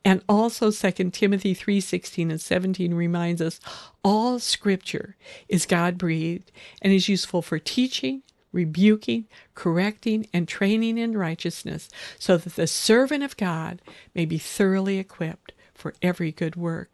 And 0.05 0.23
also 0.29 0.71
2 0.71 1.13
Timothy 1.13 1.55
3:16 1.55 2.31
and 2.31 2.41
17 2.41 2.95
reminds 2.95 3.41
us 3.41 3.61
all 4.03 4.39
scripture 4.39 5.17
is 5.49 5.67
God-breathed 5.67 6.51
and 6.83 6.93
is 6.93 7.09
useful 7.09 7.43
for 7.43 7.59
teaching, 7.59 8.23
rebuking, 8.53 9.29
correcting, 9.55 10.27
and 10.33 10.49
training 10.49 10.99
in 10.99 11.17
righteousness, 11.17 11.89
so 12.19 12.37
that 12.37 12.57
the 12.57 12.67
servant 12.67 13.23
of 13.23 13.37
God 13.37 13.81
may 14.15 14.25
be 14.25 14.39
thoroughly 14.39 14.99
equipped 14.99 15.53
for 15.73 15.95
every 16.03 16.33
good 16.33 16.57
work. 16.57 16.91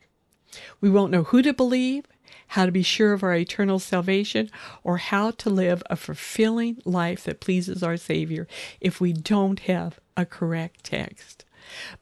We 0.80 0.90
won't 0.90 1.12
know 1.12 1.22
who 1.22 1.40
to 1.40 1.54
believe, 1.54 2.04
how 2.48 2.66
to 2.66 2.72
be 2.72 2.82
sure 2.82 3.14
of 3.14 3.22
our 3.22 3.34
eternal 3.34 3.78
salvation, 3.78 4.50
or 4.84 4.98
how 4.98 5.30
to 5.30 5.48
live 5.48 5.82
a 5.88 5.96
fulfilling 5.96 6.82
life 6.84 7.24
that 7.24 7.40
pleases 7.40 7.82
our 7.82 7.96
Savior 7.96 8.46
if 8.80 9.00
we 9.00 9.14
don't 9.14 9.60
have 9.60 9.98
a 10.16 10.26
correct 10.26 10.84
text. 10.84 11.45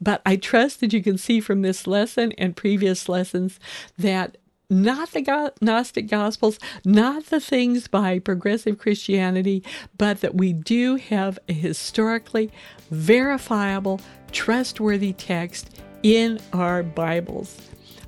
But 0.01 0.23
I 0.25 0.37
trust 0.37 0.81
that 0.81 0.93
you 0.93 1.03
can 1.03 1.19
see 1.19 1.41
from 1.41 1.63
this 1.63 1.87
lesson 1.87 2.33
and 2.33 2.57
previous 2.57 3.09
lessons 3.09 3.59
that 3.99 4.37
not 4.71 5.11
the 5.13 5.53
Gnostic 5.61 6.09
Gospels, 6.09 6.59
not 6.85 7.27
the 7.27 7.41
things 7.41 7.87
by 7.87 8.19
progressive 8.19 8.79
Christianity, 8.79 9.63
but 9.99 10.21
that 10.21 10.35
we 10.35 10.53
do 10.53 10.97
have 10.97 11.39
a 11.49 11.53
historically 11.53 12.51
verifiable, 12.91 14.01
trustworthy 14.33 15.13
text 15.13 15.81
in 16.03 16.41
our 16.53 16.83
Bibles. 16.83 17.57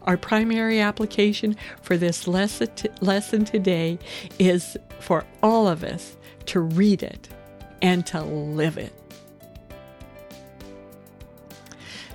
Our 0.03 0.17
primary 0.17 0.81
application 0.81 1.57
for 1.83 1.97
this 1.97 2.27
lesson, 2.27 2.69
t- 2.75 2.89
lesson 3.01 3.45
today 3.45 3.99
is 4.39 4.77
for 5.01 5.25
all 5.43 5.67
of 5.69 5.83
us 5.83 6.17
to 6.47 6.61
read 6.61 7.03
it 7.03 7.29
and 7.83 8.07
to 8.07 8.23
live 8.23 8.79
it. 8.79 8.93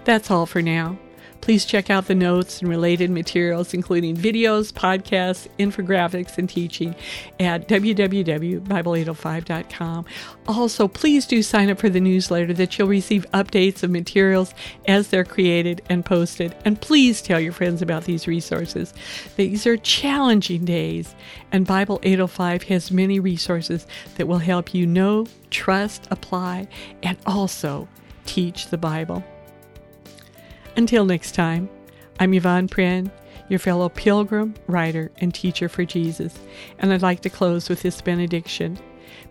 That's 0.04 0.32
all 0.32 0.46
for 0.46 0.62
now. 0.62 0.98
Please 1.42 1.66
check 1.66 1.90
out 1.90 2.08
the 2.08 2.16
notes 2.16 2.62
and 2.62 2.70
related 2.70 3.10
materials, 3.10 3.74
including 3.74 4.16
videos, 4.16 4.72
podcasts, 4.72 5.48
infographics, 5.58 6.38
and 6.38 6.48
teaching 6.48 6.94
at 7.40 7.68
www.bible805.com. 7.68 10.06
Also, 10.48 10.88
please 10.88 11.26
do 11.26 11.42
sign 11.42 11.72
up 11.72 11.80
for 11.80 11.90
the 11.90 12.00
newsletter 12.00 12.54
that 12.54 12.78
you'll 12.78 12.88
receive 12.88 13.26
updates 13.32 13.82
of 13.82 13.90
materials 13.90 14.54
as 14.88 15.08
they're 15.08 15.24
created 15.24 15.82
and 15.90 16.06
posted. 16.06 16.54
And 16.64 16.80
please 16.80 17.24
tell 17.24 17.40
your 17.40 17.54
friends 17.54 17.82
about 17.82 18.04
these 18.04 18.28
resources. 18.28 18.94
These 19.36 19.66
are 19.66 19.78
challenging 19.78 20.64
days, 20.64 21.16
and 21.52 21.66
Bible 21.66 22.00
805 22.04 22.62
has 22.64 22.92
many 22.92 23.20
resources 23.20 23.88
that 24.18 24.28
will 24.28 24.38
help 24.38 24.76
you 24.76 24.86
know, 24.86 25.26
trust, 25.50 26.08
apply, 26.12 26.68
and 27.02 27.18
also 27.26 27.88
teach 28.26 28.68
the 28.68 28.78
Bible. 28.78 29.24
Until 30.78 31.04
next 31.04 31.36
time, 31.36 31.70
I'm 32.18 32.34
Yvonne 32.34 32.70
Pren, 32.70 33.12
your 33.50 33.60
fellow 33.60 33.90
pilgrim, 33.90 34.54
writer, 34.68 35.12
and 35.18 35.36
teacher 35.36 35.68
for 35.68 35.84
Jesus, 35.84 36.40
and 36.80 36.94
I'd 36.94 37.02
like 37.02 37.20
to 37.22 37.30
close 37.30 37.68
with 37.68 37.82
this 37.82 38.02
benediction. 38.02 38.80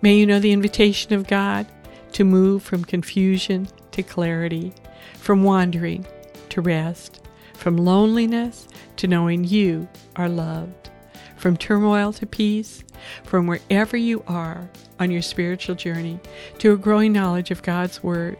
May 0.03 0.17
you 0.17 0.27
know 0.27 0.39
the 0.39 0.53
invitation 0.53 1.15
of 1.15 1.27
God 1.27 1.67
to 2.13 2.25
move 2.25 2.63
from 2.63 2.85
confusion 2.85 3.69
to 3.93 4.03
clarity, 4.03 4.75
from 5.15 5.43
wandering 5.43 6.07
to 6.51 6.61
rest, 6.61 7.23
from 7.55 7.79
loneliness 7.79 8.69
to 8.97 9.09
knowing 9.09 9.45
you 9.45 9.89
are 10.17 10.29
loved, 10.29 10.91
from 11.39 11.57
turmoil 11.57 12.13
to 12.13 12.27
peace, 12.27 12.85
from 13.25 13.47
wherever 13.47 13.97
you 13.97 14.23
are 14.27 14.69
on 14.99 15.11
your 15.11 15.23
spiritual 15.23 15.75
journey 15.75 16.21
to 16.59 16.75
a 16.75 16.77
growing 16.77 17.15
knowledge 17.15 17.51
of 17.51 17.63
God's 17.63 18.03
Word, 18.03 18.37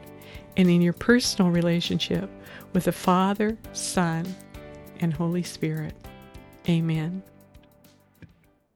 and 0.59 0.69
in 0.69 0.83
your 0.83 0.93
personal 0.93 1.51
relationship 1.51 2.29
with 2.73 2.85
the 2.85 2.93
Father, 2.93 3.57
Son, 3.73 4.35
and 5.01 5.13
Holy 5.13 5.43
Spirit. 5.43 5.95
Amen. 6.69 7.23